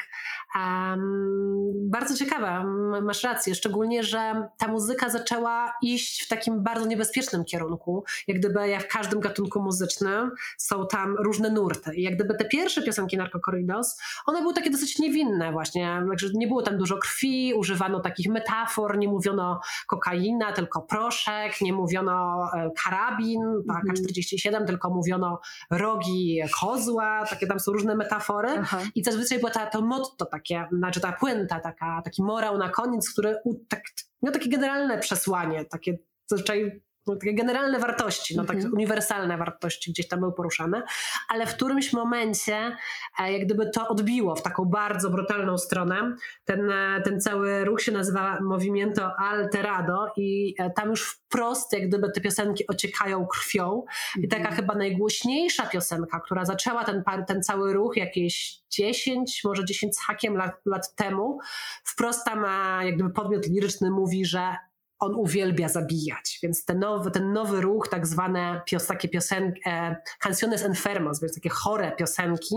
Um, 0.55 1.73
bardzo 1.91 2.17
ciekawe, 2.17 2.65
masz 3.03 3.23
rację, 3.23 3.55
szczególnie, 3.55 4.03
że 4.03 4.49
ta 4.59 4.69
muzyka 4.69 5.11
zaczęła 5.11 5.73
iść 5.83 6.25
w 6.25 6.29
takim 6.29 6.63
bardzo 6.63 6.87
niebezpiecznym 6.87 7.45
kierunku. 7.45 8.05
Jak 8.27 8.39
gdyby 8.39 8.69
jak 8.69 8.83
w 8.83 8.89
każdym 8.89 9.21
gatunku 9.21 9.63
muzycznym 9.63 10.31
są 10.59 10.87
tam 10.87 11.17
różne 11.23 11.51
nurty. 11.51 11.95
I 11.95 12.03
jak 12.03 12.15
gdyby 12.15 12.35
te 12.35 12.45
pierwsze 12.45 12.83
piosenki 12.83 13.17
Narco 13.17 13.41
Corridos, 13.41 14.01
one 14.27 14.41
były 14.41 14.55
takie 14.55 14.71
dosyć 14.71 14.99
niewinne 14.99 15.53
właśnie, 15.53 16.03
także 16.09 16.29
nie 16.35 16.47
było 16.47 16.63
tam 16.63 16.79
dużo 16.79 16.99
krwi, 16.99 17.55
używano 17.55 18.01
takich 18.01 18.29
metafor, 18.29 18.99
nie 18.99 19.09
mówiono 19.09 19.61
kokaina, 19.87 20.53
tylko 20.53 20.83
proszek, 20.83 21.61
nie 21.61 21.73
mówiono 21.73 22.47
e, 22.55 22.71
karabin, 22.85 23.41
AK-47, 23.71 24.49
mm. 24.49 24.67
tylko 24.67 24.91
mówiono 24.91 25.41
rogi 25.71 26.41
kozła, 26.61 27.25
takie 27.31 27.47
tam 27.47 27.61
są 27.61 27.73
różne 27.73 27.95
metafory 27.95 28.49
Aha. 28.61 28.81
i 28.95 29.05
zazwyczaj 29.05 29.39
było 29.39 29.51
ta, 29.51 29.67
to 29.67 29.83
motto 29.83 30.27
takie, 30.27 30.67
znaczy 30.73 31.01
ta 31.01 31.13
puenta, 31.13 31.61
taka, 31.61 32.03
taki 32.05 32.23
morał 32.23 32.59
na 32.59 32.69
koniec, 32.69 33.11
który 33.13 33.37
tak, 33.69 33.83
miał 34.23 34.33
takie 34.33 34.49
generalne 34.49 34.99
przesłanie, 34.99 35.65
takie 35.65 35.99
zazwyczaj 36.27 36.83
no, 37.15 37.21
takie 37.21 37.35
generalne 37.35 37.79
wartości, 37.79 38.37
no, 38.37 38.45
takie 38.45 38.59
mhm. 38.59 38.75
uniwersalne 38.75 39.37
wartości 39.37 39.93
gdzieś 39.93 40.09
tam 40.09 40.21
były 40.21 40.33
poruszane, 40.33 40.83
ale 41.29 41.47
w 41.47 41.55
którymś 41.55 41.93
momencie 41.93 42.77
e, 43.19 43.33
jak 43.33 43.45
gdyby 43.45 43.71
to 43.71 43.89
odbiło 43.89 44.37
w 44.37 44.43
taką 44.43 44.65
bardzo 44.65 45.11
brutalną 45.11 45.59
stronę. 45.59 46.17
Ten, 46.45 46.71
e, 46.71 47.03
ten 47.05 47.21
cały 47.21 47.65
ruch 47.65 47.83
się 47.83 47.93
nazywa 47.93 48.41
Movimiento 48.41 49.17
Alterado 49.19 50.07
i 50.17 50.55
e, 50.59 50.71
tam 50.71 50.91
już 50.91 51.11
wprost 51.11 51.73
jak 51.73 51.89
gdyby 51.89 52.13
te 52.13 52.21
piosenki 52.21 52.67
ociekają 52.67 53.27
krwią 53.27 53.85
i 54.17 54.29
taka 54.29 54.41
mhm. 54.49 54.57
chyba 54.57 54.75
najgłośniejsza 54.75 55.67
piosenka, 55.67 56.21
która 56.21 56.45
zaczęła 56.45 56.85
ten, 56.85 57.03
ten 57.27 57.43
cały 57.43 57.73
ruch 57.73 57.97
jakieś 57.97 58.61
10, 58.71 59.41
może 59.45 59.65
10 59.65 59.97
z 59.97 60.01
hakiem 60.01 60.37
lat, 60.37 60.53
lat 60.67 60.95
temu, 60.95 61.39
wprost 61.85 62.25
tam 62.25 62.45
jak 62.85 62.95
gdyby 62.95 63.11
podmiot 63.11 63.47
liryczny 63.47 63.91
mówi, 63.91 64.25
że 64.25 64.57
on 65.01 65.15
uwielbia 65.15 65.69
zabijać, 65.69 66.39
więc 66.43 66.65
ten 66.65 66.79
nowy, 66.79 67.11
ten 67.11 67.33
nowy 67.33 67.61
ruch, 67.61 67.89
tak 67.89 68.07
zwane 68.07 68.63
pios, 68.67 68.87
takie 68.87 69.09
piosenki, 69.09 69.61
e, 69.67 69.97
canciones 70.19 70.63
enfermos, 70.63 71.21
więc 71.21 71.35
takie 71.35 71.49
chore 71.49 71.93
piosenki, 71.93 72.57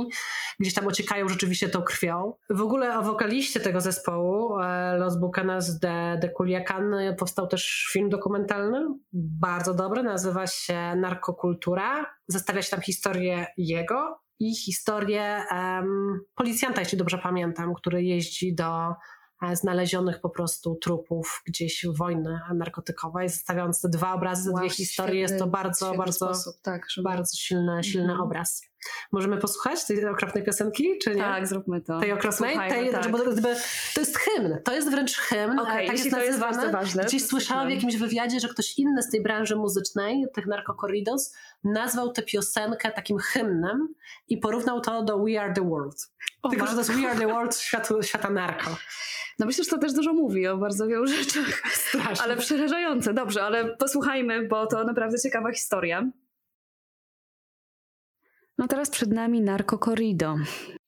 gdzieś 0.59 0.73
tam 0.73 0.87
ociekają 0.87 1.29
rzeczywiście 1.29 1.69
tą 1.69 1.81
krwią. 1.81 2.33
W 2.49 2.61
ogóle 2.61 2.99
o 2.99 3.03
wokaliście 3.03 3.59
tego 3.59 3.81
zespołu, 3.81 4.59
e, 4.59 4.97
Los 4.97 5.19
Bucanas 5.19 5.79
de, 5.79 6.17
de 6.21 6.29
Culiacan, 6.37 6.95
powstał 7.17 7.47
też 7.47 7.89
film 7.93 8.09
dokumentalny, 8.09 8.87
bardzo 9.13 9.73
dobry, 9.73 10.03
nazywa 10.03 10.47
się 10.47 10.95
Narkokultura. 10.95 12.05
Zestawia 12.27 12.61
się 12.61 12.71
tam 12.71 12.81
historię 12.81 13.47
jego 13.57 14.23
i 14.39 14.55
historię 14.55 15.43
um, 15.51 16.19
policjanta, 16.35 16.81
jeśli 16.81 16.97
dobrze 16.97 17.17
pamiętam, 17.17 17.73
który 17.73 18.03
jeździ 18.03 18.55
do 18.55 18.93
znalezionych 19.53 20.21
po 20.21 20.29
prostu 20.29 20.75
trupów 20.75 21.43
gdzieś 21.45 21.85
wojny 21.97 22.39
narkotykowej. 22.53 23.29
Zostawiając 23.29 23.81
te 23.81 23.89
dwa 23.89 24.13
obrazy, 24.13 24.51
wow, 24.51 24.59
dwie 24.59 24.69
historie, 24.69 25.19
jest 25.19 25.39
to 25.39 25.47
bardzo, 25.47 25.93
bardzo, 25.93 26.13
sposób, 26.13 26.55
tak, 26.61 26.85
żeby... 26.89 27.03
bardzo 27.03 27.37
silny, 27.37 27.83
silny 27.83 28.11
mhm. 28.11 28.21
obraz. 28.21 28.61
Możemy 29.11 29.37
posłuchać 29.37 29.85
tej 29.85 30.05
okropnej 30.05 30.43
piosenki, 30.43 30.97
czy 31.03 31.15
nie? 31.15 31.21
Tak, 31.21 31.47
zróbmy 31.47 31.81
to. 31.81 31.99
Tej 31.99 32.11
okropnej? 32.11 32.57
tej, 32.69 32.91
tak. 32.91 33.11
bo 33.11 33.17
to 33.93 33.99
jest 33.99 34.17
hymn, 34.17 34.57
to 34.63 34.73
jest 34.73 34.91
wręcz 34.91 35.17
hymn, 35.17 35.59
okay, 35.59 35.87
tak 35.87 35.97
jest 35.97 36.11
nazywane. 36.11 36.61
Jest 36.61 36.71
ważne, 36.73 37.03
Gdzieś 37.03 37.25
słyszałam 37.25 37.67
w 37.67 37.71
jakimś 37.71 37.97
wywiadzie, 37.97 38.39
że 38.39 38.47
ktoś 38.47 38.79
inny 38.79 39.03
z 39.03 39.09
tej 39.09 39.23
branży 39.23 39.55
muzycznej, 39.55 40.25
tych 40.33 40.45
narkokorridos, 40.45 41.33
nazwał 41.63 42.11
tę 42.11 42.23
piosenkę 42.23 42.91
takim 42.91 43.17
hymnem 43.17 43.87
i 44.27 44.37
porównał 44.37 44.81
to 44.81 45.03
do 45.03 45.19
We 45.19 45.41
Are 45.41 45.53
The 45.53 45.69
World. 45.69 46.11
O, 46.41 46.49
Tylko, 46.49 46.67
że 46.67 46.73
to 46.73 46.79
jest 46.79 46.91
We 46.91 47.09
Are 47.09 47.19
The 47.19 47.27
World 47.27 47.57
światu, 47.57 48.03
świata 48.03 48.29
narko. 48.29 48.77
No 49.39 49.45
myślę, 49.45 49.63
że 49.63 49.69
to 49.69 49.77
też 49.77 49.93
dużo 49.93 50.13
mówi 50.13 50.47
o 50.47 50.57
bardzo 50.57 50.87
wielu 50.87 51.07
rzeczach. 51.07 51.61
Strasznie. 51.73 52.23
Ale 52.23 52.37
przerażające. 52.37 53.13
Dobrze, 53.13 53.43
ale 53.43 53.77
posłuchajmy, 53.77 54.47
bo 54.47 54.67
to 54.67 54.83
naprawdę 54.83 55.19
ciekawa 55.19 55.51
historia. 55.51 56.11
No 58.57 58.67
teraz 58.67 58.89
przed 58.89 59.11
nami 59.11 59.41
Narco 59.41 59.77
Corrido. 59.77 60.35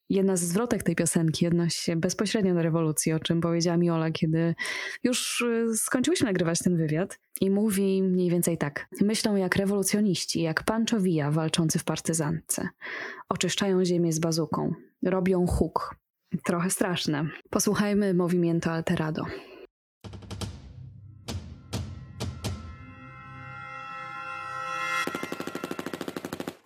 Jedna 0.10 0.38
z 0.38 0.42
zwrotek 0.42 0.84
tej 0.84 0.96
piosenki 0.96 1.48
odnosi 1.48 1.84
się 1.84 1.96
bezpośrednio 1.96 2.54
do 2.54 2.62
rewolucji, 2.62 3.14
o 3.14 3.20
czym 3.20 3.42
powiedziała 3.42 3.78
mi 3.78 3.90
Ola, 3.90 4.12
kiedy 4.12 4.56
już 5.04 5.42
y, 5.42 5.78
skończyłyśmy 5.78 6.26
nagrywać 6.26 6.60
ten 6.60 6.78
wywiad. 6.78 7.20
I 7.42 7.50
mówi 7.50 8.04
mniej 8.04 8.30
więcej 8.30 8.58
tak. 8.58 8.88
Myślą 9.02 9.36
jak 9.36 9.56
rewolucjoniści, 9.56 10.42
jak 10.42 10.64
Pancho 10.64 11.00
Villa 11.00 11.32
walczący 11.32 11.80
w 11.80 11.84
partyzantce. 11.84 12.70
Oczyszczają 13.30 13.86
ziemię 13.86 14.14
z 14.14 14.20
bazuką. 14.20 14.74
Robią 15.04 15.48
huk. 15.48 15.96
Trochę 16.44 16.70
straszne. 16.70 17.30
Posłuchajmy 17.50 18.14
Movimiento 18.14 18.72
Alterado. 18.72 19.26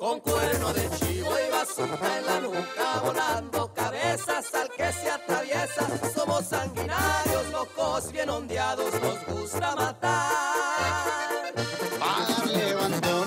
Con 0.10 0.22
cuerno 0.22 0.74
de 0.74 0.90
chivo 0.98 1.30
y 1.30 1.52
bazooka 1.52 2.18
en 2.18 2.26
la 2.26 2.40
nuca, 2.40 3.00
volando 3.06 3.72
cabezas 3.76 4.56
al 4.56 4.68
que 4.72 4.92
se 4.92 5.08
atraviesa. 5.08 5.88
Somos 6.16 6.46
sanguinarios, 6.46 7.52
locos, 7.52 8.12
bien 8.12 8.28
ondeados, 8.28 8.92
nos 9.04 9.26
gusta 9.28 9.76
matar. 9.76 11.54
Para 12.00 12.46
levantones 12.48 13.19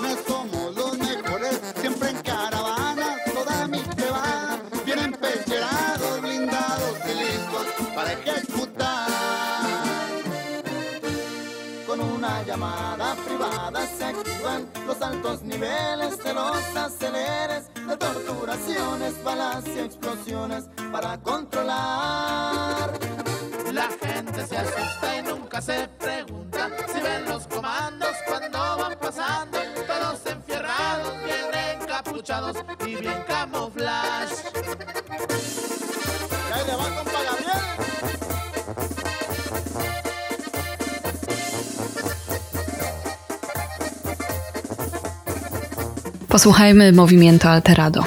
llamada 12.52 13.14
privada 13.24 13.86
se 13.86 14.04
activan 14.04 14.68
los 14.86 15.00
altos 15.00 15.42
niveles 15.42 16.22
de 16.22 16.34
los 16.34 16.76
aceleres, 16.76 17.70
de 17.74 17.96
torturaciones, 17.96 19.24
balas 19.24 19.64
y 19.74 19.78
explosiones 19.78 20.64
para 20.92 21.16
controlar. 21.22 22.92
La 23.72 23.88
gente 23.88 24.46
se 24.46 24.58
asusta 24.58 25.18
y 25.18 25.22
nunca 25.22 25.62
se 25.62 25.88
pregunta 25.98 26.68
si 26.92 27.00
ven 27.00 27.24
los 27.24 27.46
comandos 27.46 28.14
cuando 28.28 28.58
van 28.58 28.98
pasando, 28.98 29.58
todos 29.86 30.26
enfierrados, 30.26 31.14
bien 31.24 31.80
encapuchados 31.80 32.56
y 32.86 32.96
bien 32.96 33.24
camuflaje. 33.26 34.51
Posłuchajmy 46.32 46.92
Movimiento 46.92 47.50
Alterado. 47.50 48.04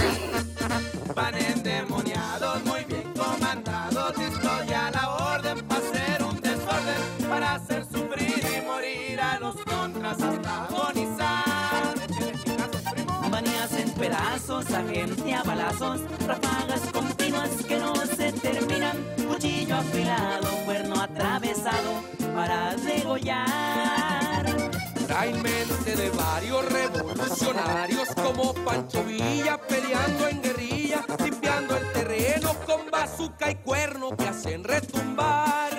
Revolucionarios 27.40 28.08
como 28.16 28.54
Pancho 28.54 29.04
Villa 29.04 29.60
peleando 29.68 30.28
en 30.28 30.42
guerrilla, 30.42 31.06
limpiando 31.24 31.76
el 31.76 31.92
terreno 31.92 32.54
con 32.66 32.90
bazuca 32.90 33.52
y 33.52 33.56
cuerno 33.56 34.16
que 34.16 34.28
hacen 34.28 34.64
retumbar. 34.64 35.70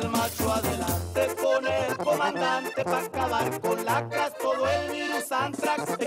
El 0.00 0.08
macho 0.08 0.52
adelante 0.52 1.28
pone 1.40 1.86
el 1.86 1.96
comandante 1.96 2.84
para 2.84 2.98
acabar 2.98 3.60
con 3.60 3.84
lacras, 3.84 4.32
todo 4.38 4.68
el 4.68 4.90
virus 4.90 5.30
antrax, 5.30 5.98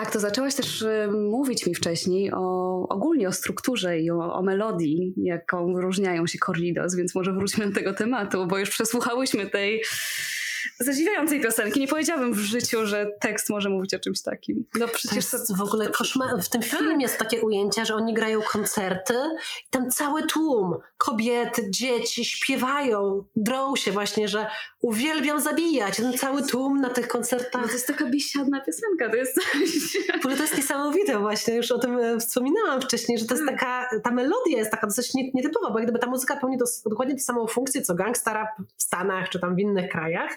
Tak, 0.00 0.10
to 0.10 0.20
zaczęłaś 0.20 0.54
też 0.54 0.82
y, 0.82 1.08
mówić 1.30 1.66
mi 1.66 1.74
wcześniej 1.74 2.32
o, 2.32 2.86
ogólnie 2.88 3.28
o 3.28 3.32
strukturze 3.32 4.00
i 4.00 4.10
o, 4.10 4.34
o 4.34 4.42
melodii, 4.42 5.14
jaką 5.16 5.74
wyróżniają 5.74 6.26
się 6.26 6.38
corridos, 6.38 6.94
więc 6.94 7.14
może 7.14 7.32
wróćmy 7.32 7.66
do 7.66 7.74
tego 7.74 7.94
tematu, 7.94 8.46
bo 8.46 8.58
już 8.58 8.70
przesłuchałyśmy 8.70 9.46
tej 9.46 9.82
zadziwiającej 10.80 11.40
piosenki. 11.40 11.80
Nie 11.80 11.88
powiedziałabym 11.88 12.32
w 12.34 12.38
życiu, 12.38 12.86
że 12.86 13.06
tekst 13.20 13.50
może 13.50 13.68
mówić 13.68 13.94
o 13.94 13.98
czymś 13.98 14.22
takim. 14.22 14.64
No 14.78 14.86
To 14.88 14.94
przecież 14.94 15.32
jest 15.32 15.56
w 15.56 15.62
ogóle 15.62 15.88
koszmar. 15.88 16.42
W 16.42 16.48
tym 16.48 16.62
filmie 16.62 17.02
jest 17.02 17.18
takie 17.18 17.40
ujęcia, 17.40 17.84
że 17.84 17.94
oni 17.94 18.14
grają 18.14 18.40
koncerty 18.42 19.14
i 19.66 19.70
tam 19.70 19.90
cały 19.90 20.22
tłum 20.22 20.74
kobiety, 20.98 21.70
dzieci 21.70 22.24
śpiewają, 22.24 23.24
drą 23.36 23.76
się 23.76 23.92
właśnie, 23.92 24.28
że 24.28 24.46
uwielbiam 24.80 25.40
zabijać. 25.40 25.96
Ten 25.96 26.12
cały 26.18 26.42
tłum 26.42 26.80
na 26.80 26.90
tych 26.90 27.08
koncertach. 27.08 27.62
No 27.62 27.66
to 27.68 27.72
jest 27.72 27.86
taka 27.86 28.04
biesiadna 28.06 28.60
piosenka, 28.60 29.10
to 29.10 29.16
jest 29.16 29.38
ogóle 30.18 30.36
to 30.36 30.42
jest 30.42 30.56
niesamowite 30.56 31.18
właśnie, 31.18 31.54
już 31.54 31.70
o 31.70 31.78
tym 31.78 31.98
e, 31.98 32.18
wspominałam 32.20 32.80
wcześniej, 32.80 33.18
że 33.18 33.24
to 33.26 33.34
jest 33.34 33.46
taka, 33.46 33.88
ta 34.04 34.10
melodia 34.10 34.58
jest 34.58 34.70
taka 34.70 34.86
dosyć 34.86 35.14
nie- 35.14 35.30
nietypowa, 35.34 35.70
bo 35.70 35.78
jak 35.78 35.84
gdyby 35.88 35.98
ta 35.98 36.06
muzyka 36.06 36.36
pełni 36.36 36.58
dos- 36.58 36.82
dokładnie 36.82 37.14
tę 37.14 37.20
samą 37.20 37.46
funkcję, 37.46 37.82
co 37.82 37.94
gangsta 37.94 38.32
rap 38.32 38.48
w 38.76 38.82
Stanach 38.82 39.28
czy 39.28 39.40
tam 39.40 39.54
w 39.56 39.58
innych 39.58 39.90
krajach, 39.90 40.30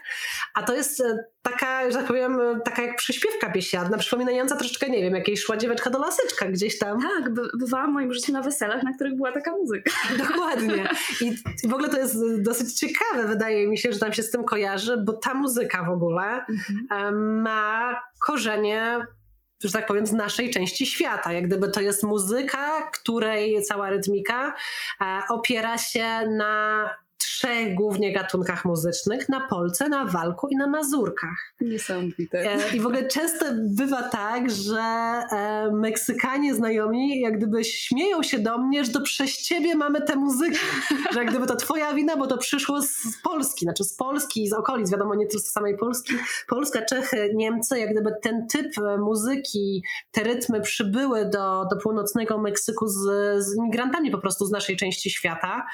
a 0.54 0.64
to 0.64 0.76
jest 0.76 1.02
e, 1.02 1.26
taka, 1.42 1.92
że 1.92 1.98
tak 1.98 2.08
powiem, 2.08 2.42
e, 2.42 2.60
taka 2.66 2.82
jak 2.82 2.96
przyśpiewka 2.96 3.50
biesiadna, 3.50 3.98
przypominająca 3.98 4.56
troszeczkę, 4.56 4.90
nie 4.90 5.02
wiem, 5.02 5.16
jakiejś 5.16 5.42
szła 5.42 5.58
dzieweczka 5.58 5.90
do 5.90 6.00
laseczka 6.00 6.46
gdzieś 6.46 6.80
tam. 6.80 7.02
Tak, 7.02 7.34
by, 7.34 7.42
bywałam 7.60 7.92
w 7.92 7.94
moim 7.94 8.14
życiu 8.14 8.32
na 8.32 8.42
weselach, 8.42 8.84
na 8.84 8.94
których 8.94 9.16
była 9.16 9.32
taka 9.32 9.52
muzyka. 9.52 9.92
Dokładnie. 10.28 10.90
I, 11.22 11.36
I 11.64 11.68
w 11.68 11.74
ogóle 11.74 11.90
to 11.90 11.98
jest 11.98 12.18
dosyć 12.42 12.74
ciekawe, 12.74 13.28
wydaje 13.28 13.68
mi 13.68 13.78
się, 13.78 13.94
że 13.94 14.00
tam 14.00 14.14
się 14.14 14.24
z 14.24 14.32
tym 14.32 14.44
kojarzy, 14.44 14.98
bo 15.06 15.14
ta 15.14 15.34
muzyka 15.34 15.84
w 15.84 15.90
ogóle 15.90 16.46
em, 16.92 17.42
ma 17.42 18.02
korzenie 18.20 19.06
że 19.64 19.72
tak 19.72 19.86
powiem, 19.86 20.06
z 20.06 20.12
naszej 20.12 20.52
części 20.52 20.86
świata. 20.86 21.34
Jak 21.34 21.48
gdyby 21.48 21.68
to 21.68 21.82
jest 21.82 22.04
muzyka, 22.04 22.90
której 22.92 23.64
cała 23.64 23.90
rytmika 23.90 24.54
e, 25.02 25.22
opiera 25.30 25.78
się 25.78 26.06
na 26.38 26.90
trzech 27.24 27.76
głównie 27.76 28.14
gatunkach 28.14 28.66
muzycznych, 28.66 29.30
na 29.30 29.48
Polce, 29.48 29.90
na 29.90 30.06
Walku 30.06 30.48
i 30.48 30.56
na 30.56 30.68
Mazurkach. 30.68 31.54
Niesamowite. 31.62 32.40
E, 32.40 32.76
I 32.76 32.80
w 32.80 32.86
ogóle 32.86 33.08
często 33.08 33.46
bywa 33.78 34.04
tak, 34.04 34.52
że 34.52 34.80
e, 34.80 35.72
Meksykanie 35.72 36.56
znajomi 36.56 37.22
jak 37.22 37.38
gdyby 37.38 37.64
śmieją 37.64 38.24
się 38.24 38.40
do 38.40 38.58
mnie, 38.58 38.86
że 38.86 38.92
to 38.92 39.02
przez 39.02 39.38
ciebie 39.38 39.76
mamy 39.76 40.02
tę 40.02 40.16
muzykę. 40.16 40.58
Że 41.14 41.20
jak 41.20 41.30
gdyby 41.30 41.48
to 41.48 41.56
twoja 41.56 41.94
wina, 41.94 42.18
bo 42.18 42.28
to 42.28 42.38
przyszło 42.38 42.82
z 42.82 43.22
Polski, 43.24 43.66
znaczy 43.66 43.84
z 43.84 43.96
Polski, 43.96 44.48
z 44.48 44.54
okolic, 44.54 44.92
wiadomo, 44.92 45.16
nie 45.16 45.28
tylko 45.28 45.46
z 45.46 45.52
samej 45.52 45.78
Polski. 45.78 46.14
Polska, 46.48 46.86
Czechy, 46.86 47.32
Niemcy, 47.36 47.80
jak 47.80 47.92
gdyby 47.92 48.12
ten 48.22 48.48
typ 48.48 48.78
e, 48.78 48.98
muzyki, 48.98 49.84
te 50.12 50.24
rytmy 50.24 50.62
przybyły 50.62 51.26
do, 51.30 51.66
do 51.72 51.78
północnego 51.84 52.38
Meksyku 52.38 52.88
z, 52.88 53.00
z 53.44 53.58
imigrantami 53.58 54.12
po 54.12 54.18
prostu 54.18 54.46
z 54.46 54.52
naszej 54.52 54.78
części 54.78 55.10
świata. 55.10 55.66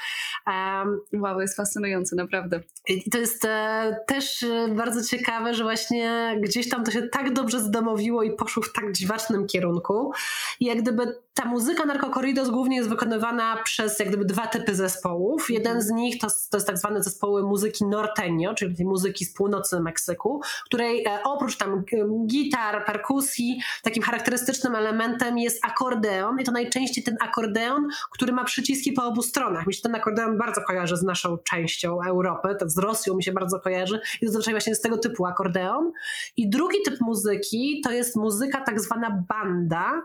Em, 0.46 1.00
Wow, 1.12 1.39
jest 1.42 1.56
fascynujące, 1.56 2.16
naprawdę. 2.16 2.60
i 2.88 3.10
to 3.10 3.18
jest 3.18 3.44
e, 3.44 3.96
też 4.06 4.42
e, 4.42 4.68
bardzo 4.68 5.04
ciekawe, 5.04 5.54
że 5.54 5.62
właśnie 5.62 6.36
gdzieś 6.40 6.68
tam 6.68 6.84
to 6.84 6.90
się 6.90 7.02
tak 7.02 7.32
dobrze 7.32 7.60
zdomowiło 7.60 8.22
i 8.22 8.32
poszło 8.32 8.62
w 8.62 8.72
tak 8.72 8.92
dziwacznym 8.92 9.46
kierunku. 9.46 10.12
I 10.60 10.64
jak 10.64 10.82
gdyby 10.82 11.16
ta 11.34 11.44
muzyka 11.44 11.84
Narco 11.84 12.10
Corridos 12.10 12.50
głównie 12.50 12.76
jest 12.76 12.88
wykonywana 12.88 13.56
przez 13.64 13.98
jak 13.98 14.08
gdyby 14.08 14.24
dwa 14.24 14.46
typy 14.46 14.74
zespołów. 14.74 15.50
Jeden 15.50 15.82
z 15.82 15.90
nich 15.90 16.18
to, 16.18 16.26
to 16.50 16.56
jest 16.56 16.66
tak 16.66 16.78
zwane 16.78 17.02
zespoły 17.02 17.42
muzyki 17.42 17.84
norteño, 17.84 18.54
czyli 18.54 18.84
muzyki 18.84 19.24
z 19.24 19.34
północy 19.34 19.80
Meksyku, 19.80 20.40
której 20.64 21.04
e, 21.04 21.22
oprócz 21.24 21.56
tam 21.56 21.84
gitar, 22.26 22.84
perkusji, 22.84 23.60
takim 23.82 24.02
charakterystycznym 24.02 24.74
elementem 24.74 25.38
jest 25.38 25.64
akordeon 25.64 26.40
i 26.40 26.44
to 26.44 26.52
najczęściej 26.52 27.04
ten 27.04 27.16
akordeon, 27.20 27.88
który 28.10 28.32
ma 28.32 28.44
przyciski 28.44 28.92
po 28.92 29.04
obu 29.04 29.22
stronach. 29.22 29.66
Mi 29.66 29.74
się 29.74 29.82
ten 29.82 29.94
akordeon 29.94 30.38
bardzo 30.38 30.60
kojarzy 30.60 30.96
z 30.96 31.02
naszą 31.02 31.29
częścią 31.38 31.98
Europy, 32.06 32.56
to 32.58 32.68
z 32.68 32.78
Rosją 32.78 33.16
mi 33.16 33.24
się 33.24 33.32
bardzo 33.32 33.60
kojarzy 33.60 34.00
i 34.22 34.26
zazwyczaj 34.26 34.54
właśnie 34.54 34.74
z 34.74 34.80
tego 34.80 34.98
typu 34.98 35.26
akordeon. 35.26 35.92
I 36.36 36.50
drugi 36.50 36.78
typ 36.84 37.00
muzyki 37.00 37.80
to 37.84 37.92
jest 37.92 38.16
muzyka 38.16 38.60
tak 38.60 38.80
zwana 38.80 39.24
banda, 39.28 40.02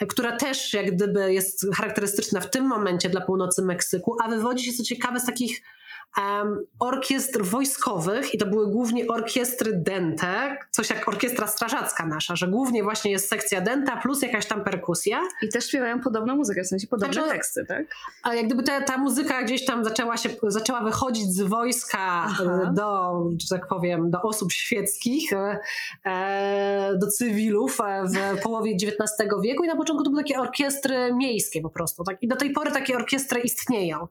e, 0.00 0.06
która 0.06 0.36
też 0.36 0.72
jak 0.72 0.96
gdyby 0.96 1.32
jest 1.32 1.66
charakterystyczna 1.74 2.40
w 2.40 2.50
tym 2.50 2.66
momencie 2.66 3.08
dla 3.08 3.20
północy 3.20 3.62
Meksyku, 3.62 4.16
a 4.22 4.28
wywodzi 4.28 4.64
się 4.64 4.72
co 4.72 4.82
ciekawe 4.82 5.20
z 5.20 5.26
takich 5.26 5.62
orkiestr 6.78 7.44
wojskowych 7.44 8.34
i 8.34 8.38
to 8.38 8.46
były 8.46 8.66
głównie 8.66 9.06
orkiestry 9.08 9.72
dente, 9.72 10.56
coś 10.70 10.90
jak 10.90 11.08
orkiestra 11.08 11.46
strażacka 11.46 12.06
nasza, 12.06 12.36
że 12.36 12.48
głównie 12.48 12.82
właśnie 12.82 13.10
jest 13.10 13.28
sekcja 13.28 13.60
denta 13.60 13.96
plus 13.96 14.22
jakaś 14.22 14.46
tam 14.46 14.64
perkusja. 14.64 15.20
I 15.42 15.48
też 15.48 15.68
śpiewają 15.68 16.00
podobną 16.00 16.36
muzykę, 16.36 16.64
w 16.64 16.66
sensie 16.66 16.86
podobne 16.86 17.14
Znaczy- 17.14 17.30
teksty, 17.30 17.64
tak? 17.68 17.86
A 18.22 18.34
jak 18.34 18.46
gdyby 18.46 18.62
ta, 18.62 18.80
ta 18.80 18.98
muzyka 18.98 19.42
gdzieś 19.42 19.64
tam 19.64 19.84
zaczęła 19.84 20.16
się, 20.16 20.28
zaczęła 20.42 20.80
wychodzić 20.80 21.34
z 21.34 21.42
wojska 21.42 21.98
Aha. 21.98 22.44
e, 22.44 22.72
do, 22.72 23.12
że 23.40 23.58
tak 23.58 23.68
powiem, 23.68 24.10
do 24.10 24.22
osób 24.22 24.52
świeckich, 24.52 25.32
e, 25.32 25.58
e, 26.04 26.98
do 27.00 27.06
cywilów 27.06 27.78
w 28.38 28.42
połowie 28.42 28.72
XIX 28.72 29.30
wieku 29.42 29.64
i 29.64 29.68
na 29.68 29.76
początku 29.76 30.04
to 30.04 30.10
były 30.10 30.22
takie 30.22 30.40
orkiestry 30.40 31.14
miejskie 31.14 31.60
po 31.60 31.70
prostu. 31.70 32.04
Tak? 32.04 32.22
I 32.22 32.28
do 32.28 32.36
tej 32.36 32.50
pory 32.50 32.70
takie 32.70 32.96
orkiestry 32.96 33.40
istnieją. 33.40 34.08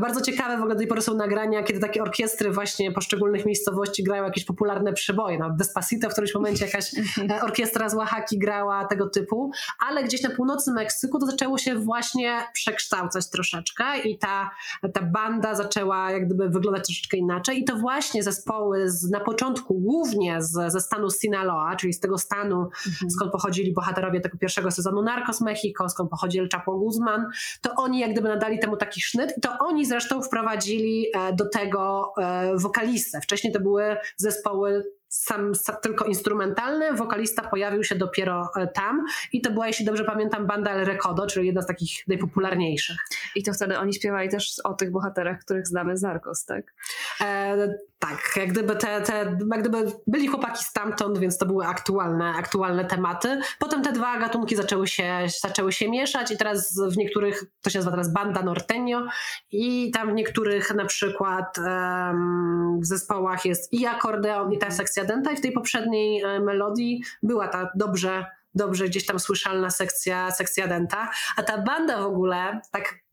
Bardzo 0.00 0.20
ciekawe 0.20 0.56
w 0.56 0.60
ogóle 0.60 0.74
do 0.74 0.78
tej 0.78 0.86
pory 0.86 1.02
są 1.02 1.13
nagrania, 1.16 1.62
kiedy 1.62 1.80
takie 1.80 2.02
orkiestry 2.02 2.50
właśnie 2.50 2.92
poszczególnych 2.92 3.46
miejscowości 3.46 4.02
grają 4.02 4.24
jakieś 4.24 4.44
popularne 4.44 4.92
przeboje. 4.92 5.38
Na 5.38 5.50
Despacito 5.50 6.08
w 6.08 6.12
którymś 6.12 6.34
momencie 6.34 6.66
jakaś 6.66 6.90
e, 7.30 7.42
orkiestra 7.42 7.88
z 7.88 7.94
Oaxaki 7.94 8.38
grała 8.38 8.84
tego 8.84 9.08
typu, 9.08 9.50
ale 9.88 10.04
gdzieś 10.04 10.22
na 10.22 10.30
północy 10.30 10.72
Meksyku 10.72 11.18
to 11.18 11.26
zaczęło 11.26 11.58
się 11.58 11.74
właśnie 11.74 12.42
przekształcać 12.52 13.30
troszeczkę 13.30 13.84
i 14.04 14.18
ta, 14.18 14.50
ta 14.94 15.02
banda 15.02 15.54
zaczęła 15.54 16.10
jak 16.10 16.26
gdyby 16.26 16.48
wyglądać 16.48 16.86
troszeczkę 16.86 17.16
inaczej 17.16 17.60
i 17.60 17.64
to 17.64 17.76
właśnie 17.76 18.22
zespoły 18.22 18.90
z, 18.90 19.10
na 19.10 19.20
początku 19.20 19.74
głównie 19.74 20.42
z, 20.42 20.72
ze 20.72 20.80
stanu 20.80 21.10
Sinaloa, 21.10 21.76
czyli 21.76 21.92
z 21.92 22.00
tego 22.00 22.18
stanu, 22.18 22.68
skąd 23.10 23.32
pochodzili 23.32 23.72
bohaterowie 23.72 24.20
tego 24.20 24.38
pierwszego 24.38 24.70
sezonu 24.70 25.02
Narcos 25.02 25.40
Mexico, 25.40 25.88
skąd 25.88 26.10
pochodzi 26.10 26.38
El 26.38 26.48
Chapo 26.52 26.78
Guzman, 26.78 27.26
to 27.60 27.74
oni 27.76 27.98
jak 27.98 28.12
gdyby 28.12 28.28
nadali 28.28 28.58
temu 28.58 28.76
taki 28.76 29.00
sznyt 29.00 29.34
i 29.38 29.40
to 29.40 29.58
oni 29.58 29.86
zresztą 29.86 30.22
wprowadzili 30.22 31.03
e, 31.14 31.32
do 31.32 31.48
tego 31.48 32.12
e, 32.18 32.52
wokalistę. 32.56 33.20
Wcześniej 33.20 33.52
to 33.52 33.60
były 33.60 33.96
zespoły 34.16 34.84
sam, 35.14 35.54
sam 35.54 35.76
tylko 35.82 36.04
instrumentalne, 36.04 36.94
wokalista 36.94 37.48
pojawił 37.48 37.84
się 37.84 37.94
dopiero 37.94 38.50
e, 38.56 38.66
tam 38.66 39.04
i 39.32 39.40
to 39.40 39.50
była, 39.50 39.66
jeśli 39.66 39.84
dobrze 39.84 40.04
pamiętam, 40.04 40.46
banda 40.46 40.70
El 40.70 40.84
Recodo, 40.84 41.26
czyli 41.26 41.46
jedna 41.46 41.62
z 41.62 41.66
takich 41.66 42.08
najpopularniejszych. 42.08 42.96
I 43.36 43.42
to 43.42 43.52
wtedy 43.52 43.78
oni 43.78 43.94
śpiewali 43.94 44.28
też 44.28 44.52
o 44.64 44.74
tych 44.74 44.90
bohaterach, 44.90 45.40
których 45.40 45.66
znamy 45.66 45.96
z 45.96 46.02
Narcos, 46.02 46.44
tak? 46.44 46.74
E, 47.20 47.74
tak, 47.98 48.36
jak 48.36 48.48
gdyby, 48.48 48.76
te, 48.76 49.00
te, 49.00 49.38
jak 49.50 49.60
gdyby 49.60 49.92
byli 50.06 50.26
chłopaki 50.26 50.64
stamtąd, 50.64 51.18
więc 51.18 51.38
to 51.38 51.46
były 51.46 51.66
aktualne, 51.66 52.34
aktualne 52.36 52.84
tematy. 52.84 53.40
Potem 53.58 53.82
te 53.82 53.92
dwa 53.92 54.18
gatunki 54.18 54.56
zaczęły 54.56 54.88
się, 54.88 55.26
zaczęły 55.40 55.72
się 55.72 55.90
mieszać 55.90 56.30
i 56.30 56.36
teraz 56.36 56.80
w 56.92 56.96
niektórych, 56.96 57.44
to 57.62 57.70
się 57.70 57.78
nazywa 57.78 57.90
teraz 57.90 58.12
banda 58.12 58.42
norteño 58.42 59.06
i 59.50 59.90
tam 59.90 60.10
w 60.10 60.14
niektórych 60.14 60.74
na 60.74 60.84
przykład 60.84 61.58
em, 61.58 62.80
w 62.80 62.86
zespołach 62.86 63.44
jest 63.44 63.72
i 63.72 63.86
akordeon 63.86 64.52
i 64.52 64.58
ta 64.58 64.70
sekcja 64.70 65.04
denta 65.04 65.32
i 65.32 65.36
w 65.36 65.40
tej 65.40 65.52
poprzedniej 65.52 66.22
e, 66.22 66.40
melodii 66.40 67.02
była 67.22 67.48
ta 67.48 67.70
dobrze 67.74 68.26
dobrze 68.54 68.88
gdzieś 68.88 69.06
tam 69.06 69.18
słyszalna 69.18 69.70
sekcja, 69.70 70.30
sekcja 70.30 70.66
denta, 70.66 71.10
a 71.36 71.42
ta 71.42 71.58
banda 71.58 72.02
w 72.02 72.06
ogóle 72.06 72.60
tak 72.70 73.03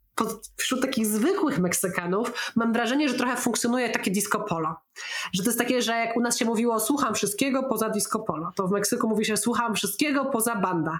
wśród 0.57 0.81
takich 0.81 1.05
zwykłych 1.05 1.59
Meksykanów 1.59 2.51
mam 2.55 2.73
wrażenie, 2.73 3.09
że 3.09 3.15
trochę 3.15 3.37
funkcjonuje 3.37 3.89
takie 3.89 4.11
disco 4.11 4.39
polo. 4.39 4.75
Że 5.33 5.43
to 5.43 5.49
jest 5.49 5.59
takie, 5.59 5.81
że 5.81 5.91
jak 5.91 6.17
u 6.17 6.21
nas 6.21 6.37
się 6.37 6.45
mówiło 6.45 6.79
słucham 6.79 7.15
wszystkiego 7.15 7.63
poza 7.63 7.89
disco 7.89 8.19
polo, 8.19 8.51
to 8.55 8.67
w 8.67 8.71
Meksyku 8.71 9.07
mówi 9.07 9.25
się 9.25 9.37
słucham 9.37 9.75
wszystkiego 9.75 10.25
poza 10.25 10.55
banda. 10.55 10.97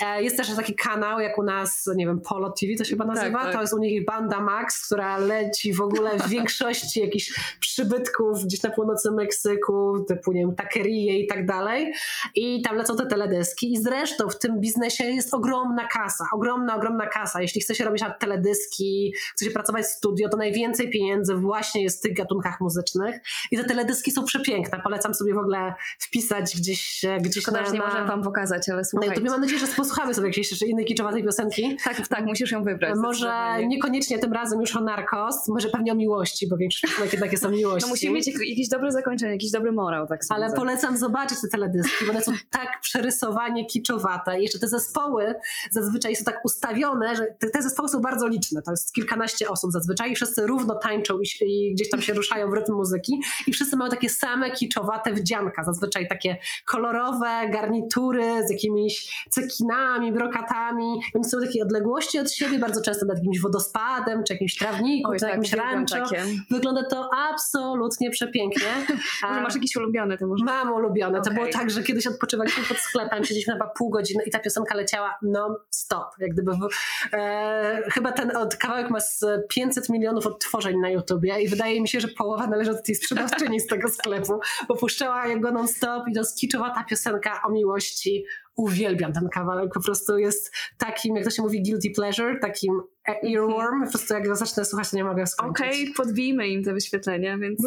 E, 0.00 0.22
jest 0.22 0.36
też 0.36 0.56
taki 0.56 0.74
kanał, 0.74 1.20
jak 1.20 1.38
u 1.38 1.42
nas, 1.42 1.90
nie 1.96 2.06
wiem, 2.06 2.20
Polo 2.20 2.50
TV 2.60 2.72
to 2.78 2.84
się 2.84 2.90
chyba 2.90 3.04
nazywa, 3.04 3.42
tak. 3.42 3.52
to 3.52 3.60
jest 3.60 3.74
u 3.74 3.78
nich 3.78 4.04
Banda 4.04 4.40
Max, 4.40 4.86
która 4.86 5.18
leci 5.18 5.72
w 5.72 5.80
ogóle 5.80 6.18
w 6.18 6.28
większości 6.28 7.00
jakichś 7.00 7.40
przybytków 7.60 8.44
gdzieś 8.44 8.62
na 8.62 8.70
północy 8.70 9.10
Meksyku, 9.10 10.04
typu, 10.08 10.32
nie 10.32 10.40
wiem, 10.40 10.54
takerie 10.54 11.18
i 11.18 11.26
tak 11.26 11.46
dalej. 11.46 11.92
I 12.34 12.62
tam 12.62 12.76
lecą 12.76 12.96
te 12.96 13.06
teledyski 13.06 13.72
i 13.72 13.82
zresztą 13.82 14.28
w 14.28 14.38
tym 14.38 14.60
biznesie 14.60 15.04
jest 15.04 15.34
ogromna 15.34 15.86
kasa, 15.86 16.24
ogromna, 16.32 16.76
ogromna 16.76 17.06
kasa. 17.06 17.42
Jeśli 17.42 17.60
chce 17.60 17.74
się 17.74 17.84
robić 17.84 18.02
teledyski, 18.18 19.14
chce 19.34 19.44
się 19.44 19.50
pracować 19.50 19.84
w 19.84 19.88
studio, 19.88 20.28
to 20.28 20.36
najwięcej 20.36 20.90
pieniędzy 20.90 21.34
właśnie 21.34 21.82
jest 21.82 21.98
w 21.98 22.02
tych 22.02 22.16
gatunkach 22.16 22.60
muzycznych. 22.60 23.20
I 23.50 23.56
te 23.56 23.64
teledyski 23.64 24.10
są 24.12 24.24
przepiękne. 24.24 24.80
Polecam 24.84 25.14
sobie 25.14 25.34
w 25.34 25.38
ogóle 25.38 25.74
wpisać 25.98 26.56
gdzieś, 26.56 27.04
e, 27.04 27.18
gdzieś 27.20 27.42
Szkoda, 27.42 27.60
na, 27.60 27.66
że 27.66 27.72
nie 27.72 27.80
możemy 27.80 28.06
wam 28.06 28.22
pokazać, 28.22 28.68
ale 28.68 28.78
Na 28.78 28.84
słuchajcie. 28.84 29.14
YouTube 29.14 29.30
mam 29.30 29.40
nadzieję, 29.40 29.60
że 29.60 29.66
posłuchamy 29.66 30.14
sobie 30.14 30.28
jakiejś 30.28 30.50
jeszcze 30.50 30.66
innej 30.66 30.84
kiczowatej 30.84 31.24
piosenki. 31.24 31.76
Tak, 31.84 32.08
tak, 32.08 32.24
musisz 32.24 32.50
ją 32.50 32.64
wybrać. 32.64 32.94
Może 32.96 33.32
niekoniecznie 33.66 34.18
tym 34.18 34.32
razem 34.32 34.60
już 34.60 34.76
o 34.76 34.80
narkos, 34.80 35.48
może 35.48 35.68
pewnie 35.68 35.92
o 35.92 35.94
miłości, 35.94 36.48
bo 36.48 36.56
większość 36.56 36.92
piosenek 36.92 37.12
jednak 37.12 37.32
jest 37.32 37.44
o 37.44 37.48
miłości. 37.60 37.82
No 37.82 37.88
musimy 37.88 38.14
mieć 38.14 38.26
jak- 38.26 38.48
jakieś 38.48 38.68
dobre 38.68 38.92
zakończenie, 38.92 39.32
jakiś 39.32 39.50
dobry 39.50 39.72
morał, 39.72 40.06
tak 40.06 40.24
sądzę. 40.24 40.44
Ale 40.44 40.54
polecam 40.54 40.98
zobaczyć 40.98 41.38
te 41.40 41.48
teledyski, 41.48 42.04
bo 42.04 42.10
one 42.10 42.22
są 42.22 42.32
tak 42.50 42.80
przerysowanie 42.80 43.66
kiczowate. 43.66 44.38
I 44.40 44.42
jeszcze 44.42 44.58
te 44.58 44.68
zespoły 44.68 45.34
zazwyczaj 45.70 46.16
są 46.16 46.24
tak 46.24 46.44
ustawione, 46.44 47.16
że 47.16 47.26
te, 47.38 47.50
te 47.50 47.62
zespoły 47.62 47.88
są 47.88 48.00
bardzo 48.00 48.28
liczne. 48.28 48.62
To 48.62 48.70
jest 48.70 48.92
kilkanaście 48.94 49.48
osób 49.50 49.72
zazwyczaj 49.72 50.12
i 50.12 50.14
wszyscy 50.14 50.46
równo 50.46 50.74
tańczą 50.74 51.18
i, 51.20 51.44
i 51.44 51.74
gdzieś 51.74 51.90
tam 51.90 52.02
się 52.02 52.14
ruszają 52.14 52.50
w 52.50 52.52
rytm 52.52 52.72
muzyki. 52.72 53.21
I 53.46 53.52
wszyscy 53.52 53.76
mają 53.76 53.90
takie 53.90 54.08
same 54.08 54.50
kiczowate 54.50 55.12
wdzianka. 55.12 55.64
Zazwyczaj 55.64 56.08
takie 56.08 56.36
kolorowe 56.66 57.48
garnitury 57.52 58.46
z 58.46 58.50
jakimiś 58.50 59.24
cekinami, 59.30 60.12
brokatami. 60.12 61.00
Oni 61.14 61.24
są 61.24 61.40
takie 61.40 61.62
odległości 61.62 62.18
od 62.18 62.32
siebie, 62.32 62.58
bardzo 62.58 62.82
często 62.82 63.06
nad 63.06 63.16
jakimś 63.16 63.40
wodospadem, 63.40 64.24
czy 64.24 64.32
jakimś 64.32 64.56
trawniku, 64.56 65.10
Oj, 65.10 65.16
czy 65.16 65.20
tak, 65.20 65.30
jakimś 65.30 65.52
rancho. 65.52 65.94
takie. 65.94 66.24
Wygląda 66.50 66.84
to 66.84 67.10
absolutnie 67.30 68.10
przepięknie. 68.10 68.68
Może 69.28 69.40
masz 69.40 69.54
jakiś 69.54 69.76
ulubiony, 69.76 70.18
to 70.18 70.26
może... 70.26 70.44
Mam 70.44 70.72
ulubione. 70.72 71.14
To 71.14 71.22
Okej. 71.22 71.34
było 71.34 71.46
tak, 71.52 71.70
że 71.70 71.82
kiedyś 71.82 72.06
odpoczywaliśmy 72.06 72.64
pod 72.64 72.76
sklepem, 72.76 73.24
siedzieliśmy 73.24 73.52
chyba 73.52 73.66
pół 73.66 73.90
godziny 73.90 74.24
i 74.26 74.30
ta 74.30 74.38
piosenka 74.38 74.74
leciała 74.74 75.18
non-stop. 75.22 76.08
Jak 76.18 76.30
gdyby 76.30 76.52
w, 76.52 76.68
e, 77.12 77.82
chyba 77.90 78.12
ten 78.12 78.36
od, 78.36 78.56
kawałek 78.56 78.90
ma 78.90 79.00
z 79.00 79.24
500 79.48 79.88
milionów 79.88 80.26
odtworzeń 80.26 80.78
na 80.78 80.90
YouTubie 80.90 81.40
i 81.40 81.48
wydaje 81.48 81.80
mi 81.80 81.88
się, 81.88 82.00
że 82.00 82.08
połowa 82.08 82.46
należy 82.46 82.70
do 82.70 82.82
tej 82.82 82.94
sprzedawczyni 83.12 83.60
z 83.60 83.66
tego 83.66 83.88
sklepu, 83.88 84.40
bo 84.68 84.76
puszczała 84.76 85.36
go 85.36 85.52
non-stop 85.52 86.08
i 86.08 86.14
to 86.14 86.24
skiczowata 86.24 86.84
piosenka 86.84 87.42
o 87.48 87.52
miłości. 87.52 88.24
Uwielbiam 88.56 89.12
ten 89.12 89.28
kawałek, 89.28 89.72
po 89.74 89.80
prostu 89.80 90.18
jest 90.18 90.54
takim, 90.78 91.16
jak 91.16 91.24
to 91.24 91.30
się 91.30 91.42
mówi, 91.42 91.62
guilty 91.62 91.90
pleasure, 91.90 92.38
takim 92.40 92.80
earworm, 93.08 93.84
po 93.84 93.90
prostu 93.90 94.14
jak 94.14 94.28
go 94.28 94.36
zacznę 94.36 94.64
słuchać, 94.64 94.90
to 94.90 94.96
nie 94.96 95.04
mogę 95.04 95.26
skończyć. 95.26 95.66
Okej, 95.66 95.92
podbijmy 95.96 96.48
im 96.48 96.64
te 96.64 96.72
wyświetlenia, 96.72 97.38
więc, 97.38 97.60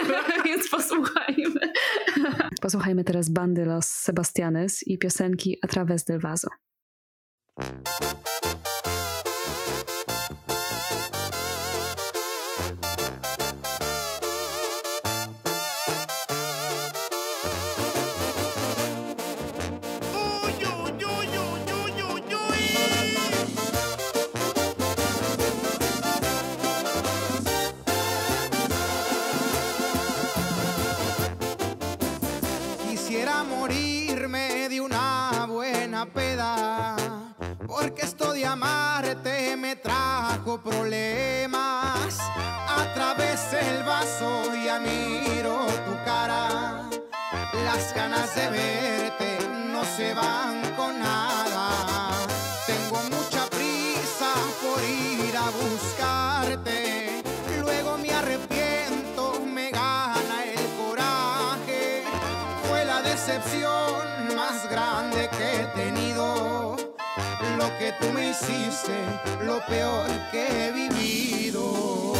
więc 0.46 0.70
posłuchajmy. 0.70 1.60
Posłuchajmy 2.60 3.04
teraz 3.04 3.28
bandy 3.28 3.64
Los 3.64 3.88
Sebastianes 3.88 4.86
i 4.86 4.98
piosenki 4.98 5.58
A 5.62 5.66
Través 5.66 6.04
del 6.04 6.20
Vaso. 6.20 6.48
Miro 44.92 45.66
tu 45.86 45.94
cara, 46.04 46.82
las 47.64 47.94
ganas 47.94 48.34
de 48.34 48.50
verte 48.50 49.38
no 49.72 49.84
se 49.96 50.14
van 50.14 50.60
con 50.76 50.98
nada. 50.98 52.10
Tengo 52.66 52.98
mucha 53.16 53.46
prisa 53.46 54.32
por 54.62 54.78
ir 54.82 55.36
a 55.36 55.48
buscarte, 55.62 57.22
luego 57.60 57.98
me 57.98 58.10
arrepiento, 58.12 59.40
me 59.46 59.70
gana 59.70 60.44
el 60.44 60.64
coraje 60.80 62.04
fue 62.68 62.84
la 62.84 63.02
decepción 63.02 64.36
más 64.36 64.70
grande 64.70 65.28
que 65.36 65.46
he 65.60 65.64
tenido. 65.82 66.76
Lo 67.58 67.68
que 67.78 67.92
tú 68.00 68.06
me 68.12 68.30
hiciste, 68.30 68.96
lo 69.44 69.64
peor 69.66 70.08
que 70.30 70.42
he 70.46 70.72
vivido. 70.72 72.14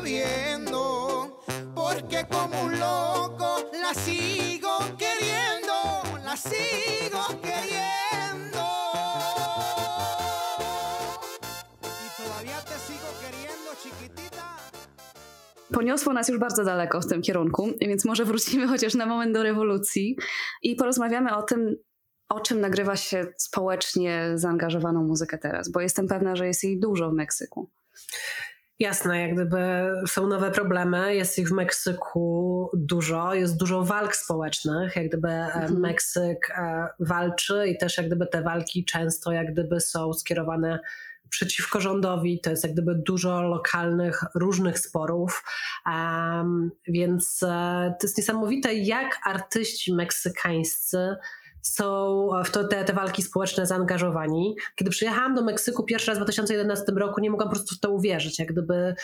Viendo, 0.00 1.40
porque 1.74 2.26
como 2.30 2.62
un 2.64 2.78
loco 2.78 3.70
la 3.82 3.94
sigo 3.94 4.78
queriendo, 4.98 5.74
la 6.24 6.36
sigo 6.36 7.40
queriendo. 7.42 8.64
Y 12.06 12.22
todavía 12.22 12.58
te 12.64 12.76
sigo 12.86 13.08
queriendo, 13.20 13.70
chiquitita. 13.82 14.44
Poniosło 15.72 16.12
nas 16.12 16.28
już 16.28 16.38
bardzo 16.38 16.64
daleko 16.64 17.00
w 17.00 17.06
tym 17.06 17.22
kierunku, 17.22 17.70
więc 17.80 18.04
może 18.04 18.24
wrócimy 18.24 18.66
chociaż 18.66 18.94
na 18.94 19.06
moment 19.06 19.34
do 19.34 19.42
rewolucji 19.42 20.16
i 20.62 20.76
porozmawiamy 20.76 21.36
o 21.36 21.42
tym, 21.42 21.76
o 22.28 22.40
czym 22.40 22.60
nagrywa 22.60 22.96
się 22.96 23.26
społecznie 23.36 24.32
zaangażowaną 24.34 25.04
muzykę 25.04 25.38
teraz, 25.38 25.70
bo 25.70 25.80
jestem 25.80 26.08
pewna, 26.08 26.36
że 26.36 26.46
jest 26.46 26.64
jej 26.64 26.80
dużo 26.80 27.10
w 27.10 27.14
Meksyku. 27.14 27.70
Jasne, 28.82 29.20
jak 29.20 29.34
gdyby 29.34 29.92
są 30.06 30.26
nowe 30.26 30.50
problemy, 30.50 31.14
jest 31.14 31.38
ich 31.38 31.48
w 31.48 31.52
Meksyku 31.52 32.70
dużo, 32.74 33.34
jest 33.34 33.56
dużo 33.56 33.84
walk 33.84 34.16
społecznych, 34.16 34.96
jak 34.96 35.08
gdyby 35.08 35.28
mhm. 35.28 35.80
Meksyk 35.80 36.50
e, 36.50 36.88
walczy 37.00 37.66
i 37.68 37.78
też 37.78 37.96
jak 37.96 38.06
gdyby 38.06 38.26
te 38.26 38.42
walki 38.42 38.84
często 38.84 39.32
jak 39.32 39.52
gdyby 39.52 39.80
są 39.80 40.12
skierowane 40.12 40.80
przeciwko 41.28 41.80
rządowi, 41.80 42.40
to 42.40 42.50
jest 42.50 42.64
jak 42.64 42.72
gdyby 42.72 42.94
dużo 42.94 43.42
lokalnych, 43.42 44.24
różnych 44.34 44.78
sporów, 44.78 45.44
um, 45.86 46.70
więc 46.88 47.42
e, 47.42 47.94
to 48.00 48.06
jest 48.06 48.18
niesamowite, 48.18 48.74
jak 48.74 49.20
artyści 49.24 49.94
meksykańscy 49.94 51.16
są 51.62 52.28
w 52.44 52.50
to, 52.50 52.64
te, 52.64 52.84
te 52.84 52.92
walki 52.92 53.22
społeczne 53.22 53.66
zaangażowani. 53.66 54.56
Kiedy 54.76 54.90
przyjechałam 54.90 55.34
do 55.34 55.42
Meksyku 55.42 55.84
pierwszy 55.84 56.06
raz 56.06 56.18
w 56.18 56.22
2011 56.22 56.92
roku, 56.96 57.20
nie 57.20 57.30
mogłam 57.30 57.48
po 57.48 57.54
prostu 57.54 57.74
w 57.76 57.80
to 57.80 57.90
uwierzyć. 57.90 58.38
Jak 58.38 58.52
gdyby 58.52 58.94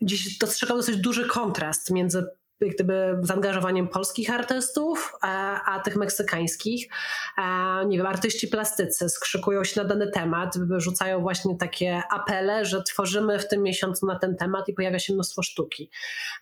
gdzieś 0.00 0.38
dostrzegam 0.38 0.76
dosyć 0.76 0.96
duży 0.96 1.28
kontrast 1.28 1.90
między 1.90 2.26
gdyby 2.68 3.18
zaangażowaniem 3.22 3.88
polskich 3.88 4.30
artystów, 4.30 5.12
a, 5.20 5.62
a 5.74 5.80
tych 5.80 5.96
meksykańskich. 5.96 6.88
A, 7.36 7.82
nie 7.86 7.96
wiem, 7.96 8.06
artyści 8.06 8.48
plastycy 8.48 9.08
skrzykują 9.08 9.64
się 9.64 9.82
na 9.82 9.88
dany 9.88 10.10
temat, 10.10 10.58
wyrzucają 10.58 11.20
właśnie 11.20 11.56
takie 11.56 12.02
apele, 12.10 12.64
że 12.64 12.82
tworzymy 12.82 13.38
w 13.38 13.48
tym 13.48 13.62
miesiącu 13.62 14.06
na 14.06 14.18
ten 14.18 14.36
temat 14.36 14.68
i 14.68 14.72
pojawia 14.72 14.98
się 14.98 15.14
mnóstwo 15.14 15.42
sztuki, 15.42 15.90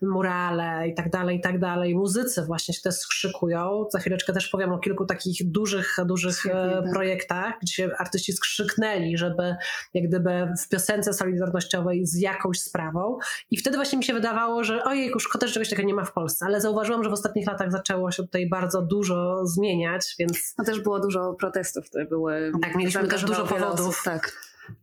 murale 0.03 0.89
i 0.89 0.95
tak 0.95 1.11
dalej, 1.11 1.37
i 1.37 1.41
tak 1.41 1.59
dalej. 1.59 1.95
Muzycy 1.95 2.45
właśnie 2.45 2.75
się 2.75 2.81
też 2.81 2.95
skrzykują. 2.95 3.87
Za 3.93 3.99
chwileczkę 3.99 4.33
też 4.33 4.49
powiem 4.49 4.73
o 4.73 4.79
kilku 4.79 5.07
takich 5.07 5.51
dużych, 5.51 5.97
dużych 6.07 6.39
Świetnie, 6.39 6.61
e, 6.61 6.83
tak. 6.83 6.93
projektach, 6.93 7.55
gdzie 7.63 7.91
artyści 7.99 8.33
skrzyknęli, 8.33 9.19
żeby 9.19 9.57
jak 9.95 10.09
gdyby 10.09 10.49
w 10.65 10.69
piosence 10.69 11.15
solidarnościowej 11.15 12.07
z 12.07 12.21
jakąś 12.21 12.61
sprawą. 12.61 13.19
I 13.51 13.57
wtedy 13.57 13.77
właśnie 13.77 13.99
mi 13.99 14.05
się 14.05 14.15
wydawało, 14.15 14.65
że 14.65 14.85
ojej, 14.85 15.13
szkoda, 15.19 15.47
że 15.47 15.53
czegoś 15.53 15.71
takiego 15.71 15.89
nie 15.89 15.95
ma 15.95 16.05
w 16.09 16.13
Polsce, 16.13 16.47
ale 16.47 16.61
zauważyłam, 16.61 17.05
że 17.05 17.11
w 17.11 17.13
ostatnich 17.13 17.47
latach 17.47 17.73
zaczęło 17.73 18.11
się 18.11 18.23
tutaj 18.23 18.49
bardzo 18.49 18.83
dużo 18.83 19.47
zmieniać, 19.47 20.15
więc 20.19 20.55
No 20.59 20.65
też 20.65 20.81
było 20.81 21.01
dużo 21.01 21.35
protestów, 21.35 21.85
które 21.89 22.05
były. 22.05 22.53
Tak, 22.63 22.77
mieliśmy 22.77 23.09
też 23.09 23.25
dużo 23.25 23.47
powodów. 23.47 23.81
osób, 23.81 24.05
tak. 24.05 24.33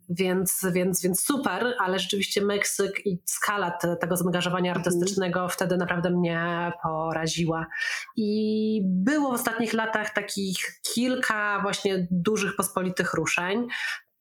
Więc, 0.10 0.66
więc, 0.74 1.02
więc 1.02 1.24
super, 1.24 1.74
ale 1.80 2.00
rzeczywiście 2.00 2.42
Meksyk 2.42 3.06
i 3.06 3.20
skala 3.26 3.72
te, 3.72 3.96
tego 3.96 4.18
zaangażowania 4.18 4.74
artystycznego 4.74 5.50
wtedy 5.50 5.78
naprawdę 5.78 6.10
mnie 6.10 6.72
poraziła. 6.84 7.66
I 8.18 8.82
było 8.86 9.32
w 9.32 9.34
ostatnich 9.34 9.74
latach 9.74 10.14
takich 10.14 10.58
kilka 10.94 11.60
właśnie 11.62 12.08
dużych 12.12 12.56
pospolitych 12.56 13.14
ruszeń. 13.14 13.68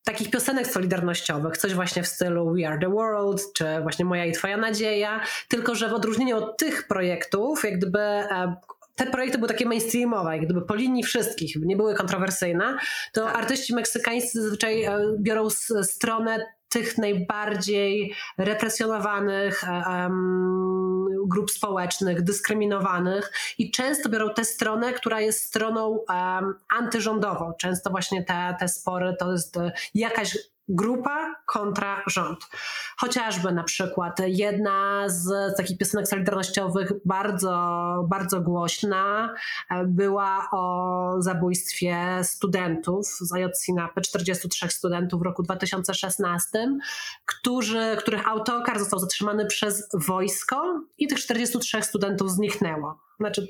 Takich 0.04 0.30
piosenek 0.30 0.66
solidarnościowych, 0.66 1.56
coś 1.56 1.74
właśnie 1.74 2.02
w 2.02 2.06
stylu 2.08 2.54
We 2.54 2.68
Are 2.68 2.78
the 2.78 2.88
World, 2.88 3.52
czy 3.52 3.64
właśnie 3.82 4.04
Moja 4.04 4.24
i 4.24 4.32
Twoja 4.32 4.56
Nadzieja, 4.56 5.20
tylko 5.48 5.74
że 5.74 5.88
w 5.88 5.94
odróżnieniu 5.94 6.36
od 6.36 6.56
tych 6.56 6.86
projektów, 6.86 7.64
jak 7.64 7.78
gdyby 7.78 7.98
e, 7.98 8.56
te 8.94 9.06
projekty 9.06 9.38
były 9.38 9.48
takie 9.48 9.66
mainstreamowe, 9.66 10.36
jak 10.36 10.44
gdyby 10.44 10.62
po 10.62 10.74
linii 10.74 11.02
wszystkich, 11.02 11.56
nie 11.56 11.76
były 11.76 11.94
kontrowersyjne, 11.94 12.76
to 13.12 13.32
artyści 13.32 13.74
meksykańscy 13.74 14.42
zazwyczaj 14.42 14.84
e, 14.84 14.98
biorą 15.18 15.50
stronę 15.82 16.46
tych 16.74 16.98
najbardziej 16.98 18.14
represjonowanych 18.38 19.64
em, 19.64 21.06
grup 21.26 21.50
społecznych, 21.50 22.22
dyskryminowanych 22.22 23.32
i 23.58 23.70
często 23.70 24.08
biorą 24.08 24.34
tę 24.34 24.44
stronę, 24.44 24.92
która 24.92 25.20
jest 25.20 25.44
stroną 25.44 26.04
em, 26.10 26.54
antyrządową. 26.78 27.52
Często 27.58 27.90
właśnie 27.90 28.24
te, 28.24 28.56
te 28.58 28.68
spory 28.68 29.16
to 29.18 29.32
jest 29.32 29.58
jakaś 29.94 30.38
grupa 30.68 31.34
kontra 31.46 32.02
rząd. 32.06 32.46
Chociażby 32.96 33.52
na 33.52 33.64
przykład 33.64 34.18
jedna 34.26 35.04
z 35.08 35.56
takich 35.56 35.78
piosenek 35.78 36.08
solidarnościowych 36.08 36.92
bardzo, 37.04 37.54
bardzo 38.08 38.40
głośna 38.40 39.34
e, 39.70 39.84
była 39.84 40.48
o 40.52 41.14
zabójstwie 41.18 41.96
studentów 42.22 43.06
z 43.06 43.32
Ayotzinapy, 43.32 44.00
43 44.00 44.68
studentów 44.68 45.20
w 45.20 45.22
roku 45.22 45.42
2016, 45.42 46.78
którzy, 47.26 47.96
których 47.98 48.28
autokar 48.28 48.78
został 48.78 48.98
zatrzymany 48.98 49.46
przez 49.46 49.88
wojsko 49.94 50.80
i 50.98 51.06
tych 51.06 51.18
43 51.18 51.82
studentów 51.82 52.30
zniknęło. 52.30 52.98
Znaczy 53.20 53.48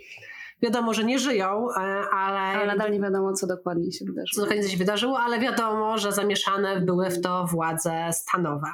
wiadomo, 0.63 0.95
że 0.95 1.05
nie 1.05 1.19
żyją, 1.19 1.69
e, 1.71 1.81
ale... 2.15 2.39
Ale 2.41 2.67
nadal 2.67 2.93
nie 2.93 3.01
wiadomo, 3.01 3.33
co 3.33 3.47
dokładnie 3.47 3.93
się 3.93 3.99
co 3.99 4.13
wydarzyło. 4.13 4.47
dokładnie 4.47 4.69
się 4.69 4.77
wydarzyło, 4.77 5.19
ale 5.19 5.39
wiadomo, 5.39 5.99
że 5.99 6.13
zamieszane 6.13 6.81
były 6.81 7.11
w 7.11 7.21
to 7.21 7.45
władze 7.47 8.11
stanowe. 8.13 8.67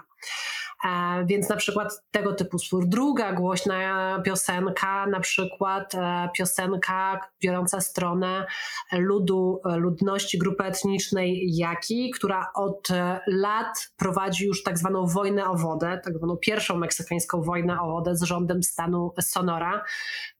E, 0.84 1.24
więc 1.26 1.48
na 1.48 1.56
przykład 1.56 2.02
tego 2.10 2.34
typu 2.34 2.58
spór. 2.58 2.86
Druga 2.86 3.32
głośna 3.32 4.22
piosenka, 4.24 5.06
na 5.06 5.20
przykład 5.20 5.94
e, 5.94 6.28
piosenka 6.34 7.20
biorąca 7.42 7.80
stronę 7.80 8.46
ludu, 8.92 9.60
ludności 9.64 10.38
grupy 10.38 10.64
etnicznej 10.64 11.56
Jaki, 11.56 12.10
która 12.10 12.50
od 12.54 12.90
e, 12.90 13.20
lat 13.26 13.92
prowadzi 13.96 14.46
już 14.46 14.62
tak 14.62 14.78
zwaną 14.78 15.06
wojnę 15.06 15.50
o 15.50 15.54
wodę, 15.54 16.00
tak 16.04 16.18
zwaną 16.18 16.36
pierwszą 16.36 16.76
meksykańską 16.76 17.42
wojnę 17.42 17.80
o 17.80 17.86
wodę 17.86 18.16
z 18.16 18.22
rządem 18.22 18.62
stanu 18.62 19.14
Sonora, 19.20 19.84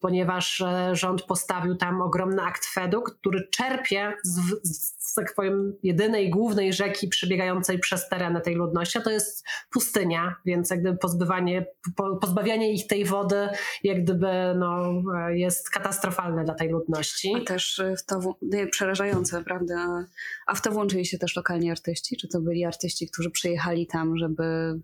ponieważ 0.01 0.65
rząd 0.93 1.23
postawił 1.23 1.77
tam 1.77 2.03
ogromny 2.03 2.43
akweduk, 2.43 3.17
który 3.19 3.49
czerpie 3.49 4.13
z, 4.25 4.41
z 4.63 5.00
tak 5.15 5.35
powiem, 5.35 5.77
jedynej 5.83 6.31
głównej 6.31 6.73
rzeki 6.73 7.09
przebiegającej 7.09 7.79
przez 7.79 8.09
tereny 8.09 8.41
tej 8.41 8.55
ludności, 8.55 8.99
a 8.99 9.03
to 9.03 9.11
jest 9.11 9.45
pustynia, 9.73 10.37
więc 10.47 10.71
jak 10.71 10.81
gdyby 10.81 10.99
pozbywanie, 10.99 11.67
po, 11.97 12.17
pozbawianie 12.17 12.73
ich 12.73 12.87
tej 12.87 13.05
wody 13.05 13.49
jak 13.85 14.03
gdyby 14.03 14.29
no, 14.57 15.03
e, 15.19 15.39
jest 15.39 15.71
katastrofalne 15.71 16.45
dla 16.45 16.55
tej 16.55 16.69
ludności. 16.69 17.33
A 17.43 17.45
też 17.45 17.79
y, 17.79 17.95
w 17.97 18.05
to 18.05 18.21
nie, 18.43 18.67
przerażające, 18.67 19.45
prawda? 19.45 20.07
A 20.47 20.55
w 20.55 20.63
to 20.63 20.71
włączyli 20.71 21.07
się 21.07 21.19
też 21.19 21.37
lokalni 21.37 21.71
artyści? 21.71 22.17
Czy 22.17 22.29
to 22.29 22.41
byli 22.41 22.65
artyści, 22.65 23.09
którzy 23.09 23.31
przyjechali 23.31 23.87
tam, 23.87 24.17
żeby 24.17 24.43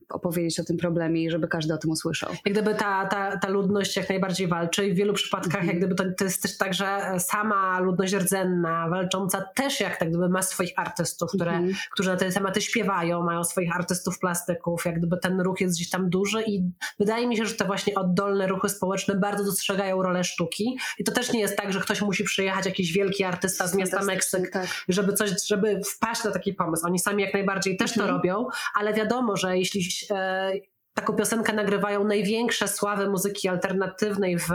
opowiedzieć 0.08 0.60
o 0.60 0.64
tym 0.64 0.76
problemie 0.76 1.24
i 1.24 1.30
żeby 1.30 1.48
każdy 1.48 1.74
o 1.74 1.78
tym 1.78 1.90
usłyszał? 1.90 2.30
Jak 2.30 2.54
gdyby 2.54 2.74
ta, 2.74 3.06
ta, 3.06 3.38
ta 3.38 3.48
ludność 3.48 3.96
jak 3.96 4.08
najbardziej 4.08 4.48
walczy 4.48 4.86
i 4.86 4.92
w 4.92 4.96
wielu 4.96 5.12
przypadkach 5.12 5.64
jak 5.64 5.78
gdyby 5.78 5.94
to, 5.94 6.04
to 6.18 6.24
jest 6.24 6.42
też 6.42 6.58
tak, 6.58 6.74
że 6.74 7.14
sama 7.18 7.80
ludność 7.80 8.14
rdzenna, 8.14 8.88
walcząca 8.88 9.44
też 9.54 9.80
jak 9.80 9.96
tak 9.96 10.12
gdyby 10.16 10.32
ma 10.32 10.42
swoich 10.42 10.72
artystów, 10.76 11.30
które, 11.30 11.62
którzy 11.92 12.10
na 12.10 12.16
te 12.16 12.32
tematy 12.32 12.62
śpiewają, 12.62 13.22
mają 13.22 13.44
swoich 13.44 13.76
artystów 13.76 14.18
plastyków, 14.18 14.84
jak 14.84 14.98
gdyby 14.98 15.16
ten 15.18 15.40
ruch 15.40 15.60
jest 15.60 15.76
gdzieś 15.76 15.90
tam 15.90 16.10
duży 16.10 16.42
i 16.42 16.70
wydaje 16.98 17.26
mi 17.26 17.36
się, 17.36 17.46
że 17.46 17.54
te 17.54 17.64
właśnie 17.64 17.94
oddolne 17.94 18.46
ruchy 18.46 18.68
społeczne 18.68 19.14
bardzo 19.14 19.44
dostrzegają 19.44 20.02
rolę 20.02 20.24
sztuki. 20.24 20.78
I 20.98 21.04
to 21.04 21.12
też 21.12 21.32
nie 21.32 21.40
jest 21.40 21.56
tak, 21.56 21.72
że 21.72 21.80
ktoś 21.80 22.02
musi 22.02 22.24
przyjechać, 22.24 22.66
jakiś 22.66 22.92
wielki 22.92 23.24
artysta 23.24 23.66
z 23.66 23.74
miasta 23.74 24.02
Meksyk, 24.02 24.52
żeby 24.88 25.12
coś, 25.12 25.30
żeby 25.46 25.80
wpaść 25.96 26.24
na 26.24 26.30
taki 26.30 26.54
pomysł. 26.54 26.86
Oni 26.86 26.98
sami 26.98 27.22
jak 27.22 27.34
najbardziej 27.34 27.76
też 27.76 27.92
to 27.92 28.06
robią, 28.06 28.46
ale 28.74 28.94
wiadomo, 28.94 29.36
że 29.36 29.58
jeśli 29.58 29.82
e, 30.10 30.52
taką 30.96 31.12
piosenkę 31.12 31.52
nagrywają 31.52 32.04
największe 32.04 32.68
sławy 32.68 33.08
muzyki 33.08 33.48
alternatywnej 33.48 34.38
w, 34.38 34.48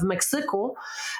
w 0.00 0.02
Meksyku, 0.02 0.74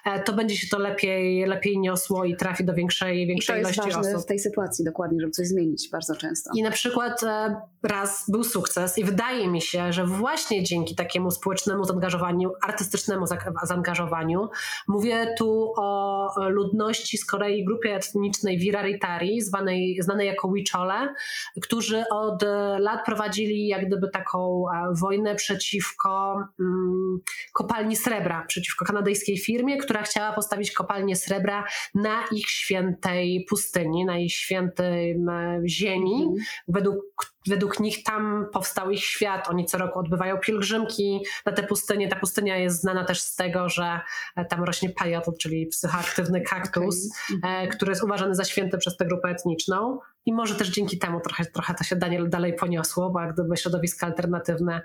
e, 0.04 0.22
to 0.22 0.32
będzie 0.32 0.56
się 0.56 0.66
to 0.68 0.78
lepiej, 0.78 1.46
lepiej 1.46 1.78
niosło 1.78 2.24
i 2.24 2.36
trafi 2.36 2.64
do 2.64 2.74
większej, 2.74 3.22
I 3.22 3.26
to 3.26 3.28
większej 3.28 3.58
jest 3.58 3.76
ilości 3.76 3.92
ważne 3.92 4.10
osób. 4.10 4.22
w 4.22 4.26
tej 4.26 4.38
sytuacji 4.38 4.84
dokładnie, 4.84 5.20
żeby 5.20 5.30
coś 5.30 5.46
zmienić 5.46 5.88
bardzo 5.90 6.16
często. 6.16 6.50
I 6.54 6.62
na 6.62 6.70
przykład 6.70 7.22
e, 7.22 7.60
raz 7.82 8.24
był 8.30 8.44
sukces 8.44 8.98
i 8.98 9.04
wydaje 9.04 9.48
mi 9.48 9.60
się, 9.60 9.92
że 9.92 10.06
właśnie 10.06 10.62
dzięki 10.62 10.94
takiemu 10.94 11.30
społecznemu 11.30 11.84
zaangażowaniu, 11.84 12.52
artystycznemu 12.62 13.26
za- 13.26 13.38
zaangażowaniu, 13.62 14.48
mówię 14.88 15.34
tu 15.38 15.72
o 15.76 16.28
ludności 16.48 17.18
z 17.18 17.24
Korei, 17.24 17.64
grupie 17.64 17.94
etnicznej 17.94 18.58
Wiraritari, 18.58 19.40
zwanej, 19.40 19.96
znanej 20.00 20.26
jako 20.26 20.52
Wichole, 20.52 21.14
którzy 21.62 22.04
od 22.10 22.42
lat 22.78 23.04
prowadzili 23.06 23.66
jak 23.66 23.86
gdyby 23.86 24.10
taką 24.10 24.64
e, 24.68 24.92
wojnę 25.00 25.34
przeciwko 25.34 26.42
mm, 26.60 27.18
kopalni 27.52 27.96
srebra, 27.96 28.44
przeciwko 28.48 28.84
kanadyjskiej 28.84 29.38
firmie, 29.38 29.76
która 29.76 30.02
chciała 30.02 30.32
postawić 30.32 30.72
kopalnię 30.72 31.16
srebra 31.16 31.64
na 31.94 32.24
ich 32.32 32.48
świętej 32.48 33.46
pustyni, 33.48 34.04
na 34.04 34.18
ich 34.18 34.32
świętej 34.32 35.18
ziemi. 35.66 36.28
Według, 36.68 37.04
według 37.46 37.80
nich 37.80 38.02
tam 38.02 38.46
powstał 38.52 38.90
ich 38.90 39.04
świat. 39.04 39.48
Oni 39.48 39.66
co 39.66 39.78
roku 39.78 39.98
odbywają 39.98 40.38
pielgrzymki 40.38 41.24
na 41.46 41.52
tę 41.52 41.62
pustynię. 41.62 42.08
Ta 42.08 42.16
pustynia 42.16 42.56
jest 42.56 42.80
znana 42.80 43.04
też 43.04 43.20
z 43.20 43.36
tego, 43.36 43.68
że 43.68 44.00
e, 44.36 44.44
tam 44.44 44.64
rośnie 44.64 44.90
pajot, 44.90 45.24
czyli 45.40 45.66
psychoaktywny 45.66 46.40
kaktus, 46.40 46.96
e, 47.42 47.68
który 47.68 47.90
jest 47.90 48.04
uważany 48.04 48.34
za 48.34 48.44
święty 48.44 48.78
przez 48.78 48.96
tę 48.96 49.06
grupę 49.06 49.28
etniczną. 49.28 49.98
I 50.26 50.32
może 50.32 50.54
też 50.54 50.68
dzięki 50.68 50.98
temu 50.98 51.20
trochę, 51.20 51.44
trochę 51.46 51.74
to 51.74 51.84
się 51.84 51.96
dalej, 51.96 52.28
dalej 52.28 52.54
poniosło, 52.54 53.10
bo 53.10 53.20
jak 53.20 53.32
gdyby 53.32 53.56
środowiska 53.56 54.06
alternatywne 54.06 54.82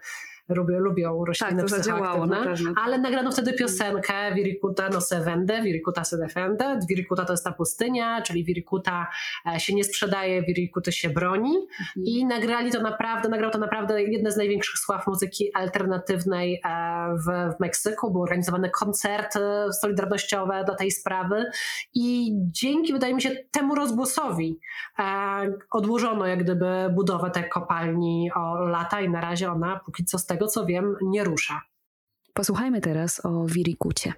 lubią, 0.49 0.79
lubią 0.79 1.25
rośliny 1.25 1.61
Tak, 1.61 1.71
na 1.71 1.77
psychoaktywne. 1.77 2.43
pewno. 2.43 2.73
Ale 2.83 2.97
nagrano 2.97 3.31
wtedy 3.31 3.53
piosenkę 3.53 4.35
Wirikuta 4.35 4.89
no 4.89 5.01
se 5.01 5.21
vende, 5.21 5.61
Wirikuta 5.61 6.03
se 6.03 6.17
defende. 6.17 6.79
Wirikuta 6.89 7.25
to 7.25 7.33
jest 7.33 7.43
ta 7.43 7.51
pustynia, 7.51 8.21
czyli 8.21 8.43
Wirikuta 8.45 9.07
e, 9.55 9.59
się 9.59 9.75
nie 9.75 9.83
sprzedaje, 9.83 10.43
Wirikuty 10.43 10.91
się 10.91 11.09
broni. 11.09 11.53
I 12.03 12.25
nagrali 12.25 12.71
to 12.71 12.81
naprawdę, 12.81 13.29
nagrał 13.29 13.51
to 13.51 13.57
naprawdę 13.57 14.03
jedne 14.03 14.31
z 14.31 14.37
największych 14.37 14.79
sław 14.79 15.07
muzyki 15.07 15.53
alternatywnej 15.53 16.61
e, 16.65 16.69
w, 17.15 17.55
w 17.55 17.59
Meksyku. 17.59 18.11
Były 18.11 18.23
organizowane 18.23 18.69
koncerty 18.69 19.39
solidarnościowe 19.81 20.63
do 20.67 20.75
tej 20.75 20.91
sprawy. 20.91 21.45
I 21.93 22.31
dzięki, 22.35 22.93
wydaje 22.93 23.13
mi 23.13 23.21
się, 23.21 23.29
temu 23.51 23.75
rozgłosowi 23.75 24.59
e, 24.99 25.03
odłożono 25.71 26.27
jak 26.27 26.43
gdyby 26.43 26.89
budowę 26.95 27.31
tej 27.31 27.49
kopalni 27.49 28.29
o 28.35 28.59
lata 28.59 29.01
i 29.01 29.09
na 29.09 29.21
razie 29.21 29.51
ona, 29.51 29.79
póki 29.85 30.05
co 30.05 30.19
z 30.19 30.25
tego 30.33 30.47
co 30.47 30.65
wiem, 30.65 30.95
nie 31.01 31.23
rusza. 31.23 31.61
Posłuchajmy 32.33 32.81
teraz 32.81 33.25
o 33.25 33.45
Wirikucie. 33.45 34.13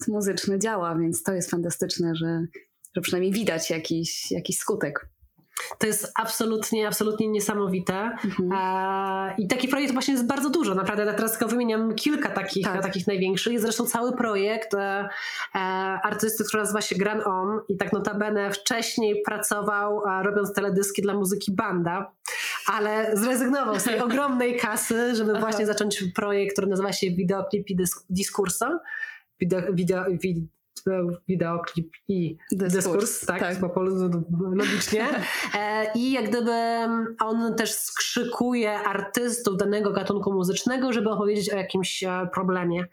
protest 0.00 0.08
muzyczny 0.08 0.58
działa, 0.58 0.94
więc 0.94 1.22
to 1.22 1.32
jest 1.32 1.50
fantastyczne, 1.50 2.14
że, 2.14 2.44
że 2.96 3.00
przynajmniej 3.00 3.32
widać 3.32 3.70
jakiś, 3.70 4.30
jakiś 4.30 4.58
skutek. 4.58 5.08
To 5.78 5.86
jest 5.86 6.12
absolutnie, 6.14 6.88
absolutnie 6.88 7.28
niesamowite. 7.28 7.94
Mhm. 8.24 8.52
E, 8.52 9.34
I 9.38 9.48
taki 9.48 9.68
projekt 9.68 9.92
właśnie 9.92 10.14
jest 10.14 10.26
bardzo 10.26 10.50
dużo. 10.50 10.74
Naprawdę 10.74 11.04
ja 11.04 11.12
teraz 11.12 11.32
tylko 11.32 11.48
wymieniam 11.48 11.94
kilka 11.94 12.30
takich, 12.30 12.64
tak. 12.64 12.82
takich 12.82 13.06
największych. 13.06 13.52
Jest 13.52 13.64
zresztą 13.64 13.86
cały 13.86 14.16
projekt 14.16 14.74
e, 14.74 15.08
e, 15.54 15.58
artysty, 16.02 16.44
który 16.44 16.62
nazywa 16.62 16.80
się 16.80 16.96
Gran 16.96 17.26
Om 17.26 17.60
i 17.68 17.76
tak 17.76 17.92
notabene 17.92 18.50
wcześniej 18.50 19.22
pracował 19.26 20.02
e, 20.06 20.22
robiąc 20.22 20.52
teledyski 20.52 21.02
dla 21.02 21.14
muzyki 21.14 21.52
Banda, 21.52 22.12
ale 22.66 23.10
zrezygnował 23.16 23.80
z 23.80 23.84
tej 23.84 24.00
ogromnej 24.06 24.56
kasy, 24.56 25.14
żeby 25.14 25.38
właśnie 25.38 25.66
zacząć 25.66 26.04
projekt, 26.14 26.52
który 26.52 26.66
nazywa 26.66 26.92
się 26.92 27.10
Videoclipi 27.10 27.76
Diskurso 28.10 28.80
wideo, 29.40 30.04
wideoklip 31.28 31.92
i 32.08 32.36
dyskurs, 32.52 32.74
dyskurs 32.74 33.26
tak, 33.26 33.40
tak. 33.40 33.74
po 33.74 33.82
logicznie. 34.54 35.06
E, 35.58 35.92
I 35.94 36.12
jak 36.12 36.28
gdyby 36.28 36.52
on 37.20 37.54
też 37.54 37.72
skrzykuje 37.72 38.78
artystów 38.78 39.56
danego 39.56 39.92
gatunku 39.92 40.32
muzycznego, 40.32 40.92
żeby 40.92 41.10
opowiedzieć 41.10 41.52
o 41.52 41.56
jakimś 41.56 42.04
e, 42.04 42.28
problemie, 42.34 42.84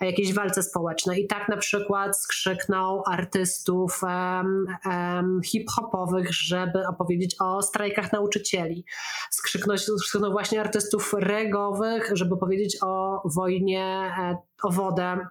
o 0.00 0.04
jakiejś 0.04 0.34
walce 0.34 0.62
społecznej. 0.62 1.24
I 1.24 1.26
tak 1.26 1.48
na 1.48 1.56
przykład 1.56 2.18
skrzyknął 2.18 3.02
artystów 3.06 4.00
um, 4.02 4.66
um, 4.86 5.40
hip-hopowych, 5.44 6.32
żeby 6.32 6.86
opowiedzieć 6.86 7.36
o 7.40 7.62
strajkach 7.62 8.12
nauczycieli. 8.12 8.84
Skrzyknął, 9.30 9.78
skrzyknął 9.78 10.32
właśnie 10.32 10.60
artystów 10.60 11.14
regowych, 11.18 12.10
żeby 12.12 12.36
powiedzieć 12.36 12.78
o 12.82 13.22
wojnie 13.24 14.12
e, 14.18 14.47
o 14.62 14.70
wodę 14.70 15.26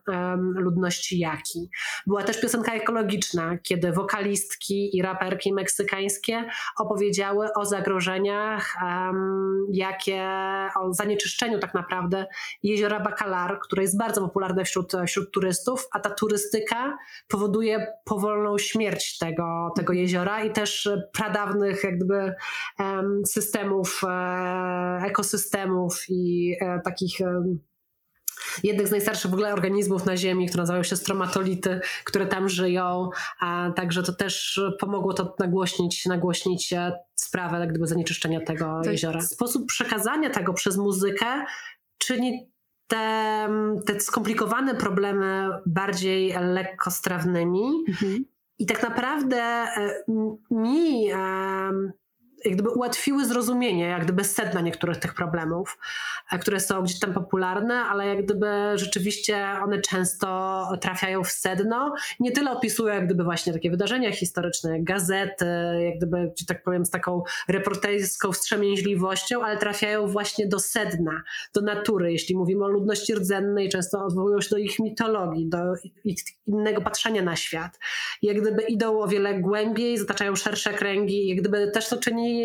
ludności 0.55 1.19
Jaki. 1.19 1.69
Była 2.07 2.23
też 2.23 2.41
piosenka 2.41 2.73
ekologiczna, 2.73 3.57
kiedy 3.57 3.91
wokalistki 3.91 4.97
i 4.97 5.01
raperki 5.01 5.53
meksykańskie 5.53 6.49
opowiedziały 6.77 7.53
o 7.53 7.65
zagrożeniach, 7.65 8.75
jakie, 9.71 10.27
o 10.81 10.93
zanieczyszczeniu 10.93 11.59
tak 11.59 11.73
naprawdę 11.73 12.25
jeziora 12.63 12.99
Bacalar, 12.99 13.59
które 13.59 13.81
jest 13.81 13.97
bardzo 13.97 14.21
popularne 14.21 14.65
wśród, 14.65 14.93
wśród 15.07 15.31
turystów, 15.31 15.87
a 15.91 15.99
ta 15.99 16.09
turystyka 16.09 16.97
powoduje 17.27 17.87
powolną 18.05 18.57
śmierć 18.57 19.17
tego, 19.17 19.71
tego 19.75 19.93
jeziora 19.93 20.43
i 20.43 20.51
też 20.51 20.89
pradawnych 21.11 21.83
jakby 21.83 22.33
um, 22.79 23.21
systemów, 23.25 24.01
e, 24.03 25.05
ekosystemów 25.05 26.05
i 26.09 26.55
e, 26.61 26.81
takich 26.83 27.17
jednych 28.63 28.87
z 28.87 28.91
najstarszych 28.91 29.31
w 29.31 29.33
ogóle 29.33 29.53
organizmów 29.53 30.05
na 30.05 30.17
Ziemi, 30.17 30.47
które 30.47 30.61
nazywają 30.61 30.83
się 30.83 30.95
stromatolity, 30.95 31.79
które 32.03 32.25
tam 32.25 32.49
żyją, 32.49 33.09
a 33.39 33.71
także 33.75 34.03
to 34.03 34.13
też 34.13 34.61
pomogło 34.79 35.13
to 35.13 35.35
nagłośnić, 35.39 36.05
nagłośnić 36.05 36.73
e, 36.73 36.91
sprawę 37.15 37.59
jak 37.59 37.69
gdyby 37.69 37.87
zanieczyszczenia 37.87 38.41
tego 38.41 38.81
to 38.83 38.91
jeziora. 38.91 39.21
Sposób 39.21 39.65
przekazania 39.65 40.29
tego 40.29 40.53
przez 40.53 40.77
muzykę 40.77 41.45
czyni 41.97 42.51
te, 42.87 43.49
te 43.85 43.99
skomplikowane 43.99 44.75
problemy 44.75 45.49
bardziej 45.65 46.33
lekkostrawnymi 46.41 47.83
mhm. 47.87 48.25
i 48.59 48.65
tak 48.65 48.83
naprawdę 48.83 49.37
e, 49.37 50.03
mi 50.51 51.11
jak 52.47 52.55
gdyby 52.55 52.69
ułatwiły 52.69 53.25
zrozumienie 53.25 53.85
jak 53.85 54.03
gdyby 54.03 54.23
sedna 54.23 54.61
niektórych 54.61 54.97
tych 54.97 55.13
problemów, 55.13 55.77
e, 56.31 56.39
które 56.39 56.59
są 56.59 56.81
gdzieś 56.83 56.99
tam 56.99 57.13
popularne, 57.13 57.75
ale 57.75 58.07
jak 58.07 58.25
gdyby 58.25 58.47
rzeczywiście 58.75 59.47
one 59.63 59.81
często 59.81 60.27
trafiają 60.81 61.23
w 61.23 61.31
sedno. 61.31 61.93
Nie 62.19 62.31
tyle 62.31 62.51
opisują 62.51 62.93
jak 62.93 63.05
gdyby 63.05 63.23
właśnie 63.23 63.53
takie 63.53 63.71
wydarzenia 63.71 64.11
historyczne, 64.11 64.71
jak 64.71 64.83
gazety, 64.83 65.45
jak 65.85 65.97
gdyby, 65.97 66.31
że 66.39 66.45
tak 66.45 66.63
powiem, 66.63 66.85
z 66.85 66.89
taką 66.89 67.23
reporterską 67.47 68.31
wstrzemięźliwością, 68.31 69.43
ale 69.43 69.57
trafiają 69.57 70.07
właśnie 70.07 70.47
do 70.47 70.59
sedna, 70.59 71.23
do 71.53 71.61
natury. 71.61 72.11
Jeśli 72.11 72.35
mówimy 72.35 72.65
o 72.65 72.67
ludności 72.67 73.15
rdzennej, 73.15 73.69
często 73.69 74.05
odwołują 74.05 74.41
się 74.41 74.49
do 74.49 74.57
ich 74.57 74.79
mitologii, 74.79 75.49
do 75.49 75.57
ich 76.03 76.17
innego 76.47 76.81
patrzenia 76.81 77.21
na 77.21 77.35
świat. 77.35 77.79
Jak 78.21 78.41
gdyby 78.41 78.63
idą 78.63 78.99
o 78.99 79.07
wiele 79.07 79.39
głębiej, 79.39 79.97
zataczają 79.97 80.35
szersze 80.35 80.73
kręgi, 80.73 81.27
jak 81.27 81.39
gdyby 81.39 81.71
też 81.71 81.89
to 81.89 81.97
czyni 81.97 82.36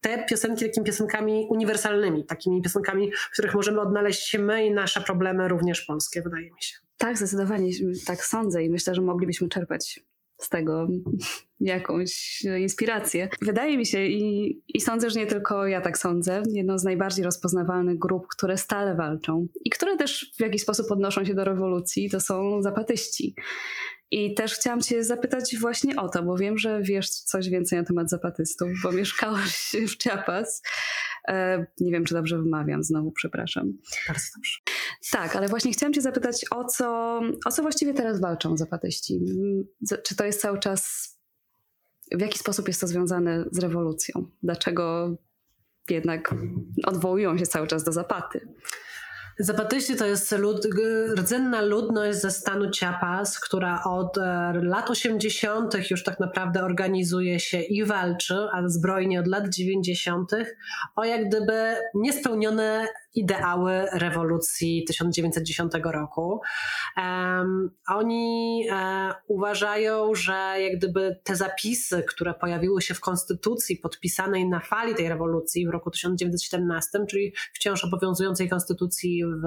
te 0.00 0.24
piosenki 0.28 0.64
takimi 0.64 0.86
piosenkami 0.86 1.46
uniwersalnymi, 1.50 2.26
takimi 2.26 2.62
piosenkami, 2.62 3.12
w 3.12 3.32
których 3.32 3.54
możemy 3.54 3.80
odnaleźć 3.80 4.28
się 4.28 4.38
my 4.38 4.66
i 4.66 4.70
nasze 4.70 5.00
problemy 5.00 5.48
również 5.48 5.80
polskie, 5.80 6.22
wydaje 6.22 6.44
mi 6.44 6.62
się. 6.62 6.76
Tak, 6.96 7.18
zdecydowanie 7.18 7.70
tak 8.06 8.24
sądzę 8.24 8.64
i 8.64 8.70
myślę, 8.70 8.94
że 8.94 9.02
moglibyśmy 9.02 9.48
czerpać 9.48 10.00
z 10.40 10.48
tego 10.48 10.88
jakąś 11.60 12.42
inspirację. 12.60 13.28
Wydaje 13.42 13.78
mi 13.78 13.86
się 13.86 14.06
i, 14.06 14.62
i 14.68 14.80
sądzę, 14.80 15.10
że 15.10 15.20
nie 15.20 15.26
tylko 15.26 15.66
ja 15.66 15.80
tak 15.80 15.98
sądzę, 15.98 16.42
jedną 16.52 16.78
z 16.78 16.84
najbardziej 16.84 17.24
rozpoznawalnych 17.24 17.98
grup, 17.98 18.26
które 18.36 18.56
stale 18.56 18.94
walczą 18.94 19.46
i 19.64 19.70
które 19.70 19.96
też 19.96 20.32
w 20.38 20.40
jakiś 20.40 20.62
sposób 20.62 20.90
odnoszą 20.90 21.24
się 21.24 21.34
do 21.34 21.44
rewolucji, 21.44 22.10
to 22.10 22.20
są 22.20 22.62
zapatyści. 22.62 23.34
I 24.10 24.34
też 24.34 24.54
chciałam 24.54 24.80
Cię 24.80 25.04
zapytać 25.04 25.56
właśnie 25.58 25.96
o 25.96 26.08
to, 26.08 26.22
bo 26.22 26.36
wiem, 26.36 26.58
że 26.58 26.82
wiesz 26.82 27.10
coś 27.10 27.48
więcej 27.48 27.78
na 27.78 27.84
temat 27.84 28.10
zapatystów, 28.10 28.68
bo 28.82 28.92
mieszkałaś 28.92 29.72
w 29.88 30.02
Chiapas. 30.02 30.62
E, 31.28 31.66
nie 31.80 31.92
wiem, 31.92 32.04
czy 32.04 32.14
dobrze 32.14 32.38
wymawiam, 32.38 32.82
znowu 32.82 33.12
przepraszam. 33.12 33.72
Bardzo 34.08 34.26
dobrze. 34.36 34.58
Tak, 35.10 35.36
ale 35.36 35.48
właśnie 35.48 35.72
chciałam 35.72 35.92
Cię 35.92 36.00
zapytać, 36.00 36.44
o 36.50 36.64
co, 36.64 37.20
o 37.46 37.50
co 37.50 37.62
właściwie 37.62 37.94
teraz 37.94 38.20
walczą 38.20 38.56
zapatyści? 38.56 39.20
Czy 40.04 40.16
to 40.16 40.24
jest 40.24 40.40
cały 40.40 40.58
czas. 40.58 41.10
W 42.12 42.20
jaki 42.20 42.38
sposób 42.38 42.68
jest 42.68 42.80
to 42.80 42.86
związane 42.86 43.44
z 43.52 43.58
rewolucją? 43.58 44.26
Dlaczego 44.42 45.16
jednak 45.90 46.34
odwołują 46.84 47.38
się 47.38 47.46
cały 47.46 47.66
czas 47.66 47.84
do 47.84 47.92
zapaty? 47.92 48.48
Zapatyści 49.42 49.96
to 49.96 50.06
jest 50.06 50.32
lud, 50.32 50.66
rdzenna 51.16 51.60
ludność 51.60 52.18
ze 52.18 52.30
stanu 52.30 52.70
Chiapas, 52.70 53.40
która 53.40 53.84
od 53.84 54.18
e, 54.18 54.52
lat 54.62 54.90
80. 54.90 55.90
już 55.90 56.04
tak 56.04 56.20
naprawdę 56.20 56.64
organizuje 56.64 57.40
się 57.40 57.60
i 57.60 57.84
walczy, 57.84 58.34
a 58.52 58.68
zbrojnie 58.68 59.20
od 59.20 59.26
lat 59.26 59.48
90. 59.48 60.32
o 60.96 61.04
jak 61.04 61.28
gdyby 61.28 61.74
niespełnione 61.94 62.86
ideały 63.14 63.86
rewolucji 63.92 64.84
1910 64.88 65.72
roku. 65.84 66.40
Um, 66.96 67.70
oni 67.88 68.64
um, 68.70 69.12
uważają, 69.26 70.14
że 70.14 70.54
jak 70.58 70.78
gdyby 70.78 71.16
te 71.24 71.36
zapisy, 71.36 72.04
które 72.08 72.34
pojawiły 72.34 72.82
się 72.82 72.94
w 72.94 73.00
konstytucji 73.00 73.76
podpisanej 73.76 74.48
na 74.48 74.60
fali 74.60 74.94
tej 74.94 75.08
rewolucji 75.08 75.66
w 75.66 75.70
roku 75.70 75.90
1917, 75.90 76.98
czyli 77.10 77.32
wciąż 77.54 77.84
obowiązującej 77.84 78.48
konstytucji 78.48 79.24
w, 79.24 79.42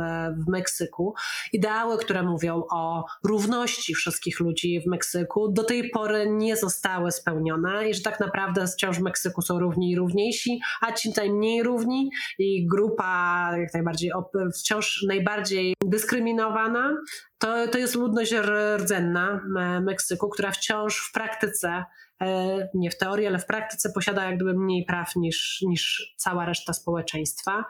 w 0.45 0.47
Meksyku, 0.47 1.13
ideały, 1.53 1.97
które 1.97 2.23
mówią 2.23 2.63
o 2.71 3.05
równości 3.23 3.93
wszystkich 3.93 4.39
ludzi 4.39 4.81
w 4.81 4.89
Meksyku, 4.89 5.51
do 5.51 5.63
tej 5.63 5.89
pory 5.89 6.29
nie 6.29 6.57
zostały 6.57 7.11
spełnione 7.11 7.89
i 7.89 7.93
że 7.93 8.01
tak 8.01 8.19
naprawdę 8.19 8.67
wciąż 8.67 8.97
w 8.97 9.01
Meksyku 9.01 9.41
są 9.41 9.59
równi 9.59 9.91
i 9.91 9.95
równiejsi, 9.95 10.59
a 10.81 10.91
ci 10.91 11.13
najmniej 11.17 11.63
równi 11.63 12.09
i 12.39 12.67
grupa 12.67 13.52
jak 13.57 13.73
najbardziej, 13.73 14.11
wciąż 14.55 15.05
najbardziej 15.07 15.73
dyskryminowana, 15.85 16.97
to, 17.37 17.67
to 17.67 17.77
jest 17.77 17.95
ludność 17.95 18.33
rdzenna 18.77 19.41
Meksyku, 19.81 20.29
która 20.29 20.51
wciąż 20.51 21.09
w 21.09 21.11
praktyce 21.11 21.85
e, 22.21 22.69
nie 22.73 22.91
w 22.91 22.97
teorii, 22.97 23.27
ale 23.27 23.39
w 23.39 23.45
praktyce 23.45 23.91
posiada 23.91 24.25
jak 24.25 24.35
gdyby 24.35 24.53
mniej 24.53 24.85
praw 24.85 25.15
niż, 25.15 25.63
niż 25.67 26.13
cała 26.17 26.45
reszta 26.45 26.73
społeczeństwa. 26.73 27.65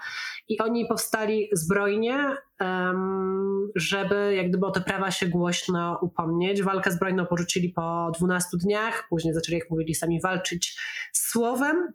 I 0.48 0.60
oni 0.60 0.86
powstali 0.88 1.50
zbrojnie, 1.54 2.36
żeby 3.76 4.34
jak 4.36 4.50
gdyby 4.50 4.66
o 4.66 4.72
te 4.72 4.82
prawa 4.82 5.12
się 5.12 5.28
głośno 5.28 6.00
upomnieć. 6.02 6.64
Walkę 6.64 6.92
zbrojną 6.92 7.26
porzucili 7.26 7.70
po 7.70 8.12
12 8.18 8.50
dniach, 8.58 9.08
później 9.10 9.34
zaczęli, 9.34 9.58
jak 9.58 9.70
mówili 9.70 9.96
sami, 9.96 10.22
walczyć 10.22 10.80
słowem. 11.14 11.94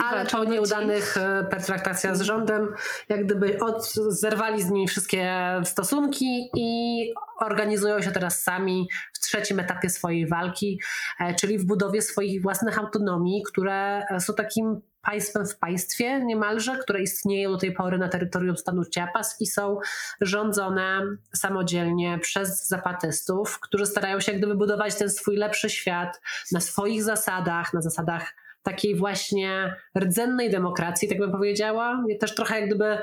E, 0.00 0.04
ale 0.04 0.26
po 0.26 0.44
nieudanych 0.44 1.16
e, 1.16 1.44
pertraktacjach 1.50 2.16
z 2.16 2.20
rządem, 2.20 2.74
jak 3.08 3.24
gdyby 3.24 3.58
od, 3.58 3.92
zerwali 4.08 4.62
z 4.62 4.70
nimi 4.70 4.88
wszystkie 4.88 5.34
stosunki 5.64 6.50
i 6.56 7.12
organizują 7.40 8.02
się 8.02 8.10
teraz 8.10 8.42
sami 8.42 8.88
w 9.12 9.20
trzecim 9.20 9.60
etapie 9.60 9.90
swojej 9.90 10.26
walki, 10.26 10.80
e, 11.20 11.34
czyli 11.34 11.58
w 11.58 11.66
budowie 11.66 12.02
swoich 12.02 12.42
własnych 12.42 12.78
autonomii, 12.78 13.42
które 13.42 14.06
są 14.18 14.34
takim 14.34 14.80
państwem 15.02 15.46
w 15.46 15.58
państwie 15.58 16.24
niemalże, 16.24 16.78
które 16.78 17.02
istnieją 17.02 17.52
do 17.52 17.58
tej 17.58 17.72
pory 17.72 17.98
na 17.98 18.08
terytorium 18.08 18.56
stanu 18.56 18.82
Chiapas 18.94 19.36
i 19.40 19.46
są 19.46 19.78
rządzone 20.20 21.02
samodzielnie 21.34 22.18
przez 22.18 22.68
zapatystów, 22.68 23.60
którzy 23.60 23.86
starają 23.86 24.20
się 24.20 24.32
jak 24.32 24.40
gdyby 24.40 24.54
budować 24.54 24.94
ten 24.94 25.10
swój 25.10 25.36
lepszy 25.36 25.70
świat 25.70 26.20
na 26.52 26.60
swoich 26.60 27.02
zasadach, 27.02 27.72
na 27.72 27.80
zasadach 27.80 28.34
takiej 28.66 28.94
właśnie 28.94 29.76
rdzennej 29.98 30.50
demokracji, 30.50 31.08
tak 31.08 31.18
bym 31.18 31.32
powiedziała. 31.32 32.04
Też 32.20 32.34
trochę 32.34 32.60
jak 32.60 32.66
gdyby 32.66 32.98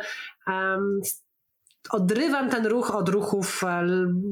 um, 0.48 1.02
odrywam 1.90 2.50
ten 2.50 2.66
ruch 2.66 2.96
od 2.96 3.10
ruchów 3.10 3.64
e, 3.64 3.84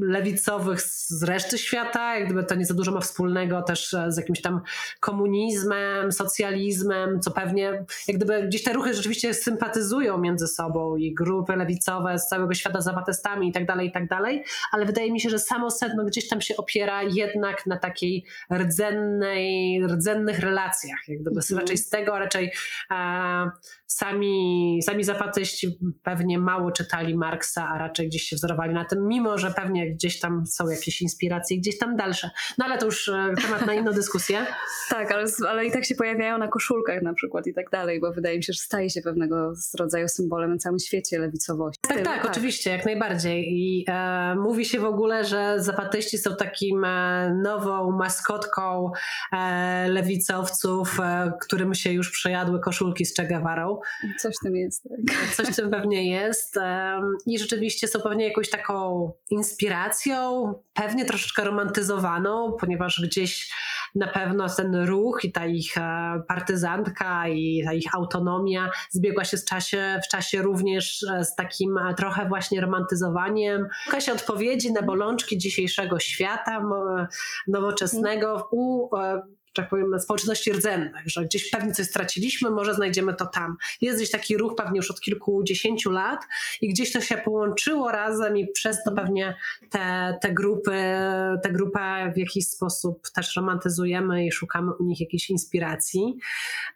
lewicowych 0.01 0.81
z 0.81 1.23
reszty 1.23 1.57
świata, 1.57 2.15
jak 2.15 2.25
gdyby 2.25 2.43
to 2.43 2.55
nie 2.55 2.65
za 2.65 2.73
dużo 2.73 2.91
ma 2.91 2.99
wspólnego 2.99 3.61
też 3.61 3.93
e, 3.93 4.11
z 4.11 4.17
jakimś 4.17 4.41
tam 4.41 4.61
komunizmem, 4.99 6.11
socjalizmem, 6.11 7.19
co 7.19 7.31
pewnie 7.31 7.85
jak 8.07 8.17
gdyby 8.17 8.43
gdzieś 8.47 8.63
te 8.63 8.73
ruchy 8.73 8.93
rzeczywiście 8.93 9.33
sympatyzują 9.33 10.17
między 10.17 10.47
sobą 10.47 10.95
i 10.95 11.13
grupy 11.13 11.55
lewicowe 11.55 12.19
z 12.19 12.27
całego 12.27 12.53
świata 12.53 12.81
z 12.81 12.83
zapatystami 12.83 13.49
i 13.49 13.51
tak 13.51 13.65
dalej, 13.65 13.87
i 13.87 13.91
tak 13.91 14.07
dalej, 14.07 14.43
ale 14.71 14.85
wydaje 14.85 15.11
mi 15.11 15.19
się, 15.19 15.29
że 15.29 15.39
samo 15.39 15.71
sedno 15.71 16.05
gdzieś 16.05 16.29
tam 16.29 16.41
się 16.41 16.57
opiera 16.57 17.03
jednak 17.03 17.65
na 17.65 17.77
takiej 17.77 18.25
rdzennej, 18.53 19.81
rdzennych 19.87 20.39
relacjach, 20.39 20.99
jak 21.07 21.21
gdyby 21.21 21.39
mm. 21.51 21.59
raczej 21.59 21.77
z 21.77 21.89
tego, 21.89 22.19
raczej 22.19 22.51
e, 22.91 23.49
sami, 23.87 24.79
sami 24.83 25.03
zapatyści 25.03 25.79
pewnie 26.03 26.39
mało 26.39 26.71
czytali 26.71 27.15
Marksa, 27.41 27.69
a 27.69 27.77
raczej 27.77 28.07
gdzieś 28.07 28.23
się 28.23 28.35
wzorowali 28.35 28.73
na 28.73 28.85
tym, 28.85 29.07
mimo 29.07 29.37
że 29.37 29.51
pewnie 29.51 29.91
gdzieś 29.91 30.19
tam 30.19 30.45
są 30.47 30.69
jakieś 30.69 31.01
inspiracje, 31.01 31.57
gdzieś 31.57 31.77
tam 31.77 31.95
dalsze. 31.95 32.29
No 32.57 32.65
ale 32.65 32.77
to 32.77 32.85
już 32.85 33.09
e, 33.09 33.33
temat 33.41 33.65
na 33.65 33.73
inną 33.73 33.91
dyskusję. 33.91 34.45
tak, 34.89 35.11
ale, 35.11 35.25
ale 35.49 35.65
i 35.65 35.71
tak 35.71 35.85
się 35.85 35.95
pojawiają 35.95 36.37
na 36.37 36.47
koszulkach 36.47 37.01
na 37.01 37.13
przykład 37.13 37.47
i 37.47 37.53
tak 37.53 37.69
dalej, 37.69 37.99
bo 37.99 38.11
wydaje 38.11 38.37
mi 38.37 38.43
się, 38.43 38.53
że 38.53 38.59
staje 38.59 38.89
się 38.89 39.01
pewnego 39.01 39.53
rodzaju 39.79 40.07
symbolem 40.07 40.51
na 40.51 40.57
całym 40.57 40.79
świecie 40.79 41.19
lewicowości. 41.19 41.81
Tak, 41.81 41.97
tak, 41.97 42.05
tak, 42.05 42.31
oczywiście, 42.31 42.69
jak 42.69 42.85
najbardziej. 42.85 43.45
I 43.49 43.85
e, 43.87 44.35
mówi 44.35 44.65
się 44.65 44.79
w 44.79 44.85
ogóle, 44.85 45.25
że 45.25 45.55
zapatyści 45.57 46.17
są 46.17 46.35
takim 46.35 46.85
e, 46.85 47.33
nową 47.43 47.91
maskotką 47.91 48.91
e, 49.33 49.87
lewicowców, 49.89 50.99
e, 50.99 51.31
którym 51.41 51.73
się 51.73 51.91
już 51.91 52.11
przejadły 52.11 52.59
koszulki 52.59 53.05
z 53.05 53.15
Che 53.15 53.27
Guevarą. 53.27 53.79
Coś 54.19 54.35
w 54.35 54.43
tym 54.43 54.55
jest. 54.55 54.83
Tak. 55.07 55.35
Coś 55.35 55.47
w 55.47 55.55
tym 55.55 55.71
pewnie 55.71 56.11
jest. 56.11 56.57
I 57.33 57.39
rzeczywiście 57.39 57.87
są 57.87 57.99
pewnie 57.99 58.27
jakąś 58.27 58.49
taką 58.49 59.11
inspiracją, 59.29 60.53
pewnie 60.73 61.05
troszeczkę 61.05 61.43
romantyzowaną, 61.43 62.57
ponieważ 62.59 63.01
gdzieś 63.03 63.51
na 63.95 64.07
pewno 64.07 64.49
ten 64.49 64.75
ruch 64.75 65.19
i 65.23 65.31
ta 65.31 65.45
ich 65.45 65.77
e, 65.77 66.21
partyzantka 66.27 67.27
i 67.27 67.61
ta 67.65 67.73
ich 67.73 67.95
autonomia 67.95 68.69
zbiegła 68.89 69.25
się 69.25 69.37
czasie, 69.45 69.99
w 70.05 70.07
czasie 70.07 70.41
również 70.41 71.03
e, 71.03 71.25
z 71.25 71.35
takim 71.35 71.77
e, 71.77 71.93
trochę 71.93 72.29
właśnie 72.29 72.61
romantyzowaniem. 72.61 73.67
Szuka 73.83 74.01
się 74.01 74.13
odpowiedzi 74.13 74.73
na 74.73 74.81
bolączki 74.81 75.37
dzisiejszego 75.37 75.99
świata 75.99 76.61
nowoczesnego 77.47 78.49
u 78.51 78.89
tak 79.53 79.69
powiem, 79.69 79.99
społeczności 79.99 80.51
rdzennych, 80.51 81.03
że 81.05 81.25
gdzieś 81.25 81.49
pewnie 81.49 81.73
coś 81.73 81.85
straciliśmy, 81.85 82.49
może 82.49 82.73
znajdziemy 82.73 83.13
to 83.13 83.25
tam. 83.25 83.57
Jest 83.81 83.97
gdzieś 83.97 84.11
taki 84.11 84.37
ruch 84.37 84.55
pewnie 84.55 84.77
już 84.77 84.91
od 84.91 85.01
kilkudziesięciu 85.01 85.91
lat 85.91 86.19
i 86.61 86.69
gdzieś 86.69 86.91
to 86.91 87.01
się 87.01 87.17
połączyło 87.17 87.91
razem 87.91 88.37
i 88.37 88.51
przez 88.51 88.83
to 88.83 88.91
pewnie 88.91 89.35
te, 89.69 90.17
te 90.21 90.33
grupy, 90.33 90.81
te 91.43 91.51
grupę 91.51 92.11
w 92.15 92.17
jakiś 92.17 92.47
sposób 92.47 93.09
też 93.15 93.35
romantyzujemy 93.35 94.25
i 94.25 94.31
szukamy 94.31 94.71
u 94.79 94.83
nich 94.83 94.99
jakiejś 94.99 95.29
inspiracji. 95.29 96.17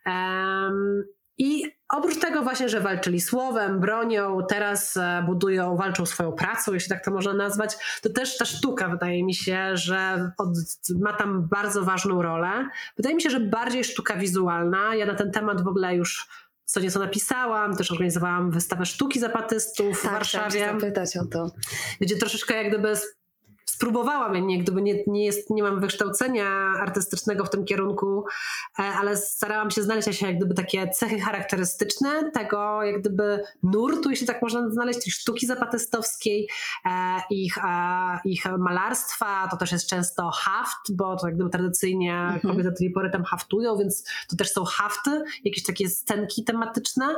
Um, 0.06 1.04
i 1.38 1.64
oprócz 1.90 2.20
tego 2.20 2.44
właśnie, 2.44 2.70
że 2.70 2.82
walczyli 2.82 3.22
słowem, 3.22 3.80
bronią, 3.80 4.40
teraz 4.50 4.98
e, 4.98 5.24
budują, 5.26 5.78
walczą 5.78 6.06
swoją 6.06 6.32
pracą, 6.32 6.74
jeśli 6.74 6.90
tak 6.90 7.06
to 7.06 7.12
można 7.12 7.34
nazwać, 7.34 7.78
to 8.02 8.10
też 8.10 8.38
ta 8.38 8.46
sztuka 8.46 8.90
wydaje 8.90 9.24
mi 9.24 9.34
się, 9.34 9.78
że 9.78 10.32
od, 10.38 10.50
ma 11.00 11.14
tam 11.14 11.48
bardzo 11.48 11.84
ważną 11.84 12.22
rolę. 12.22 12.70
Wydaje 12.98 13.16
mi 13.16 13.22
się, 13.22 13.30
że 13.30 13.40
bardziej 13.40 13.84
sztuka 13.84 14.16
wizualna. 14.16 14.96
Ja 14.96 15.06
na 15.06 15.16
ten 15.16 15.32
temat 15.32 15.64
w 15.64 15.68
ogóle 15.68 15.96
już 15.96 16.28
co 16.66 16.80
nieco 16.80 17.00
napisałam, 17.00 17.76
też 17.76 17.92
organizowałam 17.92 18.52
wystawę 18.52 18.86
sztuki 18.86 19.20
zapatystów 19.20 20.02
tak, 20.02 20.12
w 20.12 20.14
Warszawie. 20.14 20.60
Tak, 20.60 20.82
zapytać 20.82 21.18
o 21.18 21.26
to. 21.26 21.52
Gdzie 22.02 22.16
troszeczkę 22.16 22.64
jak 22.64 22.70
gdyby 22.70 22.96
spróbowałam, 23.76 24.48
nie, 24.48 24.60
gdyby 24.60 24.82
nie, 24.82 25.04
nie, 25.08 25.26
jest, 25.26 25.50
nie 25.50 25.64
mam 25.64 25.80
wykształcenia 25.80 26.48
artystycznego 26.80 27.46
w 27.46 27.50
tym 27.50 27.66
kierunku, 27.66 28.26
e, 28.80 28.84
ale 28.84 29.18
starałam 29.18 29.72
się 29.72 29.84
znaleźć 29.84 30.20
się 30.20 30.28
jak 30.28 30.38
gdyby 30.38 30.54
takie 30.54 30.90
cechy 30.90 31.20
charakterystyczne 31.20 32.32
tego 32.32 32.84
jak 32.84 33.00
gdyby 33.00 33.44
nurtu, 33.64 34.10
jeśli 34.10 34.28
tak 34.28 34.42
można 34.42 34.70
znaleźć, 34.70 35.04
tej 35.04 35.12
sztuki 35.12 35.48
zapatystowskiej, 35.48 36.48
e, 36.86 36.90
ich, 37.30 37.58
ich 38.26 38.46
malarstwa, 38.58 39.48
to 39.52 39.58
też 39.58 39.72
jest 39.72 39.90
często 39.90 40.32
haft, 40.34 40.96
bo 40.96 41.16
to 41.16 41.28
jak 41.28 41.36
gdyby 41.36 41.50
tradycyjnie 41.50 42.14
mhm. 42.14 42.40
kobiety 42.40 42.72
do 42.72 42.78
tej 42.78 42.92
pory 42.92 43.10
tam 43.10 43.24
haftują, 43.24 43.78
więc 43.78 44.04
to 44.30 44.36
też 44.36 44.52
są 44.52 44.66
hafty, 44.66 45.24
jakieś 45.44 45.64
takie 45.64 45.90
scenki 45.90 46.44
tematyczne 46.44 47.16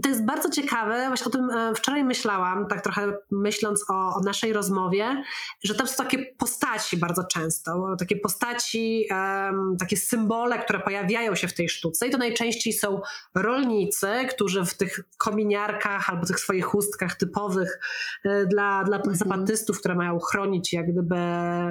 i 0.00 0.02
to 0.02 0.08
jest 0.08 0.24
bardzo 0.24 0.50
ciekawe, 0.50 1.04
właśnie 1.08 1.26
o 1.26 1.30
tym 1.30 1.50
e, 1.50 1.74
wczoraj 1.74 2.04
myślałam, 2.04 2.66
tak 2.66 2.80
trochę 2.80 3.12
myśląc 3.30 3.84
o, 3.90 3.94
o, 4.14 4.20
naszej 4.24 4.52
rozmowie, 4.52 5.22
że 5.64 5.74
tam 5.74 5.88
są 5.88 6.04
takie 6.04 6.18
postaci 6.38 6.96
bardzo 6.96 7.24
często, 7.24 7.96
takie 7.98 8.16
postaci, 8.16 9.06
um, 9.10 9.76
takie 9.78 9.96
symbole, 9.96 10.58
które 10.58 10.80
pojawiają 10.80 11.34
się 11.34 11.48
w 11.48 11.54
tej 11.54 11.68
sztuce 11.68 12.06
i 12.06 12.10
to 12.10 12.18
najczęściej 12.18 12.72
są 12.72 13.00
rolnicy, 13.34 14.08
którzy 14.30 14.64
w 14.64 14.74
tych 14.74 15.00
kominiarkach 15.18 16.10
albo 16.10 16.26
tych 16.26 16.40
swoich 16.40 16.64
chustkach 16.64 17.14
typowych 17.14 17.80
e, 18.24 18.46
dla, 18.46 18.84
dla 18.84 18.96
mhm. 18.96 19.16
zapatystów, 19.16 19.80
które 19.80 19.94
mają 19.94 20.18
chronić 20.18 20.72
jak 20.72 20.92
gdyby 20.92 21.16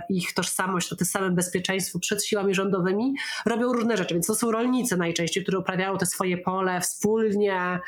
ich 0.09 0.33
tożsamość, 0.33 0.89
to 0.89 0.95
tym 0.95 1.07
samym 1.07 1.35
bezpieczeństwo 1.35 1.99
przed 1.99 2.25
siłami 2.25 2.55
rządowymi, 2.55 3.13
robią 3.45 3.73
różne 3.73 3.97
rzeczy, 3.97 4.13
więc 4.13 4.27
to 4.27 4.35
są 4.35 4.51
rolnicy 4.51 4.97
najczęściej, 4.97 5.43
które 5.43 5.59
uprawiają 5.59 5.97
te 5.97 6.05
swoje 6.05 6.37
pole 6.37 6.81
wspólnie, 6.81 7.79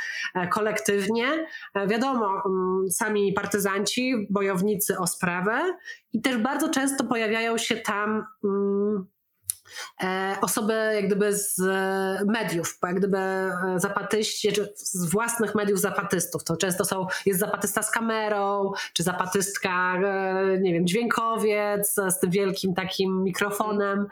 kolektywnie. 0.51 1.25
E, 1.75 1.87
wiadomo, 1.87 2.43
mm, 2.45 2.91
sami 2.91 3.33
partyzanci, 3.33 4.27
bojownicy 4.29 4.97
o 4.97 5.07
sprawę 5.07 5.77
i 6.13 6.21
też 6.21 6.37
bardzo 6.37 6.69
często 6.69 7.03
pojawiają 7.03 7.57
się 7.57 7.75
tam 7.75 8.25
mm, 8.43 9.05
E, 9.20 9.20
osoby 10.41 10.73
jak 10.73 11.05
gdyby 11.07 11.35
z 11.35 11.61
mediów, 12.25 12.77
jak 12.83 12.95
gdyby 12.95 13.17
e, 13.17 13.53
zapatyści, 13.77 14.53
czy 14.53 14.73
z 14.75 15.09
własnych 15.11 15.55
mediów 15.55 15.79
zapatystów. 15.79 16.43
To 16.43 16.57
często 16.57 16.85
są, 16.85 17.07
jest 17.25 17.39
zapatysta 17.39 17.83
z 17.83 17.91
kamerą, 17.91 18.71
czy 18.93 19.03
zapatystka, 19.03 19.95
e, 19.95 20.59
nie 20.59 20.73
wiem, 20.73 20.87
dźwiękowiec 20.87 21.95
z 22.09 22.19
tym 22.19 22.31
wielkim 22.31 22.73
takim 22.73 23.23
mikrofonem. 23.23 24.07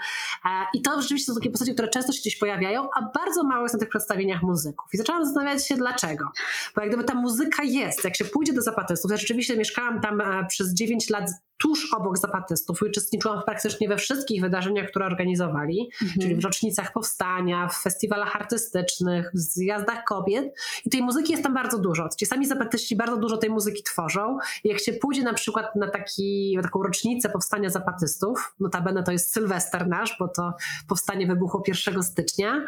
I 0.74 0.82
to 0.82 1.02
rzeczywiście 1.02 1.32
są 1.32 1.40
takie 1.40 1.50
postacie, 1.50 1.74
które 1.74 1.88
często 1.88 2.12
się 2.14 2.20
gdzieś 2.20 2.38
pojawiają, 2.38 2.90
a 2.96 3.02
bardzo 3.02 3.44
mało 3.44 3.64
jest 3.64 3.74
na 3.74 3.80
tych 3.80 3.90
przedstawieniach 3.90 4.42
muzyków. 4.42 4.94
I 4.94 4.98
zaczęłam 4.98 5.26
zastanawiać 5.26 5.68
się 5.68 5.76
dlaczego. 5.76 6.26
Bo 6.76 6.82
jak 6.82 6.90
gdyby 6.90 7.04
ta 7.04 7.14
muzyka 7.14 7.64
jest, 7.64 8.04
jak 8.04 8.16
się 8.16 8.26
pójdzie 8.26 8.54
do 8.54 8.62
zapatystów, 8.62 9.12
ja 9.12 9.18
rzeczywiście 9.18 9.58
mieszkałam 9.58 10.02
tam 10.02 10.22
przez 10.48 10.74
9 10.74 11.10
lat 11.10 11.30
tuż 11.60 11.94
obok 11.94 12.18
zapatystów 12.18 12.82
i 12.82 12.86
uczestniczyłam 12.86 13.42
praktycznie 13.46 13.90
we 13.90 13.98
wszystkich 13.98 14.42
wydarzeniach, 14.42 14.90
które 14.90 15.06
organizowali, 15.06 15.90
mhm. 16.02 16.22
czyli 16.22 16.36
w 16.36 16.44
rocznicach 16.44 16.94
powstania, 16.94 17.68
w 17.68 17.78
festiwalach 17.78 18.36
artystycznych, 18.36 19.32
w 19.34 19.40
zjazdach 19.40 20.04
kobiet 20.04 20.54
i 20.86 20.90
tej 20.90 21.02
muzyki 21.02 21.32
jest 21.32 21.44
tam 21.44 21.54
bardzo 21.54 21.80
dużo. 21.80 22.10
Ci 22.20 22.26
sami 22.26 22.46
zapatyści 22.46 22.96
bardzo 22.96 23.18
dużo 23.18 23.38
tej 23.38 23.50
muzyki 23.50 23.84
tworzą 23.84 24.38
i 24.64 24.70
jak 24.70 24.80
się 24.80 24.94
pójdzie 24.94 25.24
na 25.24 25.34
przykład 25.34 25.76
na, 25.76 25.90
taki, 25.90 26.58
taką 26.64 26.84
rocznicę 26.84 27.30
powstania 27.30 27.70
zapatystów, 27.70 28.56
notabene 28.60 29.04
to 29.04 29.12
jest 29.12 29.34
Sylwester 29.34 29.88
nasz, 29.88 30.16
bo 30.20 30.28
to 30.28 30.54
powstanie 30.88 31.28
wybuchło 31.28 31.64
1 31.68 32.04
stycznia, 32.04 32.66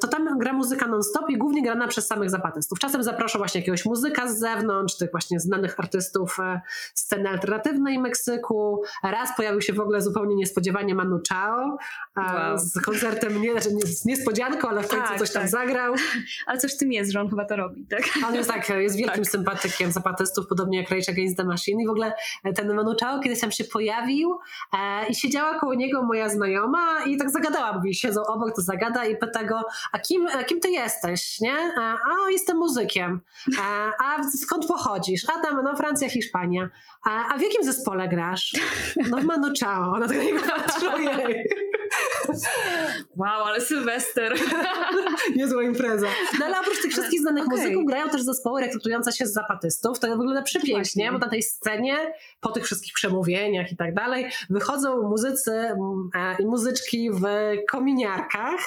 to 0.00 0.08
tam 0.08 0.38
gra 0.38 0.52
muzyka 0.52 0.86
non-stop 0.86 1.30
i 1.30 1.38
głównie 1.38 1.62
grana 1.62 1.88
przez 1.88 2.06
samych 2.06 2.30
zapatystów. 2.30 2.78
Czasem 2.78 3.02
zaprasza 3.02 3.38
właśnie 3.38 3.60
jakiegoś 3.60 3.84
muzyka 3.84 4.28
z 4.28 4.38
zewnątrz, 4.38 4.96
tych 4.96 5.10
właśnie 5.10 5.40
znanych 5.40 5.80
artystów 5.80 6.40
e, 6.40 6.60
sceny 6.94 7.28
alternatywnej, 7.28 7.98
Meksyku. 8.00 8.82
Raz 9.02 9.36
pojawił 9.36 9.60
się 9.60 9.72
w 9.72 9.80
ogóle 9.80 10.00
zupełnie 10.00 10.36
niespodziewanie 10.36 10.94
Manu 10.94 11.20
Chao 11.28 11.76
wow. 12.16 12.58
z 12.58 12.80
koncertem, 12.84 13.42
nie, 13.42 13.52
znaczy 13.52 13.74
nie, 13.74 13.86
z 13.86 14.04
niespodzianką, 14.04 14.68
ale 14.68 14.82
w 14.82 14.88
końcu 14.88 15.08
tak, 15.08 15.18
coś 15.18 15.32
tam 15.32 15.42
tak. 15.42 15.50
zagrał. 15.50 15.94
Ale 16.46 16.58
coś 16.58 16.74
w 16.74 16.78
tym 16.78 16.92
jest, 16.92 17.12
że 17.12 17.20
on 17.20 17.30
chyba 17.30 17.44
to 17.44 17.56
robi, 17.56 17.86
tak? 17.86 18.02
On 18.28 18.34
jest 18.34 18.50
tak, 18.50 18.68
jest 18.68 18.96
wielkim 18.96 19.24
tak. 19.24 19.32
sympatykiem 19.32 19.92
zapatystów, 19.92 20.46
podobnie 20.48 20.78
jak 20.78 20.90
Rage 20.90 21.12
Against 21.12 21.36
the 21.36 21.44
Machine 21.44 21.82
i 21.82 21.86
w 21.86 21.90
ogóle 21.90 22.12
ten 22.56 22.74
Manu 22.74 22.94
Chao 23.00 23.20
kiedyś 23.20 23.40
tam 23.40 23.52
się 23.52 23.64
pojawił 23.64 24.38
e, 24.72 25.08
i 25.08 25.14
siedziała 25.14 25.58
koło 25.58 25.74
niego 25.74 26.02
moja 26.02 26.28
znajoma 26.28 27.04
i 27.06 27.16
tak 27.16 27.30
zagadała, 27.30 27.72
mówi, 27.72 27.94
siedzą 27.94 28.22
obok, 28.22 28.56
to 28.56 28.62
zagada 28.62 29.04
i 29.04 29.16
pyta 29.16 29.44
go, 29.44 29.62
a 29.92 29.98
kim, 29.98 30.26
a 30.26 30.44
kim 30.44 30.60
ty 30.60 30.70
jesteś, 30.70 31.40
nie? 31.40 31.54
A, 31.78 31.94
e, 31.94 31.96
a 31.96 32.30
jestem 32.30 32.56
muzykiem. 32.56 33.20
A, 33.60 33.88
e, 33.88 33.92
a 34.04 34.22
skąd 34.44 34.66
pochodzisz? 34.66 35.26
A 35.30 35.42
tam, 35.42 35.64
no 35.64 35.76
Francja, 35.76 36.08
Hiszpania. 36.08 36.68
A, 37.04 37.34
a 37.34 37.38
w 37.38 37.42
jakim 37.42 37.64
zespole 37.64 37.89
zespole 37.90 38.08
grasz? 38.08 38.52
No 39.10 39.16
w 39.16 39.24
Manu 39.24 39.52
Chao. 39.60 39.92
Ona 39.92 40.08
tak 40.08 40.16
na 40.16 40.22
niego 40.22 40.40
patrzy, 40.40 40.86
Wow, 43.16 43.44
ale 43.44 43.60
Sylwester. 43.60 44.34
Niezła 45.36 45.62
impreza. 45.62 46.06
No 46.40 46.46
ale 46.46 46.60
oprócz 46.60 46.82
tych 46.82 46.92
wszystkich 46.92 47.20
znanych 47.20 47.46
okay. 47.46 47.58
muzyków 47.58 47.86
grają 47.86 48.08
też 48.08 48.22
zespoły 48.22 48.60
rekrutujące 48.60 49.12
się 49.12 49.26
z 49.26 49.32
zapatystów. 49.32 49.98
To 49.98 50.08
wygląda 50.16 50.42
przepięknie, 50.42 51.12
bo 51.12 51.18
na 51.18 51.28
tej 51.28 51.42
scenie, 51.42 51.96
po 52.40 52.52
tych 52.52 52.64
wszystkich 52.64 52.92
przemówieniach 52.92 53.72
i 53.72 53.76
tak 53.76 53.94
dalej, 53.94 54.30
wychodzą 54.50 55.02
muzycy 55.02 55.52
mm, 55.52 56.10
i 56.38 56.46
muzyczki 56.46 57.10
w 57.10 57.22
kominiarkach, 57.70 58.60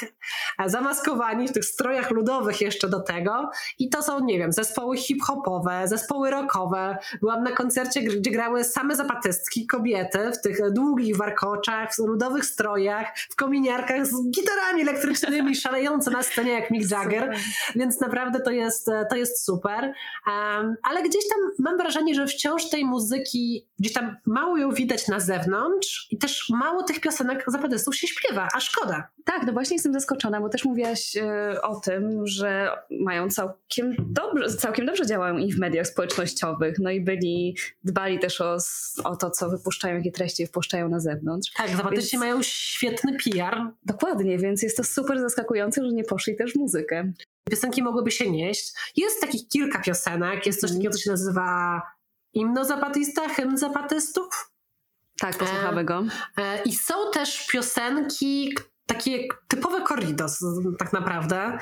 zamaskowani 0.65 1.47
w 1.47 1.51
tych 1.51 1.65
strojach 1.65 2.11
ludowych 2.11 2.61
jeszcze 2.61 2.89
do 2.89 2.99
tego. 2.99 3.49
I 3.79 3.89
to 3.89 4.03
są, 4.03 4.25
nie 4.25 4.39
wiem, 4.39 4.51
zespoły 4.51 4.97
hip-hopowe, 4.97 5.87
zespoły 5.87 6.31
rockowe. 6.31 6.97
Byłam 7.19 7.43
na 7.43 7.51
koncercie, 7.51 8.01
gdzie 8.01 8.31
grały 8.31 8.63
same 8.63 8.95
zapatysty 8.95 9.23
artystki, 9.23 9.67
kobiety 9.67 10.31
w 10.31 10.41
tych 10.41 10.71
długich 10.71 11.17
warkoczach, 11.17 11.93
w 11.95 11.99
ludowych 11.99 12.45
strojach, 12.45 13.17
w 13.29 13.35
kominiarkach 13.35 13.52
z 14.03 14.29
gitarami 14.31 14.81
elektrycznymi, 14.81 15.55
szalejące 15.65 16.11
na 16.11 16.23
scenie 16.23 16.51
jak 16.51 16.71
Mick 16.71 16.91
Jagger, 16.91 17.23
super. 17.23 17.39
więc 17.75 17.99
naprawdę 17.99 18.39
to 18.39 18.51
jest, 18.51 18.89
to 19.09 19.15
jest 19.15 19.45
super. 19.45 19.83
Um, 19.83 20.75
ale 20.83 21.03
gdzieś 21.03 21.23
tam 21.29 21.39
mam 21.59 21.77
wrażenie, 21.77 22.15
że 22.15 22.27
wciąż 22.27 22.69
tej 22.69 22.85
muzyki, 22.85 23.67
gdzieś 23.79 23.93
tam 23.93 24.15
mało 24.25 24.57
ją 24.57 24.71
widać 24.71 25.07
na 25.07 25.19
zewnątrz 25.19 26.07
i 26.11 26.17
też 26.17 26.49
mało 26.49 26.83
tych 26.83 26.99
piosenek 26.99 27.43
zapadystów 27.47 27.95
się 27.95 28.07
śpiewa, 28.07 28.47
a 28.53 28.59
szkoda. 28.59 29.07
Tak, 29.25 29.43
no 29.45 29.53
właśnie 29.53 29.75
jestem 29.75 29.93
zaskoczona, 29.93 30.41
bo 30.41 30.49
też 30.49 30.65
mówiłaś 30.65 31.15
y, 31.15 31.61
o 31.61 31.75
tym, 31.75 32.27
że 32.27 32.69
mają 32.91 33.29
całkiem 33.29 33.95
dobrze, 33.99 34.49
całkiem 34.49 34.85
dobrze 34.85 35.05
działają 35.05 35.37
i 35.37 35.53
w 35.53 35.59
mediach 35.59 35.87
społecznościowych, 35.87 36.79
no 36.79 36.89
i 36.89 37.01
byli, 37.01 37.57
dbali 37.83 38.19
też 38.19 38.41
o, 38.41 38.57
o 39.03 39.15
to, 39.15 39.29
co 39.31 39.49
wypuszczają, 39.49 39.95
jakie 39.95 40.11
treści 40.11 40.45
wypuszczają 40.45 40.89
na 40.89 40.99
zewnątrz. 40.99 41.51
Tak, 41.57 41.69
zapatyści 41.69 42.11
więc... 42.11 42.19
mają 42.19 42.41
świetny 42.41 43.11
PR. 43.11 43.32
Dokładnie, 43.83 44.37
więc 44.37 44.63
jest 44.63 44.77
to 44.77 44.83
super 44.83 45.19
zaskakujące, 45.19 45.85
że 45.85 45.91
nie 45.91 46.03
poszli 46.03 46.35
też 46.35 46.53
w 46.53 46.55
muzykę. 46.55 47.13
Piosenki 47.49 47.83
mogłyby 47.83 48.11
się 48.11 48.31
nieść. 48.31 48.73
Jest 48.95 49.21
takich 49.21 49.47
kilka 49.47 49.81
piosenek, 49.81 50.45
jest 50.45 50.61
coś 50.61 50.69
mm. 50.69 50.79
takiego, 50.79 50.93
co 50.93 51.03
się 51.03 51.11
nazywa 51.11 51.81
Imno 52.33 52.65
Zapatista, 52.65 53.29
hymn 53.29 53.57
zapatystów. 53.57 54.51
Tak, 55.19 55.37
posłuchamy 55.37 55.85
go. 55.85 56.03
E, 56.37 56.41
e, 56.41 56.63
I 56.63 56.73
są 56.73 56.93
też 57.13 57.47
piosenki, 57.47 58.55
takie 58.85 59.27
typowe 59.47 59.81
corridos 59.81 60.45
tak 60.79 60.93
naprawdę. 60.93 61.57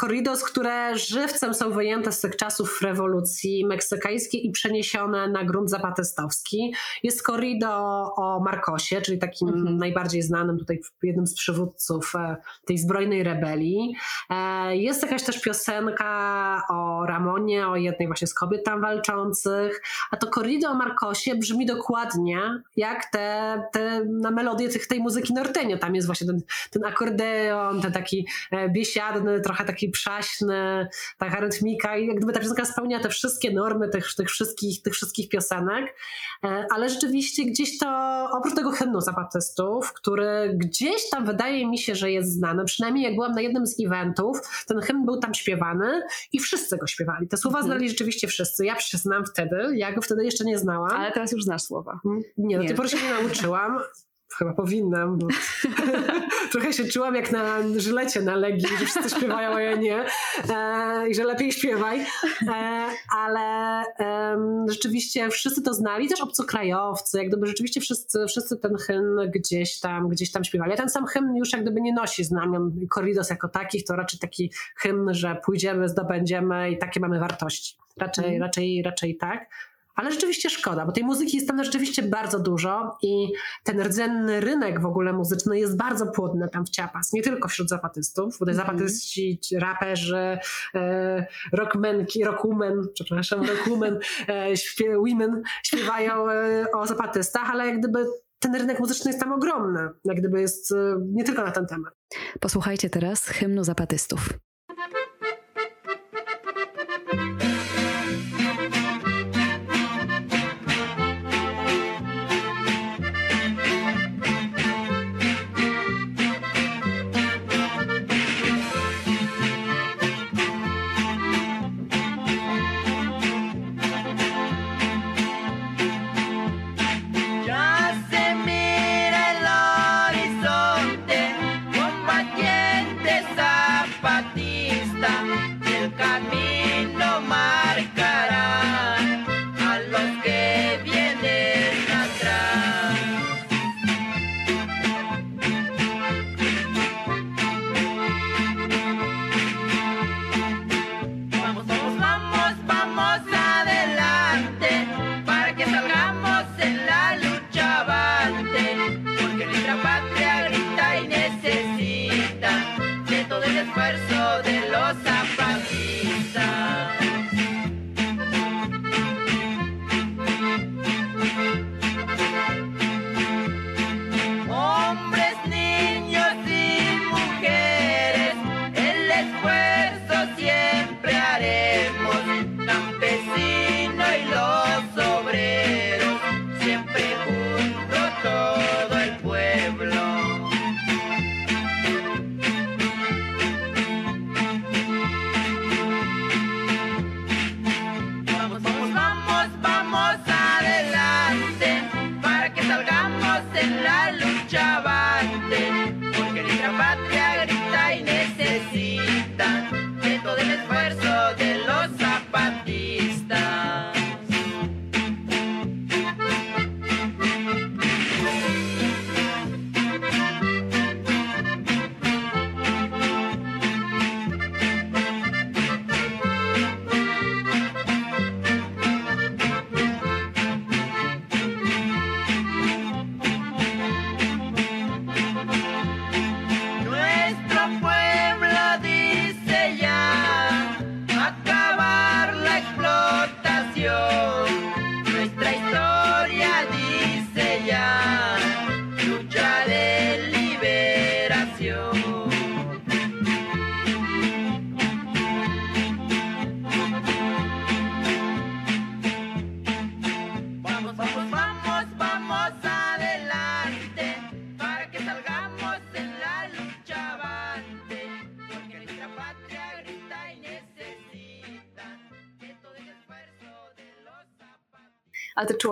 Corridos, 0.00 0.44
które 0.44 0.98
żywcem 0.98 1.54
są 1.54 1.70
wyjęte 1.70 2.12
z 2.12 2.20
tych 2.20 2.36
czasów 2.36 2.82
rewolucji 2.82 3.66
meksykańskiej 3.66 4.46
i 4.46 4.50
przeniesione 4.50 5.28
na 5.28 5.44
grunt 5.44 5.70
zapatystowski. 5.70 6.74
Jest 7.02 7.22
corrido 7.22 7.68
o 8.16 8.40
Marcosie, 8.44 9.00
czyli 9.00 9.18
takim 9.18 9.48
mhm. 9.48 9.76
najbardziej 9.76 10.22
znanym 10.22 10.58
tutaj 10.58 10.80
jednym 11.02 11.26
z 11.26 11.34
przywódców 11.34 12.12
e, 12.14 12.36
tej 12.66 12.78
zbrojnej 12.78 13.22
rebelii. 13.22 13.94
E, 14.30 14.76
jest 14.76 15.02
jakaś 15.02 15.22
też 15.22 15.40
piosenka 15.40 16.62
o 16.70 17.06
Ramonie, 17.06 17.68
o 17.68 17.76
jednej 17.76 18.08
właśnie 18.08 18.26
z 18.26 18.34
kobiet 18.34 18.64
tam 18.64 18.80
walczących, 18.80 19.82
a 20.10 20.16
to 20.16 20.26
corrido 20.26 20.68
o 20.68 20.74
Marcosie 20.74 21.34
brzmi 21.34 21.66
dokładnie 21.66 22.62
jak 22.76 23.10
te, 23.10 23.62
te 23.72 24.04
na 24.04 24.30
melodię 24.30 24.68
tych, 24.68 24.86
tej 24.86 25.00
muzyki 25.00 25.34
norteño. 25.34 25.78
Tam 25.78 25.94
jest 25.94 26.03
właśnie 26.06 26.26
ten, 26.26 26.40
ten 26.70 26.84
akordeon, 26.84 27.80
ten 27.80 27.92
taki 27.92 28.26
e, 28.50 28.68
biesiadny, 28.68 29.40
trochę 29.40 29.64
taki 29.64 29.88
przaśny, 29.88 30.88
taka 31.18 31.40
rytmika 31.40 31.96
i 31.96 32.06
jak 32.06 32.16
gdyby 32.16 32.32
ta 32.32 32.40
piosenka 32.40 32.64
spełnia 32.64 33.00
te 33.00 33.08
wszystkie 33.08 33.52
normy 33.52 33.88
tych, 33.88 34.14
tych, 34.14 34.28
wszystkich, 34.28 34.82
tych 34.82 34.94
wszystkich 34.94 35.28
piosenek, 35.28 35.96
e, 36.44 36.66
ale 36.70 36.88
rzeczywiście 36.88 37.44
gdzieś 37.44 37.78
to, 37.78 37.88
oprócz 38.32 38.54
tego 38.54 38.70
hymnu 38.70 39.00
zapatystów, 39.00 39.92
który 39.92 40.54
gdzieś 40.56 41.10
tam 41.10 41.26
wydaje 41.26 41.66
mi 41.68 41.78
się, 41.78 41.94
że 41.94 42.10
jest 42.10 42.32
znany, 42.32 42.64
przynajmniej 42.64 43.04
jak 43.04 43.14
byłam 43.14 43.32
na 43.32 43.40
jednym 43.40 43.66
z 43.66 43.80
eventów, 43.86 44.38
ten 44.66 44.80
hymn 44.80 45.04
był 45.04 45.20
tam 45.20 45.34
śpiewany 45.34 46.02
i 46.32 46.38
wszyscy 46.40 46.76
go 46.76 46.86
śpiewali. 46.86 47.28
Te 47.28 47.36
słowa 47.36 47.58
mhm. 47.58 47.72
znali 47.72 47.88
rzeczywiście 47.88 48.28
wszyscy. 48.28 48.66
Ja 48.66 48.76
przyznam 48.76 49.24
wtedy, 49.26 49.56
ja 49.76 49.92
go 49.92 50.02
wtedy 50.02 50.24
jeszcze 50.24 50.44
nie 50.44 50.58
znałam. 50.58 50.92
Ale 50.92 51.12
teraz 51.12 51.32
już 51.32 51.44
znasz 51.44 51.62
słowa. 51.62 52.00
Nie, 52.36 52.58
do 52.58 52.64
tej 52.64 52.74
pory 52.74 52.88
się 52.88 52.96
nie 52.96 53.10
nauczyłam 53.10 53.78
chyba 54.38 54.52
powinnam, 54.52 55.18
bo 55.18 55.26
trochę 56.52 56.72
się 56.72 56.84
czułam 56.84 57.14
jak 57.14 57.32
na 57.32 57.58
żylecie 57.76 58.22
na 58.22 58.36
Legii, 58.36 58.68
że 58.78 58.86
wszyscy 58.86 59.16
śpiewają, 59.16 59.54
a 59.54 59.60
ja 59.60 59.76
nie 59.76 60.04
e, 60.50 61.08
i 61.08 61.14
że 61.14 61.24
lepiej 61.24 61.52
śpiewaj, 61.52 62.00
e, 62.00 62.86
ale 63.18 63.40
e, 64.00 64.36
rzeczywiście 64.68 65.30
wszyscy 65.30 65.62
to 65.62 65.74
znali, 65.74 66.08
też 66.08 66.20
obcokrajowcy, 66.20 67.18
jak 67.18 67.28
gdyby 67.28 67.46
rzeczywiście 67.46 67.80
wszyscy, 67.80 68.26
wszyscy 68.28 68.56
ten 68.56 68.76
hymn 68.76 69.30
gdzieś 69.34 69.80
tam, 69.80 70.08
gdzieś 70.08 70.32
tam 70.32 70.44
śpiewali. 70.44 70.72
A 70.72 70.76
ten 70.76 70.88
sam 70.88 71.06
hymn 71.06 71.36
już 71.36 71.52
jak 71.52 71.62
gdyby 71.62 71.80
nie 71.80 71.92
nosi 71.92 72.24
znamion 72.24 72.72
Corridos 72.94 73.30
jako 73.30 73.48
takich, 73.48 73.84
to 73.84 73.96
raczej 73.96 74.20
taki 74.20 74.52
hymn, 74.76 75.14
że 75.14 75.36
pójdziemy, 75.44 75.88
zdobędziemy 75.88 76.70
i 76.70 76.78
takie 76.78 77.00
mamy 77.00 77.20
wartości. 77.20 77.76
Raczej, 77.96 78.28
mm. 78.28 78.42
raczej, 78.42 78.82
raczej 78.82 79.16
tak. 79.16 79.48
Ale 79.94 80.12
rzeczywiście 80.12 80.50
szkoda, 80.50 80.86
bo 80.86 80.92
tej 80.92 81.04
muzyki 81.04 81.36
jest 81.36 81.48
tam 81.48 81.64
rzeczywiście 81.64 82.02
bardzo 82.02 82.38
dużo 82.38 82.98
i 83.02 83.32
ten 83.64 83.82
rdzenny 83.82 84.40
rynek 84.40 84.80
w 84.80 84.86
ogóle 84.86 85.12
muzyczny 85.12 85.58
jest 85.58 85.76
bardzo 85.76 86.06
płodny 86.06 86.48
tam 86.48 86.66
w 86.66 86.70
Ciapas. 86.70 87.12
Nie 87.12 87.22
tylko 87.22 87.48
wśród 87.48 87.68
zapatystów, 87.68 88.38
bo 88.38 88.46
te 88.46 88.52
mm. 88.52 88.66
zapatyści, 88.66 89.40
raperzy, 89.58 90.38
e, 90.74 91.26
rockmenki, 91.52 92.24
rockwomen, 92.24 92.88
przepraszam, 92.94 93.42
rockwomen, 93.42 93.98
e, 94.28 94.56
śpie, 94.56 94.96
women 94.96 95.42
śpiewają 95.62 96.30
e, 96.30 96.66
o 96.74 96.86
zapatystach, 96.86 97.50
ale 97.50 97.66
jak 97.66 97.78
gdyby 97.78 98.06
ten 98.38 98.54
rynek 98.54 98.80
muzyczny 98.80 99.10
jest 99.10 99.20
tam 99.20 99.32
ogromny, 99.32 99.88
jak 100.04 100.16
gdyby 100.16 100.40
jest 100.40 100.72
e, 100.72 100.96
nie 101.00 101.24
tylko 101.24 101.44
na 101.44 101.50
ten 101.50 101.66
temat. 101.66 101.94
Posłuchajcie 102.40 102.90
teraz 102.90 103.26
hymnu 103.26 103.64
zapatystów. 103.64 104.28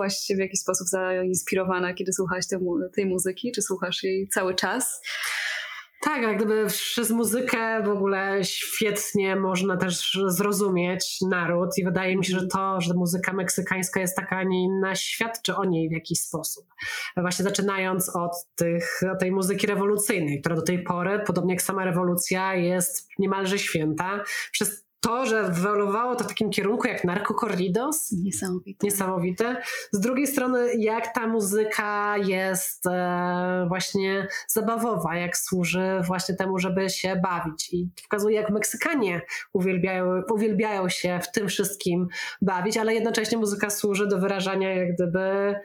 Czułaś 0.03 0.17
się 0.17 0.35
w 0.35 0.39
jakiś 0.39 0.59
sposób 0.59 0.87
zainspirowana, 0.87 1.93
kiedy 1.93 2.13
słuchałaś 2.13 2.47
tej, 2.47 2.59
tej 2.95 3.05
muzyki? 3.05 3.51
Czy 3.51 3.61
słuchasz 3.61 4.03
jej 4.03 4.27
cały 4.27 4.55
czas? 4.55 5.01
Tak, 6.01 6.21
jak 6.21 6.37
gdyby 6.37 6.67
przez 6.67 7.09
muzykę 7.09 7.83
w 7.83 7.89
ogóle 7.89 8.39
świetnie 8.43 9.35
można 9.35 9.77
też 9.77 10.17
zrozumieć 10.27 11.17
naród 11.29 11.69
i 11.77 11.83
wydaje 11.83 12.17
mi 12.17 12.25
się, 12.25 12.39
że 12.39 12.47
to, 12.47 12.81
że 12.81 12.93
muzyka 12.93 13.33
meksykańska 13.33 13.99
jest 13.99 14.15
taka, 14.15 14.37
a 14.37 14.43
nie 14.43 14.63
inna, 14.63 14.95
świadczy 14.95 15.55
o 15.55 15.65
niej 15.65 15.89
w 15.89 15.91
jakiś 15.91 16.19
sposób. 16.19 16.65
Właśnie 17.17 17.43
zaczynając 17.43 18.15
od, 18.15 18.31
tych, 18.55 19.01
od 19.13 19.19
tej 19.19 19.31
muzyki 19.31 19.67
rewolucyjnej, 19.67 20.39
która 20.39 20.55
do 20.55 20.61
tej 20.61 20.83
pory, 20.83 21.19
podobnie 21.27 21.53
jak 21.53 21.61
sama 21.61 21.85
rewolucja, 21.85 22.55
jest 22.55 23.09
niemalże 23.19 23.59
święta. 23.59 24.23
Przez 24.51 24.82
to, 25.03 25.25
że 25.25 25.43
wyewoluowało 25.43 26.15
to 26.15 26.23
w 26.23 26.27
takim 26.27 26.49
kierunku 26.49 26.87
jak 26.87 27.03
narkokorridos. 27.03 28.11
Niesamowite. 28.11 28.85
Niesamowite. 28.87 29.61
Z 29.91 29.99
drugiej 29.99 30.27
strony, 30.27 30.73
jak 30.77 31.13
ta 31.13 31.27
muzyka 31.27 32.17
jest 32.17 32.87
e, 32.87 33.65
właśnie 33.67 34.27
zabawowa, 34.47 35.15
jak 35.15 35.37
służy 35.37 36.01
właśnie 36.07 36.35
temu, 36.35 36.59
żeby 36.59 36.89
się 36.89 37.15
bawić. 37.15 37.73
I 37.73 37.89
pokazuje, 38.03 38.35
jak 38.35 38.49
Meksykanie 38.49 39.21
uwielbiają, 39.53 40.21
uwielbiają 40.33 40.89
się 40.89 41.19
w 41.23 41.31
tym 41.31 41.47
wszystkim 41.47 42.07
bawić, 42.41 42.77
ale 42.77 42.93
jednocześnie 42.93 43.37
muzyka 43.37 43.69
służy 43.69 44.07
do 44.07 44.19
wyrażania 44.19 44.73
jak 44.73 44.93
gdyby 44.93 45.55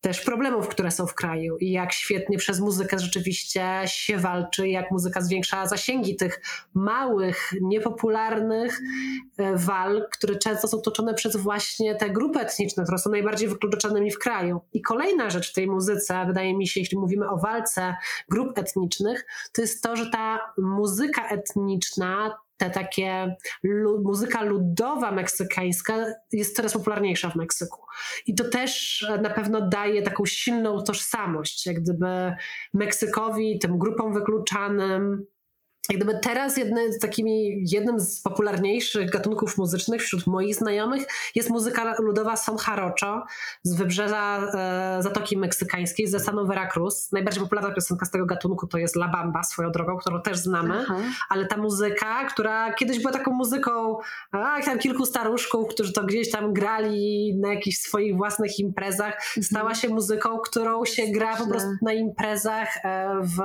też 0.00 0.20
problemów, 0.20 0.68
które 0.68 0.90
są 0.90 1.06
w 1.06 1.14
kraju 1.14 1.56
i 1.58 1.70
jak 1.70 1.92
świetnie 1.92 2.38
przez 2.38 2.60
muzykę 2.60 2.98
rzeczywiście 2.98 3.82
się 3.86 4.18
walczy, 4.18 4.68
jak 4.68 4.90
muzyka 4.90 5.20
zwiększa 5.20 5.66
zasięgi 5.66 6.16
tych 6.16 6.40
małych, 6.74 7.52
niepopularnych 7.62 8.80
e, 9.38 9.56
walk, 9.56 10.08
które 10.12 10.36
często 10.36 10.68
są 10.68 10.80
toczone 10.80 11.14
przez 11.14 11.36
właśnie 11.36 11.94
te 11.94 12.10
grupy 12.10 12.40
etniczne, 12.40 12.82
które 12.82 12.98
są 12.98 13.10
najbardziej 13.10 13.48
wykluczonymi 13.48 14.10
w 14.10 14.18
kraju. 14.18 14.60
I 14.72 14.82
kolejna 14.82 15.30
rzecz 15.30 15.50
w 15.50 15.54
tej 15.54 15.66
muzyce, 15.66 16.24
wydaje 16.26 16.56
mi 16.56 16.68
się, 16.68 16.80
jeśli 16.80 16.98
mówimy 16.98 17.28
o 17.28 17.36
walce 17.36 17.96
grup 18.28 18.58
etnicznych, 18.58 19.26
to 19.52 19.62
jest 19.62 19.82
to, 19.82 19.96
że 19.96 20.10
ta 20.10 20.38
muzyka 20.58 21.28
etniczna 21.28 22.38
te 22.60 22.70
takie 22.70 23.36
muzyka 24.04 24.42
ludowa 24.42 25.12
meksykańska 25.12 26.06
jest 26.32 26.56
coraz 26.56 26.72
popularniejsza 26.72 27.30
w 27.30 27.36
Meksyku. 27.36 27.80
I 28.26 28.34
to 28.34 28.44
też 28.44 29.06
na 29.22 29.30
pewno 29.30 29.68
daje 29.68 30.02
taką 30.02 30.26
silną 30.26 30.82
tożsamość, 30.82 31.66
jak 31.66 31.80
gdyby 31.80 32.32
Meksykowi, 32.74 33.58
tym 33.58 33.78
grupom 33.78 34.14
wykluczanym, 34.14 35.26
jak 35.90 35.98
gdyby 35.98 36.18
teraz 36.18 36.56
jedny, 36.56 36.98
takimi, 37.00 37.64
jednym 37.72 38.00
z 38.00 38.20
popularniejszych 38.20 39.10
gatunków 39.10 39.58
muzycznych 39.58 40.02
wśród 40.02 40.26
moich 40.26 40.54
znajomych 40.54 41.06
jest 41.34 41.50
muzyka 41.50 41.94
ludowa 41.98 42.36
son 42.36 42.56
jarocho 42.68 43.24
z 43.62 43.76
wybrzeża 43.76 44.38
e, 44.38 45.02
Zatoki 45.02 45.36
Meksykańskiej, 45.36 46.06
ze 46.06 46.20
stanu 46.20 46.46
Veracruz. 46.46 47.12
Najbardziej 47.12 47.42
popularna 47.42 47.74
piosenka 47.74 48.06
z 48.06 48.10
tego 48.10 48.26
gatunku 48.26 48.66
to 48.66 48.78
jest 48.78 48.96
La 48.96 49.08
Bamba, 49.08 49.42
swoją 49.42 49.70
drogą, 49.70 49.96
którą 49.96 50.22
też 50.22 50.38
znamy, 50.38 50.74
Aha. 50.82 50.96
ale 51.28 51.46
ta 51.46 51.56
muzyka, 51.56 52.24
która 52.24 52.74
kiedyś 52.74 52.98
była 52.98 53.12
taką 53.12 53.32
muzyką 53.32 53.98
a, 54.32 54.62
tam 54.62 54.78
kilku 54.78 55.06
staruszków, 55.06 55.68
którzy 55.68 55.92
to 55.92 56.04
gdzieś 56.04 56.30
tam 56.30 56.52
grali 56.52 57.36
na 57.40 57.54
jakichś 57.54 57.76
swoich 57.76 58.16
własnych 58.16 58.58
imprezach, 58.58 59.14
mhm. 59.14 59.44
stała 59.44 59.74
się 59.74 59.88
muzyką, 59.88 60.38
którą 60.38 60.84
się 60.84 61.02
gra 61.06 61.36
po 61.36 61.46
prostu 61.46 61.68
na 61.82 61.92
imprezach, 61.92 62.68
e, 62.84 63.10
w, 63.22 63.38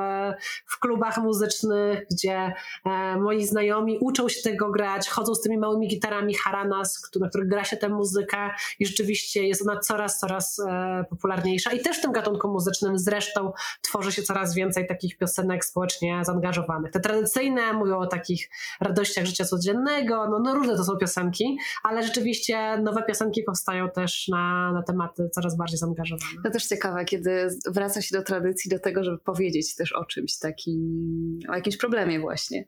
w 0.66 0.80
klubach 0.80 1.18
muzycznych, 1.18 2.06
gdzie 2.12 2.35
e, 2.36 3.18
moi 3.18 3.46
znajomi 3.46 3.98
uczą 4.02 4.30
się 4.30 4.42
tego 4.42 4.72
grać, 4.72 5.10
chodzą 5.10 5.36
z 5.36 5.42
tymi 5.42 5.58
małymi 5.58 5.88
gitarami 5.88 6.34
haranas, 6.34 7.12
na 7.20 7.30
których 7.30 7.48
gra 7.48 7.64
się 7.64 7.78
tę 7.78 7.90
muzykę 7.90 8.38
i 8.80 8.86
rzeczywiście 8.86 9.48
jest 9.48 9.62
ona 9.62 9.80
coraz, 9.80 10.20
coraz 10.20 10.60
e, 10.60 11.06
popularniejsza. 11.10 11.72
I 11.72 11.80
też 11.80 11.98
w 11.98 12.02
tym 12.02 12.12
gatunku 12.12 12.48
muzycznym 12.48 13.00
zresztą 13.00 13.52
tworzy 13.82 14.12
się 14.12 14.24
coraz 14.24 14.56
więcej 14.56 14.88
takich 14.88 15.18
piosenek 15.18 15.66
społecznie 15.66 16.22
zaangażowanych. 16.26 16.92
Te 16.92 17.00
tradycyjne 17.00 17.74
mówią 17.74 17.98
o 17.98 18.08
takich 18.08 18.50
radościach 18.82 19.26
życia 19.26 19.46
codziennego, 19.46 20.30
no, 20.30 20.40
no 20.40 20.56
różne 20.56 20.76
to 20.76 20.84
są 20.84 20.98
piosenki, 20.98 21.58
ale 21.84 22.04
rzeczywiście 22.04 22.78
nowe 22.78 23.04
piosenki 23.04 23.44
powstają 23.44 23.90
też 23.90 24.28
na, 24.28 24.72
na 24.72 24.84
tematy 24.84 25.30
coraz 25.30 25.58
bardziej 25.58 25.78
zaangażowane. 25.78 26.32
To 26.44 26.50
też 26.50 26.66
ciekawe, 26.66 27.06
kiedy 27.06 27.48
wraca 27.68 28.02
się 28.02 28.18
do 28.18 28.24
tradycji, 28.24 28.72
do 28.72 28.80
tego, 28.80 29.04
żeby 29.04 29.18
powiedzieć 29.18 29.76
też 29.76 29.94
o 29.94 30.06
czymś 30.06 30.38
takim, 30.38 31.40
o 31.50 31.56
jakimś 31.56 31.78
problemie 31.78 32.15
właśnie, 32.20 32.66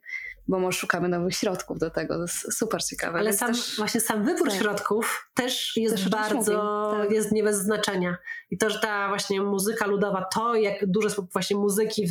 bo 0.48 0.58
może 0.58 0.78
szukamy 0.78 1.08
nowych 1.08 1.34
środków 1.34 1.78
do 1.78 1.90
tego. 1.90 2.14
To 2.14 2.22
jest 2.22 2.58
super 2.58 2.84
ciekawe. 2.84 3.18
Ale 3.18 3.32
sam, 3.32 3.52
też, 3.52 3.76
właśnie 3.76 4.00
sam 4.00 4.24
wybór 4.24 4.48
tak. 4.48 4.58
środków 4.58 5.30
też 5.34 5.76
jest 5.76 5.94
też 5.94 6.08
bardzo, 6.08 6.92
tak. 7.00 7.10
jest 7.10 7.32
nie 7.32 7.42
bez 7.42 7.56
znaczenia. 7.56 8.16
I 8.50 8.58
to, 8.58 8.70
że 8.70 8.78
ta 8.78 9.08
właśnie 9.08 9.42
muzyka 9.42 9.86
ludowa, 9.86 10.24
to 10.34 10.54
jak 10.54 10.86
dużo 10.86 11.08
jest 11.08 11.32
właśnie 11.32 11.56
muzyki 11.56 12.06
w, 12.06 12.10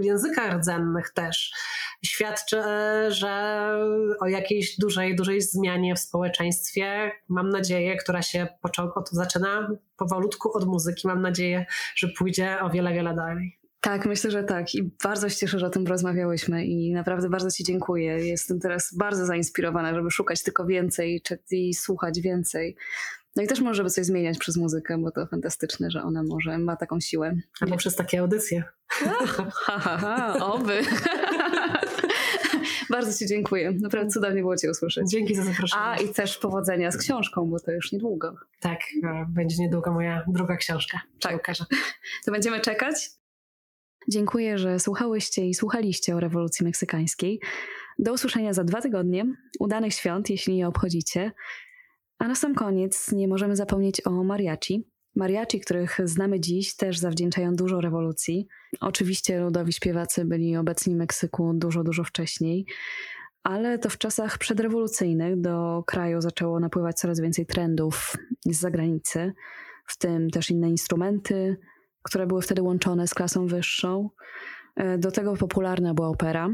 w 0.00 0.04
językach 0.04 0.58
rdzennych 0.58 1.10
też 1.10 1.52
świadczy, 2.04 2.62
że 3.08 3.72
o 4.20 4.26
jakiejś 4.26 4.78
dużej, 4.78 5.16
dużej 5.16 5.42
zmianie 5.42 5.94
w 5.94 5.98
społeczeństwie, 5.98 7.12
mam 7.28 7.48
nadzieję, 7.48 7.96
która 7.96 8.22
się 8.22 8.46
początku, 8.62 9.02
zaczyna 9.12 9.68
powolutku 9.96 10.56
od 10.56 10.64
muzyki, 10.64 11.08
mam 11.08 11.22
nadzieję, 11.22 11.66
że 11.96 12.08
pójdzie 12.08 12.60
o 12.60 12.70
wiele, 12.70 12.94
wiele 12.94 13.14
dalej. 13.14 13.55
Tak, 13.86 14.06
myślę, 14.06 14.30
że 14.30 14.44
tak. 14.44 14.74
I 14.74 14.90
bardzo 15.04 15.28
się 15.28 15.36
cieszę, 15.36 15.58
że 15.58 15.66
o 15.66 15.70
tym 15.70 15.86
rozmawiałyśmy 15.86 16.64
i 16.64 16.92
naprawdę 16.92 17.28
bardzo 17.28 17.50
Ci 17.50 17.64
dziękuję. 17.64 18.26
Jestem 18.26 18.60
teraz 18.60 18.94
bardzo 18.94 19.26
zainspirowana, 19.26 19.94
żeby 19.94 20.10
szukać 20.10 20.42
tylko 20.42 20.66
więcej 20.66 21.22
i 21.50 21.74
słuchać 21.74 22.20
więcej. 22.20 22.76
No 23.36 23.42
i 23.42 23.46
też 23.46 23.60
może 23.60 23.84
by 23.84 23.90
coś 23.90 24.04
zmieniać 24.04 24.38
przez 24.38 24.56
muzykę, 24.56 24.98
bo 24.98 25.10
to 25.10 25.26
fantastyczne, 25.26 25.90
że 25.90 26.02
ona 26.02 26.22
może 26.22 26.58
ma 26.58 26.76
taką 26.76 27.00
siłę. 27.00 27.36
Albo 27.60 27.76
przez 27.76 27.96
takie 27.96 28.20
audycje. 28.20 28.64
Ha, 28.88 29.26
ha, 29.52 29.78
ha, 29.98 30.36
oby. 30.46 30.80
Bardzo 32.90 33.18
Ci 33.18 33.26
dziękuję. 33.26 33.72
Naprawdę 33.80 34.10
cudownie 34.10 34.40
było 34.40 34.56
Cię 34.56 34.70
usłyszeć. 34.70 35.10
Dzięki 35.10 35.34
za 35.34 35.44
zaproszenie. 35.44 35.82
A 35.82 35.96
i 35.96 36.08
też 36.08 36.38
powodzenia 36.38 36.90
z 36.90 36.96
książką, 36.96 37.50
bo 37.50 37.60
to 37.60 37.72
już 37.72 37.92
niedługo. 37.92 38.34
Tak, 38.60 38.80
będzie 39.28 39.56
niedługo 39.58 39.92
moja 39.92 40.24
druga 40.28 40.56
książka. 40.56 41.00
Tak. 41.20 41.46
To 42.24 42.32
będziemy 42.32 42.60
czekać. 42.60 43.16
Dziękuję, 44.08 44.58
że 44.58 44.78
słuchałyście 44.78 45.46
i 45.46 45.54
słuchaliście 45.54 46.16
o 46.16 46.20
rewolucji 46.20 46.64
meksykańskiej. 46.64 47.40
Do 47.98 48.12
usłyszenia 48.12 48.52
za 48.52 48.64
dwa 48.64 48.80
tygodnie. 48.80 49.24
Udanych 49.60 49.94
świąt, 49.94 50.30
jeśli 50.30 50.56
je 50.56 50.68
obchodzicie. 50.68 51.32
A 52.18 52.28
na 52.28 52.34
sam 52.34 52.54
koniec 52.54 53.12
nie 53.12 53.28
możemy 53.28 53.56
zapomnieć 53.56 54.06
o 54.06 54.24
mariachi. 54.24 54.84
Mariachi, 55.16 55.60
których 55.60 55.98
znamy 56.04 56.40
dziś, 56.40 56.76
też 56.76 56.98
zawdzięczają 56.98 57.54
dużo 57.54 57.80
rewolucji. 57.80 58.46
Oczywiście 58.80 59.40
ludowi 59.40 59.72
śpiewacy 59.72 60.24
byli 60.24 60.56
obecni 60.56 60.94
w 60.94 60.98
Meksyku 60.98 61.52
dużo, 61.54 61.84
dużo 61.84 62.04
wcześniej, 62.04 62.66
ale 63.42 63.78
to 63.78 63.90
w 63.90 63.98
czasach 63.98 64.38
przedrewolucyjnych 64.38 65.40
do 65.40 65.82
kraju 65.86 66.20
zaczęło 66.20 66.60
napływać 66.60 66.96
coraz 66.96 67.20
więcej 67.20 67.46
trendów 67.46 68.16
z 68.46 68.56
zagranicy, 68.60 69.32
w 69.86 69.98
tym 69.98 70.30
też 70.30 70.50
inne 70.50 70.70
instrumenty, 70.70 71.56
które 72.06 72.26
były 72.26 72.42
wtedy 72.42 72.62
łączone 72.62 73.08
z 73.08 73.14
klasą 73.14 73.46
wyższą. 73.46 74.10
E, 74.76 74.98
do 74.98 75.10
tego 75.12 75.36
popularna 75.36 75.94
była 75.94 76.08
opera. 76.08 76.48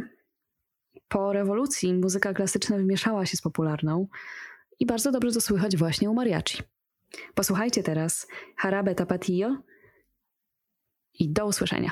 Po 1.09 1.33
rewolucji 1.33 1.95
muzyka 1.95 2.35
klasyczna 2.35 2.77
wymieszała 2.77 3.27
się 3.27 3.37
z 3.37 3.41
popularną 3.41 4.07
i 4.81 4.87
bardzo 4.87 5.13
dobrze 5.13 5.33
to 5.33 5.41
słychać 5.41 5.77
właśnie 5.77 6.11
u 6.11 6.15
mariachi. 6.15 6.63
Posłuchajcie 7.35 7.83
teraz 7.83 8.27
Harabe 8.57 8.95
Tapatio 8.95 9.57
i 11.19 11.33
do 11.33 11.47
usłyszenia. 11.47 11.91